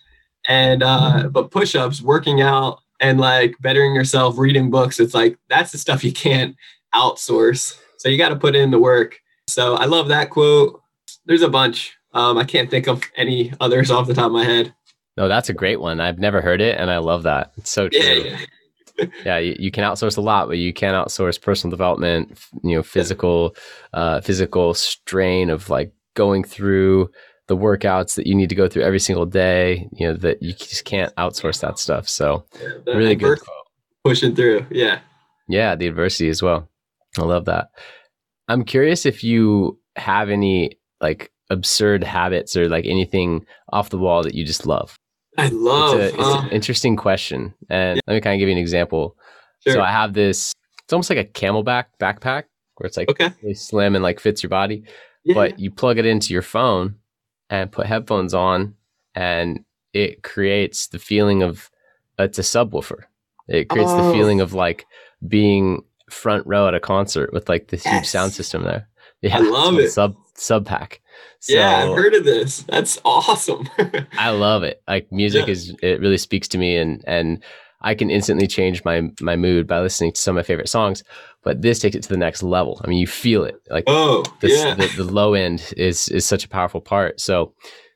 And 0.48 0.84
uh 0.84 1.30
but 1.32 1.52
push-ups, 1.52 2.02
working 2.02 2.42
out 2.42 2.80
and 3.00 3.20
like 3.20 3.56
bettering 3.62 3.96
yourself, 3.96 4.38
reading 4.38 4.70
books, 4.70 5.00
it's 5.00 5.14
like 5.14 5.38
that's 5.50 5.72
the 5.72 5.78
stuff 5.78 6.04
you 6.04 6.12
can't 6.12 6.56
outsource. 6.94 7.80
So 7.98 8.10
you 8.10 8.18
got 8.18 8.30
to 8.30 8.36
put 8.36 8.56
in 8.56 8.72
the 8.72 8.80
work. 8.80 9.20
So 9.48 9.76
I 9.76 9.86
love 9.86 10.08
that 10.10 10.30
quote. 10.30 10.82
There's 11.26 11.42
a 11.42 11.50
bunch. 11.50 11.96
Um, 12.14 12.38
I 12.38 12.44
can't 12.44 12.70
think 12.70 12.88
of 12.88 13.04
any 13.16 13.54
others 13.60 13.92
off 13.92 14.08
the 14.08 14.14
top 14.14 14.28
of 14.28 14.32
my 14.32 14.44
head. 14.44 14.74
No, 15.18 15.28
that's 15.28 15.50
a 15.50 15.54
great 15.54 15.82
one. 15.82 16.00
I've 16.00 16.20
never 16.20 16.42
heard 16.42 16.62
it, 16.62 16.78
and 16.78 16.90
I 16.90 16.98
love 17.00 17.24
that. 17.24 17.52
It's 17.58 17.72
so 17.72 17.90
true. 17.90 18.00
Yeah, 18.02 18.14
yeah. 18.14 19.06
yeah 19.26 19.38
you, 19.38 19.56
you 19.60 19.72
can 19.72 19.84
outsource 19.86 20.18
a 20.18 20.22
lot 20.22 20.48
but 20.50 20.58
you 20.58 20.74
can't 20.74 20.94
outsource 20.94 21.42
personal 21.42 21.72
development 21.72 22.38
you 22.64 22.76
know 22.76 22.84
physical 22.84 23.56
uh 23.94 24.20
physical 24.20 24.74
strain 24.74 25.50
of 25.50 25.70
like 25.70 25.94
going 26.16 26.44
through 26.44 27.10
the 27.48 27.56
workouts 27.56 28.16
that 28.16 28.28
you 28.28 28.36
need 28.36 28.50
to 28.50 28.56
go 28.56 28.68
through 28.68 28.84
every 28.84 29.00
single 29.00 29.26
day 29.26 29.88
you 29.94 30.06
know 30.06 30.14
that 30.14 30.42
you 30.44 30.52
just 30.54 30.84
can't 30.86 31.16
outsource 31.16 31.62
that 31.62 31.80
stuff 31.80 32.10
so 32.10 32.44
The 32.86 32.96
really 32.98 33.16
good 33.16 33.40
quote 33.40 33.58
pushing 34.04 34.36
through. 34.36 34.66
Yeah. 34.70 35.00
yeah 35.48 35.76
the 35.76 35.88
adversity 35.88 36.28
as 36.28 36.42
well 36.42 36.70
i 37.18 37.22
love 37.22 37.46
that 37.46 37.70
i'm 38.50 38.64
curious 38.66 39.06
if 39.06 39.24
you 39.24 39.80
have 39.96 40.30
any 40.30 40.78
like 41.00 41.32
absurd 41.50 42.04
habits 42.04 42.56
or 42.56 42.70
like 42.70 42.86
anything 42.86 43.46
off 43.74 43.90
the 43.90 43.98
wall 43.98 44.24
that 44.24 44.36
you 44.36 44.46
just 44.46 44.66
love 44.66 44.96
I 45.38 45.48
love. 45.50 46.00
it's, 46.00 46.14
a, 46.16 46.20
it's 46.20 46.28
uh, 46.28 46.42
an 46.42 46.50
interesting 46.50 46.96
question 46.96 47.54
and 47.70 48.00
let 48.08 48.14
me 48.16 48.22
kind 48.22 48.36
of 48.36 48.40
give 48.40 48.50
you 48.50 48.54
an 48.56 48.62
example 48.62 49.16
sure. 49.64 49.74
So 49.74 49.82
I 49.82 49.92
have 49.92 50.14
this. 50.14 50.54
It's 50.84 50.94
almost 50.94 51.10
like 51.10 51.20
a 51.20 51.26
CamelBak 51.26 51.86
backpack 52.00 52.44
where 52.78 52.88
it's 52.88 52.98
like 52.98 53.10
okay. 53.10 53.32
really 53.42 53.54
slim 53.54 53.96
and 53.96 54.04
like 54.04 54.20
fits 54.20 54.42
your 54.42 54.50
body, 54.50 54.84
Yeah. 55.24 55.34
but 55.36 55.60
you 55.60 55.70
plug 55.70 55.98
it 55.98 56.06
into 56.06 56.34
your 56.34 56.42
phone 56.42 56.96
and 57.50 57.72
put 57.72 57.86
headphones 57.88 58.34
on, 58.34 58.76
and 59.16 59.64
it 59.94 60.24
creates 60.24 60.88
the 60.88 60.98
feeling 61.00 61.44
of 61.44 61.70
it's 62.18 62.40
a 62.40 62.42
subwoofer. 62.42 63.02
It 63.48 63.70
creates 63.70 63.92
the 63.92 64.00
Oh. 64.00 64.14
feeling 64.14 64.40
of 64.42 64.54
like 64.54 64.86
being 65.28 65.84
front 66.10 66.46
row 66.48 66.68
at 66.68 66.74
a 66.74 66.80
concert 66.80 67.32
with 67.34 67.50
like 67.50 67.68
this 67.68 67.84
huge 67.84 68.06
sound 68.06 68.34
system 68.34 68.64
there. 68.64 68.88
Yeah, 69.22 69.38
I 69.38 69.42
love 69.42 69.78
it. 69.78 69.92
Sub 69.92 70.16
SubPac. 70.36 71.00
So 71.40 71.54
yeah, 71.54 71.78
I've 71.86 71.96
heard 71.96 72.14
of 72.14 72.26
this. 72.26 72.64
That's 72.64 73.00
awesome. 73.06 73.70
I 74.18 74.30
love 74.32 74.64
it. 74.64 74.82
Like 74.88 75.12
music 75.12 75.48
Yeah. 75.48 75.52
is 75.54 75.76
it 75.82 76.00
really 76.02 76.18
speaks 76.18 76.48
to 76.50 76.58
me 76.58 76.78
and 76.78 77.04
and 77.08 77.44
I 77.82 77.96
can 77.96 78.10
instantly 78.10 78.48
change 78.48 78.84
my 78.84 79.10
my 79.22 79.36
mood 79.36 79.66
by 79.68 79.80
listening 79.80 80.12
to 80.12 80.20
some 80.20 80.36
of 80.36 80.42
my 80.42 80.44
favorite 80.48 80.70
songs. 80.70 81.04
But 81.44 81.62
this 81.62 81.80
takes 81.80 81.96
it 81.96 82.04
to 82.04 82.10
the 82.10 82.18
next 82.18 82.44
level. 82.44 82.82
I 82.84 82.88
mean, 82.88 83.00
you 83.00 83.08
feel 83.08 83.46
it. 83.46 83.56
Like 83.70 83.86
oh, 83.88 84.24
the, 84.42 84.50
yeah. 84.50 84.76
the 84.76 84.88
the 84.98 85.06
low 85.06 85.34
end 85.34 85.74
is 85.78 86.10
is 86.10 86.26
such 86.26 86.44
a 86.44 86.50
powerful 86.50 86.82
part. 86.82 87.22
So 87.22 87.54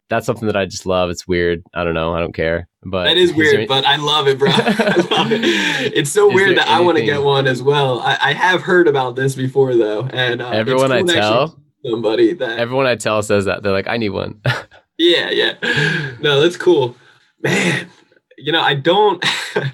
that's 0.10 0.26
something 0.26 0.48
that 0.48 0.56
I 0.56 0.66
just 0.66 0.86
love. 0.86 1.10
It's 1.10 1.28
weird. 1.28 1.64
I 1.74 1.84
don't 1.84 1.94
know. 1.96 2.14
I 2.14 2.20
don't 2.20 2.34
care. 2.36 2.70
But 2.86 3.06
that 3.06 3.18
is 3.18 3.34
weird, 3.34 3.56
any- 3.56 3.66
but 3.66 3.86
I 3.86 3.96
love 3.96 4.28
it, 4.28 4.38
bro. 4.38 4.50
I 4.54 5.08
love 5.12 5.32
it. 5.32 5.42
It's 5.94 6.12
so 6.12 6.30
Is 6.30 6.36
weird 6.36 6.58
that 6.58 6.68
I 6.68 6.80
want 6.82 6.98
to 6.98 7.04
get 7.04 7.22
one 7.24 7.48
as 7.48 7.62
well. 7.64 8.00
I, 8.00 8.18
I 8.22 8.34
have 8.34 8.62
heard 8.62 8.88
about 8.88 9.16
this 9.16 9.36
before 9.36 9.76
though, 9.76 10.04
and 10.06 10.42
uh, 10.42 10.50
everyone 10.50 10.92
I 10.92 11.02
cool 11.02 11.10
actually 11.12 11.22
tell, 11.22 11.63
somebody 11.86 12.34
that 12.34 12.60
everyone 12.60 12.86
I 12.86 12.96
tell 12.96 13.22
says 13.24 13.46
that 13.46 13.64
they're 13.64 13.72
like, 13.72 13.88
I 13.88 13.98
need 13.98 14.10
one. 14.10 14.42
Yeah, 15.00 15.32
yeah. 15.32 15.56
No, 16.22 16.40
that's 16.40 16.56
cool. 16.56 16.96
Man, 17.42 17.90
you 18.38 18.52
know, 18.52 18.62
I 18.62 18.76
don't 18.76 19.20
the 19.54 19.72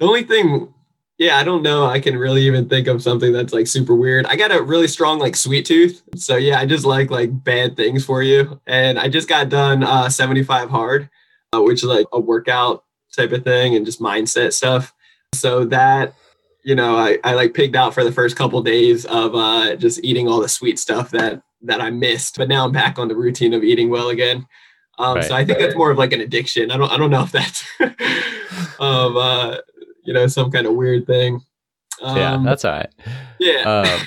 only 0.00 0.24
thing 0.24 0.74
yeah, 1.22 1.36
I 1.36 1.44
don't 1.44 1.62
know. 1.62 1.86
I 1.86 2.00
can 2.00 2.16
really 2.18 2.42
even 2.42 2.68
think 2.68 2.88
of 2.88 3.02
something 3.02 3.32
that's 3.32 3.52
like 3.52 3.68
super 3.68 3.94
weird. 3.94 4.26
I 4.26 4.34
got 4.34 4.50
a 4.50 4.60
really 4.60 4.88
strong 4.88 5.20
like 5.20 5.36
sweet 5.36 5.64
tooth. 5.64 6.02
So 6.16 6.36
yeah, 6.36 6.58
I 6.58 6.66
just 6.66 6.84
like 6.84 7.10
like 7.10 7.44
bad 7.44 7.76
things 7.76 8.04
for 8.04 8.24
you. 8.24 8.60
And 8.66 8.98
I 8.98 9.08
just 9.08 9.28
got 9.28 9.48
done 9.48 9.84
uh 9.84 10.08
75 10.08 10.70
hard, 10.70 11.08
uh, 11.52 11.62
which 11.62 11.84
is 11.84 11.88
like 11.88 12.06
a 12.12 12.18
workout 12.18 12.84
type 13.16 13.30
of 13.30 13.44
thing 13.44 13.76
and 13.76 13.86
just 13.86 14.00
mindset 14.00 14.52
stuff. 14.52 14.92
So 15.32 15.64
that 15.66 16.14
you 16.64 16.74
know, 16.74 16.96
I, 16.96 17.18
I 17.24 17.34
like 17.34 17.54
pigged 17.54 17.76
out 17.76 17.94
for 17.94 18.04
the 18.04 18.12
first 18.12 18.36
couple 18.36 18.62
days 18.62 19.04
of 19.06 19.34
uh, 19.34 19.76
just 19.76 20.02
eating 20.04 20.28
all 20.28 20.40
the 20.40 20.48
sweet 20.48 20.78
stuff 20.78 21.10
that 21.10 21.42
that 21.62 21.80
I 21.80 21.90
missed. 21.90 22.36
But 22.38 22.48
now 22.48 22.64
I'm 22.64 22.72
back 22.72 22.98
on 22.98 23.08
the 23.08 23.16
routine 23.16 23.54
of 23.54 23.64
eating 23.64 23.90
well 23.90 24.08
again. 24.08 24.46
Um, 24.98 25.16
Right. 25.16 25.24
So 25.24 25.34
I 25.34 25.44
think 25.44 25.58
that's 25.58 25.74
more 25.74 25.90
of 25.90 25.98
like 25.98 26.12
an 26.12 26.20
addiction. 26.20 26.70
I 26.70 26.76
don't 26.76 26.90
I 26.90 26.96
don't 26.96 27.10
know 27.10 27.22
if 27.22 27.32
that's 27.32 27.64
of 28.78 29.16
uh, 29.16 29.60
you 30.04 30.12
know 30.12 30.26
some 30.26 30.50
kind 30.50 30.66
of 30.66 30.74
weird 30.74 31.06
thing. 31.06 31.40
Um, 32.00 32.16
yeah, 32.16 32.42
that's 32.44 32.64
all 32.64 32.72
right. 32.72 32.90
yeah. 33.38 33.62
um, 33.62 34.06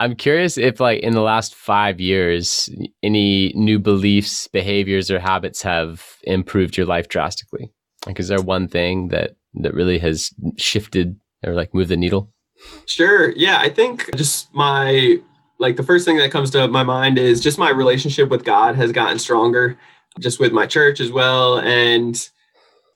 I'm 0.00 0.16
curious 0.16 0.56
if, 0.56 0.80
like, 0.80 1.00
in 1.00 1.12
the 1.12 1.20
last 1.20 1.54
five 1.54 2.00
years, 2.00 2.70
any 3.02 3.52
new 3.54 3.78
beliefs, 3.78 4.48
behaviors, 4.48 5.10
or 5.10 5.20
habits 5.20 5.60
have 5.60 6.16
improved 6.22 6.78
your 6.78 6.86
life 6.86 7.08
drastically. 7.08 7.70
Like, 8.06 8.18
is 8.18 8.28
there 8.28 8.40
one 8.40 8.66
thing 8.66 9.08
that 9.08 9.36
that 9.54 9.74
really 9.74 9.98
has 9.98 10.32
shifted 10.56 11.20
or 11.44 11.54
like 11.54 11.74
move 11.74 11.88
the 11.88 11.96
needle? 11.96 12.32
Sure. 12.86 13.30
Yeah, 13.32 13.58
I 13.58 13.68
think 13.70 14.14
just 14.16 14.52
my 14.54 15.18
like 15.58 15.76
the 15.76 15.82
first 15.82 16.04
thing 16.04 16.16
that 16.18 16.30
comes 16.30 16.50
to 16.50 16.68
my 16.68 16.82
mind 16.82 17.18
is 17.18 17.40
just 17.40 17.58
my 17.58 17.70
relationship 17.70 18.28
with 18.28 18.44
God 18.44 18.76
has 18.76 18.92
gotten 18.92 19.18
stronger, 19.18 19.78
just 20.18 20.40
with 20.40 20.52
my 20.52 20.66
church 20.66 21.00
as 21.00 21.12
well, 21.12 21.58
and 21.60 22.30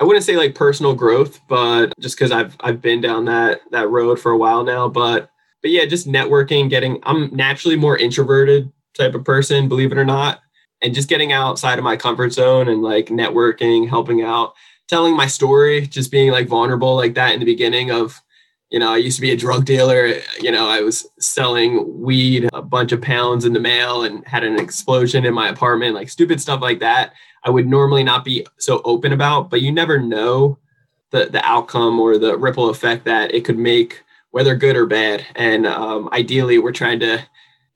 I 0.01 0.05
wouldn't 0.05 0.25
say 0.25 0.37
like 0.37 0.55
personal 0.55 0.95
growth, 0.95 1.41
but 1.49 1.93
just 2.01 2.17
because 2.17 2.33
I've 2.33 2.57
I've 2.61 2.81
been 2.81 3.01
down 3.01 3.27
that 3.27 3.61
that 3.71 3.89
road 3.89 4.19
for 4.19 4.33
a 4.33 4.39
while 4.39 4.65
now, 4.65 4.89
but 4.89 5.31
but 5.63 5.71
yeah, 5.71 5.87
just 5.87 6.07
networking, 6.09 6.69
getting 6.69 7.01
I'm 7.05 7.35
naturally 7.35 7.77
more 7.77 7.97
introverted 7.97 8.71
type 8.95 9.15
of 9.15 9.25
person, 9.25 9.69
believe 9.69 9.93
it 9.93 9.99
or 9.99 10.05
not, 10.05 10.41
and 10.83 10.95
just 10.95 11.09
getting 11.09 11.33
outside 11.33 11.79
of 11.79 11.85
my 11.85 11.97
comfort 11.97 12.33
zone 12.33 12.69
and 12.69 12.83
like 12.83 13.07
networking, 13.07 13.89
helping 13.89 14.23
out, 14.23 14.55
telling 14.89 15.17
my 15.17 15.27
story, 15.27 15.87
just 15.87 16.11
being 16.11 16.31
like 16.31 16.49
vulnerable 16.49 16.97
like 16.97 17.15
that 17.15 17.33
in 17.33 17.41
the 17.41 17.47
beginning 17.47 17.91
of 17.91 18.21
you 18.75 18.81
know, 18.81 18.93
I 18.93 18.97
used 18.97 19.19
to 19.19 19.23
be 19.23 19.31
a 19.31 19.37
drug 19.37 19.65
dealer. 19.65 20.15
You 20.41 20.51
know, 20.51 20.69
I 20.69 20.81
was 20.81 21.07
selling 21.21 22.03
weed, 22.03 22.49
a 22.53 22.61
bunch 22.61 22.91
of 22.91 23.01
pounds 23.01 23.45
in 23.45 23.53
the 23.53 23.61
mail, 23.61 24.03
and 24.03 24.27
had 24.27 24.43
an 24.43 24.59
explosion 24.59 25.25
in 25.25 25.33
my 25.33 25.49
apartment, 25.49 25.95
like 25.95 26.09
stupid 26.09 26.41
stuff 26.41 26.61
like 26.61 26.81
that. 26.81 27.13
I 27.45 27.51
would 27.51 27.69
normally 27.69 28.03
not 28.03 28.25
be 28.25 28.45
so 28.59 28.83
open 28.85 29.13
about, 29.13 29.49
but 29.49 29.63
you 29.63 29.71
never 29.71 30.01
know 30.01 30.59
the 31.11 31.27
the 31.27 31.41
outcome 31.45 32.01
or 32.01 32.19
the 32.19 32.37
ripple 32.37 32.69
effect 32.69 33.05
that 33.05 33.33
it 33.33 33.45
could 33.45 33.59
make, 33.59 34.03
whether 34.33 34.57
good 34.57 34.75
or 34.75 34.87
bad. 34.87 35.25
And 35.37 35.69
um, 35.69 36.09
ideally, 36.13 36.59
we're 36.59 36.73
trying 36.73 36.99
to 36.99 37.25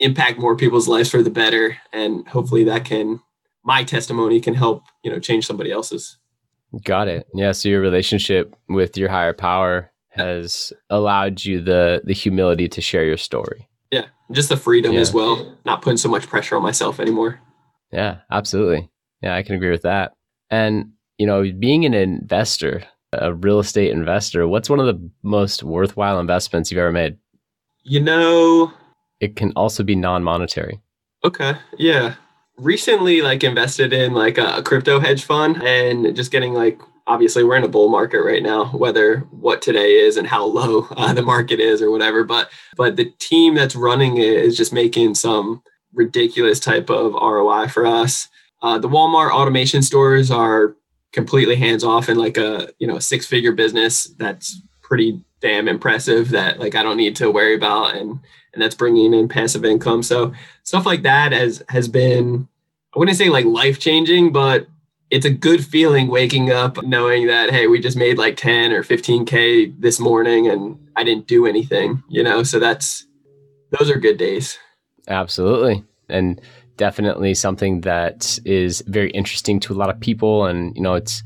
impact 0.01 0.41
more 0.41 0.57
people's 0.57 0.89
lives 0.89 1.13
for 1.13 1.23
the 1.23 1.31
better, 1.31 1.77
and 1.93 2.27
hopefully, 2.27 2.65
that 2.65 2.85
can 2.85 3.21
my 3.63 3.85
testimony 3.85 4.41
can 4.41 4.55
help 4.55 4.83
you 5.05 5.13
know 5.13 5.21
change 5.21 5.47
somebody 5.47 5.71
else's. 5.71 6.19
Got 6.83 7.07
it. 7.07 7.29
Yeah. 7.35 7.53
So 7.53 7.69
your 7.69 7.81
relationship 7.81 8.57
with 8.69 8.99
your 8.99 9.11
higher 9.11 9.33
power 9.33 9.93
has 10.25 10.73
allowed 10.91 11.45
you 11.45 11.61
the 11.61 12.01
the 12.05 12.13
humility 12.15 12.69
to 12.69 12.81
share 12.81 13.05
your 13.05 13.17
story. 13.17 13.69
Yeah, 13.91 14.07
just 14.33 14.49
the 14.51 14.57
freedom 14.57 14.93
Yeah. 14.93 15.01
as 15.01 15.13
well, 15.15 15.57
not 15.65 15.83
putting 15.83 15.97
so 15.97 16.09
much 16.09 16.27
pressure 16.29 16.57
on 16.57 16.63
myself 16.63 17.01
anymore. 17.01 17.41
Yeah, 17.93 18.19
absolutely. 18.31 18.91
Yeah, 19.23 19.35
I 19.35 19.43
can 19.43 19.55
agree 19.57 19.71
with 19.71 19.83
that. 19.83 20.13
And, 20.51 20.93
you 21.17 21.27
know, 21.27 21.43
being 21.59 21.85
an 21.87 21.95
investor, 21.95 22.83
a 23.13 23.33
real 23.33 23.59
estate 23.61 23.91
investor, 23.91 24.47
what's 24.47 24.69
one 24.71 24.79
of 24.79 24.87
the 24.87 25.11
most 25.23 25.63
worthwhile 25.63 26.21
investments 26.21 26.71
you've 26.71 26.79
ever 26.79 26.93
made? 26.93 27.17
You 27.83 28.01
know, 28.01 28.73
It 29.21 29.37
can 29.37 29.53
also 29.57 29.83
be 29.83 29.97
non 29.97 30.23
monetary. 30.23 30.81
okay, 31.25 31.55
yeah. 31.79 32.15
Recently, 32.59 33.23
like 33.23 33.43
invested 33.45 33.93
in 33.93 34.13
like 34.15 34.37
a 34.37 34.63
crypto 34.63 34.99
hedge 35.01 35.25
fund 35.25 35.63
and 35.63 36.15
just 36.17 36.31
getting 36.33 36.55
like 36.55 36.79
obviously 37.09 37.43
we're 37.43 37.57
in 37.57 37.65
a 37.65 37.69
bull 37.69 37.89
market 37.89 38.23
right 38.23 38.43
now, 38.43 38.67
whether 38.67 39.21
what 39.31 39.63
today 39.63 39.97
is 39.97 40.17
and 40.17 40.29
how 40.29 40.45
low 40.45 40.87
uh, 40.97 41.13
the 41.13 41.23
market 41.23 41.59
is 41.59 41.83
or 41.83 41.91
whatever. 41.91 42.23
But 42.23 42.51
but 42.77 42.97
the 42.97 43.11
team 43.19 43.55
that's 43.55 43.75
running 43.75 44.19
it 44.19 44.29
is 44.29 44.57
just 44.57 44.73
making 44.73 45.15
some 45.15 45.63
ridiculous 45.93 46.61
type 46.61 46.91
of 46.91 47.15
ROI 47.15 47.69
for 47.69 47.87
us. 47.87 48.29
Uh, 48.63 48.79
the 48.79 48.89
Walmart 48.89 49.31
automation 49.31 49.83
stores 49.83 50.31
are 50.31 50.77
completely 51.13 51.57
hands 51.57 51.83
off 51.83 52.09
in 52.09 52.19
like 52.19 52.37
a 52.37 52.69
you 52.79 52.87
know 52.87 52.99
six 52.99 53.27
figure 53.27 53.53
business 53.53 54.05
that's 54.19 54.61
pretty 54.83 55.23
damn 55.41 55.69
impressive 55.69 56.31
that 56.31 56.59
like 56.59 56.75
I 56.75 56.83
don't 56.83 56.97
need 56.97 57.17
to 57.17 57.31
worry 57.31 57.55
about 57.55 57.97
and 57.97 58.21
and 58.53 58.63
that's 58.63 58.75
bringing 58.75 59.15
in 59.15 59.29
passive 59.29 59.65
income. 59.65 60.03
So 60.03 60.33
stuff 60.63 60.85
like 60.85 61.03
that 61.03 61.33
has 61.33 61.63
has 61.71 61.89
been 61.89 62.49
I 62.95 62.99
wouldn't 62.99 63.17
say 63.17 63.31
like 63.31 63.45
life 63.45 63.79
changing, 63.79 64.33
but 64.33 64.67
it's 65.11 65.25
a 65.25 65.31
good 65.31 65.65
feeling 65.65 66.09
waking 66.09 66.51
up 66.51 66.83
knowing 66.85 67.27
that 67.27 67.51
hey, 67.51 67.67
we 67.67 67.81
just 67.81 67.97
made 67.97 68.19
like 68.19 68.37
10 68.37 68.73
or 68.73 68.83
15k 68.83 69.81
this 69.81 69.99
morning 69.99 70.49
and 70.49 70.79
I 70.97 71.05
didn't 71.05 71.27
do 71.27 71.47
anything, 71.47 72.03
you 72.09 72.23
know. 72.23 72.43
So 72.43 72.59
that's 72.59 73.07
those 73.79 73.91
are 73.91 73.97
good 73.99 74.19
days. 74.19 74.59
Absolutely. 75.09 75.85
And 76.09 76.41
definitely 76.77 77.35
something 77.35 77.83
that 77.83 78.39
is 78.45 78.83
very 78.87 79.11
interesting 79.11 79.61
to 79.61 79.73
a 79.73 79.77
lot 79.77 79.91
of 79.91 80.01
people. 80.01 80.47
And, 80.47 80.75
you 80.77 80.83
know, 80.83 80.95
it's 80.95 81.23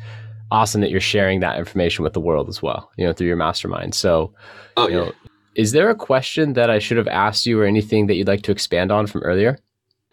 awesome 0.50 0.80
that 0.80 0.90
you're 0.90 1.00
sharing 1.00 1.40
that 1.40 1.58
information 1.58 2.02
with 2.02 2.12
the 2.12 2.20
world 2.20 2.48
as 2.48 2.62
well, 2.62 2.90
you 2.96 3.06
know, 3.06 3.12
through 3.12 3.26
your 3.26 3.36
mastermind. 3.36 3.94
So, 3.94 4.34
Oh 4.76 4.88
you 4.88 4.98
yeah. 4.98 5.04
know, 5.06 5.12
Is 5.54 5.72
there 5.72 5.90
a 5.90 5.94
question 5.94 6.54
that 6.54 6.70
I 6.70 6.78
should 6.78 6.96
have 6.96 7.08
asked 7.08 7.46
you 7.46 7.60
or 7.60 7.64
anything 7.64 8.06
that 8.06 8.14
you'd 8.14 8.28
like 8.28 8.42
to 8.42 8.52
expand 8.52 8.90
on 8.90 9.06
from 9.06 9.22
earlier? 9.22 9.58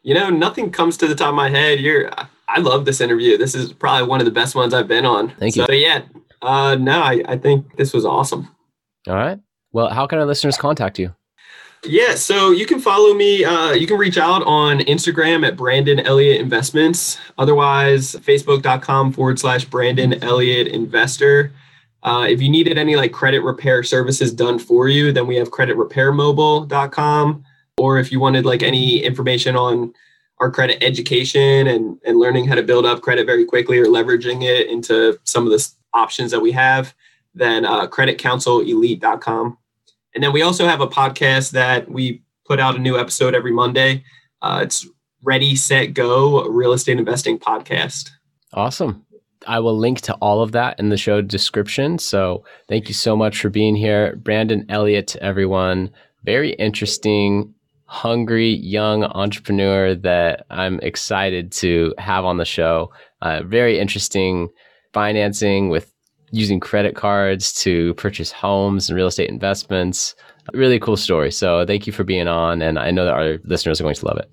You 0.04 0.14
know, 0.14 0.30
nothing 0.30 0.72
comes 0.72 0.98
to 0.98 1.08
the 1.08 1.16
top 1.16 1.30
of 1.30 1.36
my 1.36 1.50
head. 1.50 1.80
You're 1.80 2.10
I 2.50 2.60
love 2.60 2.86
this 2.86 3.00
interview. 3.00 3.38
This 3.38 3.54
is 3.54 3.72
probably 3.72 4.08
one 4.08 4.20
of 4.20 4.26
the 4.26 4.32
best 4.32 4.56
ones 4.56 4.74
I've 4.74 4.88
been 4.88 5.06
on. 5.06 5.30
Thank 5.36 5.56
you. 5.56 5.66
So 5.66 5.72
yeah, 5.72 6.02
uh, 6.42 6.76
no, 6.80 7.02
I, 7.02 7.22
I 7.28 7.38
think 7.38 7.78
this 7.78 7.94
was 7.94 8.06
awesome. 8.06 8.54
All 9.08 9.16
right. 9.16 9.40
Well, 9.72 9.90
how 9.90 10.08
can 10.08 10.18
our 10.20 10.26
listeners 10.26 10.58
contact 10.58 10.98
you? 10.98 11.14
Yeah, 11.86 12.16
so 12.16 12.52
you 12.52 12.66
can 12.66 12.80
follow 12.80 13.14
me. 13.14 13.46
Uh, 13.46 13.72
you 13.72 13.88
can 13.88 13.98
reach 13.98 14.18
out 14.18 14.44
on 14.44 14.80
Instagram 14.80 15.48
at 15.48 15.56
Brandon 15.56 16.00
Elliott 16.00 16.42
Investments. 16.42 17.18
Otherwise, 17.38 18.16
facebook.com 18.16 19.14
forward 19.14 19.40
slash 19.40 19.64
Brandon 19.64 20.22
Elliott 20.22 20.68
Investor. 20.68 21.54
Uh, 22.04 22.26
if 22.30 22.42
you 22.42 22.50
needed 22.50 22.78
any 22.78 22.96
like 22.98 23.14
credit 23.14 23.42
repair 23.42 23.84
services 23.84 24.34
done 24.34 24.60
for 24.60 24.90
you, 24.90 25.14
then 25.14 25.26
we 25.26 25.38
have 25.38 25.52
creditrepairmobile.com. 25.52 27.44
Or 27.78 27.98
if 27.98 28.12
you 28.12 28.20
wanted 28.20 28.46
like 28.46 28.62
any 28.62 29.02
information 29.02 29.56
on 29.56 29.94
our 30.40 30.50
credit 30.50 30.82
education 30.84 31.68
and, 31.68 32.00
and 32.06 32.18
learning 32.18 32.48
how 32.48 32.56
to 32.56 32.64
build 32.64 32.86
up 32.86 33.02
credit 33.02 33.26
very 33.26 33.46
quickly 33.46 33.78
or 33.78 33.86
leveraging 33.86 34.44
it 34.44 34.68
into 34.68 35.20
some 35.24 35.46
of 35.46 35.52
the 35.52 35.70
options 35.94 36.32
that 36.32 36.40
we 36.40 36.52
have, 36.52 36.94
then 37.34 37.66
uh, 37.66 37.88
creditcounselelite.com. 37.88 39.58
And 40.16 40.24
then 40.24 40.34
we 40.34 40.42
also 40.42 40.66
have 40.66 40.82
a 40.82 40.88
podcast 40.88 41.52
that 41.52 41.90
we 41.90 42.24
put 42.46 42.60
out 42.60 42.76
a 42.76 42.80
new 42.80 42.98
episode 42.98 43.36
every 43.36 43.52
Monday. 43.52 44.04
Uh, 44.42 44.62
it's 44.64 44.88
Ready, 45.24 45.56
Set, 45.56 45.94
Go, 45.94 46.46
real 46.46 46.74
estate 46.74 46.98
investing 46.98 47.38
podcast. 47.38 48.10
Awesome. 48.54 49.06
I 49.48 49.60
will 49.60 49.78
link 49.78 50.02
to 50.02 50.14
all 50.16 50.42
of 50.42 50.52
that 50.54 50.80
in 50.80 50.90
the 50.90 50.98
show 50.98 51.22
description. 51.22 51.98
So 52.00 52.44
thank 52.68 52.88
you 52.88 52.94
so 52.94 53.16
much 53.16 53.40
for 53.42 53.50
being 53.50 53.76
here. 53.76 54.16
Brandon 54.16 54.66
Elliott, 54.70 55.16
everyone. 55.18 55.92
Very 56.24 56.52
interesting, 56.54 57.54
hungry 57.90 58.50
young 58.58 59.04
entrepreneur 59.04 59.96
that 59.96 60.46
I'm 60.52 60.80
excited 60.82 61.52
to 61.54 61.94
have 61.98 62.24
on 62.24 62.38
the 62.38 62.46
show. 62.46 62.92
Uh, 63.24 63.42
very 63.44 63.80
interesting 63.80 64.50
financing 64.94 65.70
with 65.70 65.92
using 66.32 66.60
credit 66.60 66.96
cards 66.96 67.52
to 67.64 67.96
purchase 67.96 68.32
homes 68.32 68.90
and 68.90 68.96
real 68.96 69.08
estate 69.08 69.28
investments. 69.28 70.14
Really 70.54 70.80
cool 70.80 70.98
story. 70.98 71.32
So 71.32 71.66
thank 71.66 71.88
you 71.88 71.94
for 71.94 72.04
being 72.04 72.28
on. 72.28 72.62
And 72.62 72.78
I 72.78 72.92
know 72.92 73.06
that 73.06 73.16
our 73.16 73.40
listeners 73.44 73.82
are 73.82 73.84
going 73.84 73.96
to 73.96 74.06
love 74.06 74.18
it. 74.18 74.30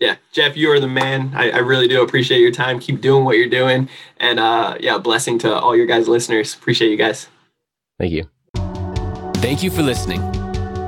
Yeah, 0.00 0.16
Jeff, 0.32 0.56
you 0.56 0.70
are 0.70 0.80
the 0.80 0.88
man. 0.88 1.32
I, 1.34 1.50
I 1.50 1.58
really 1.58 1.88
do 1.88 2.02
appreciate 2.02 2.40
your 2.40 2.50
time. 2.50 2.80
Keep 2.80 3.02
doing 3.02 3.24
what 3.24 3.36
you're 3.36 3.48
doing. 3.48 3.90
And 4.16 4.40
uh, 4.40 4.78
yeah, 4.80 4.96
blessing 4.96 5.38
to 5.40 5.54
all 5.54 5.76
your 5.76 5.86
guys' 5.86 6.08
listeners. 6.08 6.54
Appreciate 6.54 6.90
you 6.90 6.96
guys. 6.96 7.28
Thank 7.98 8.12
you. 8.12 8.28
Thank 9.36 9.62
you 9.62 9.70
for 9.70 9.82
listening. 9.82 10.45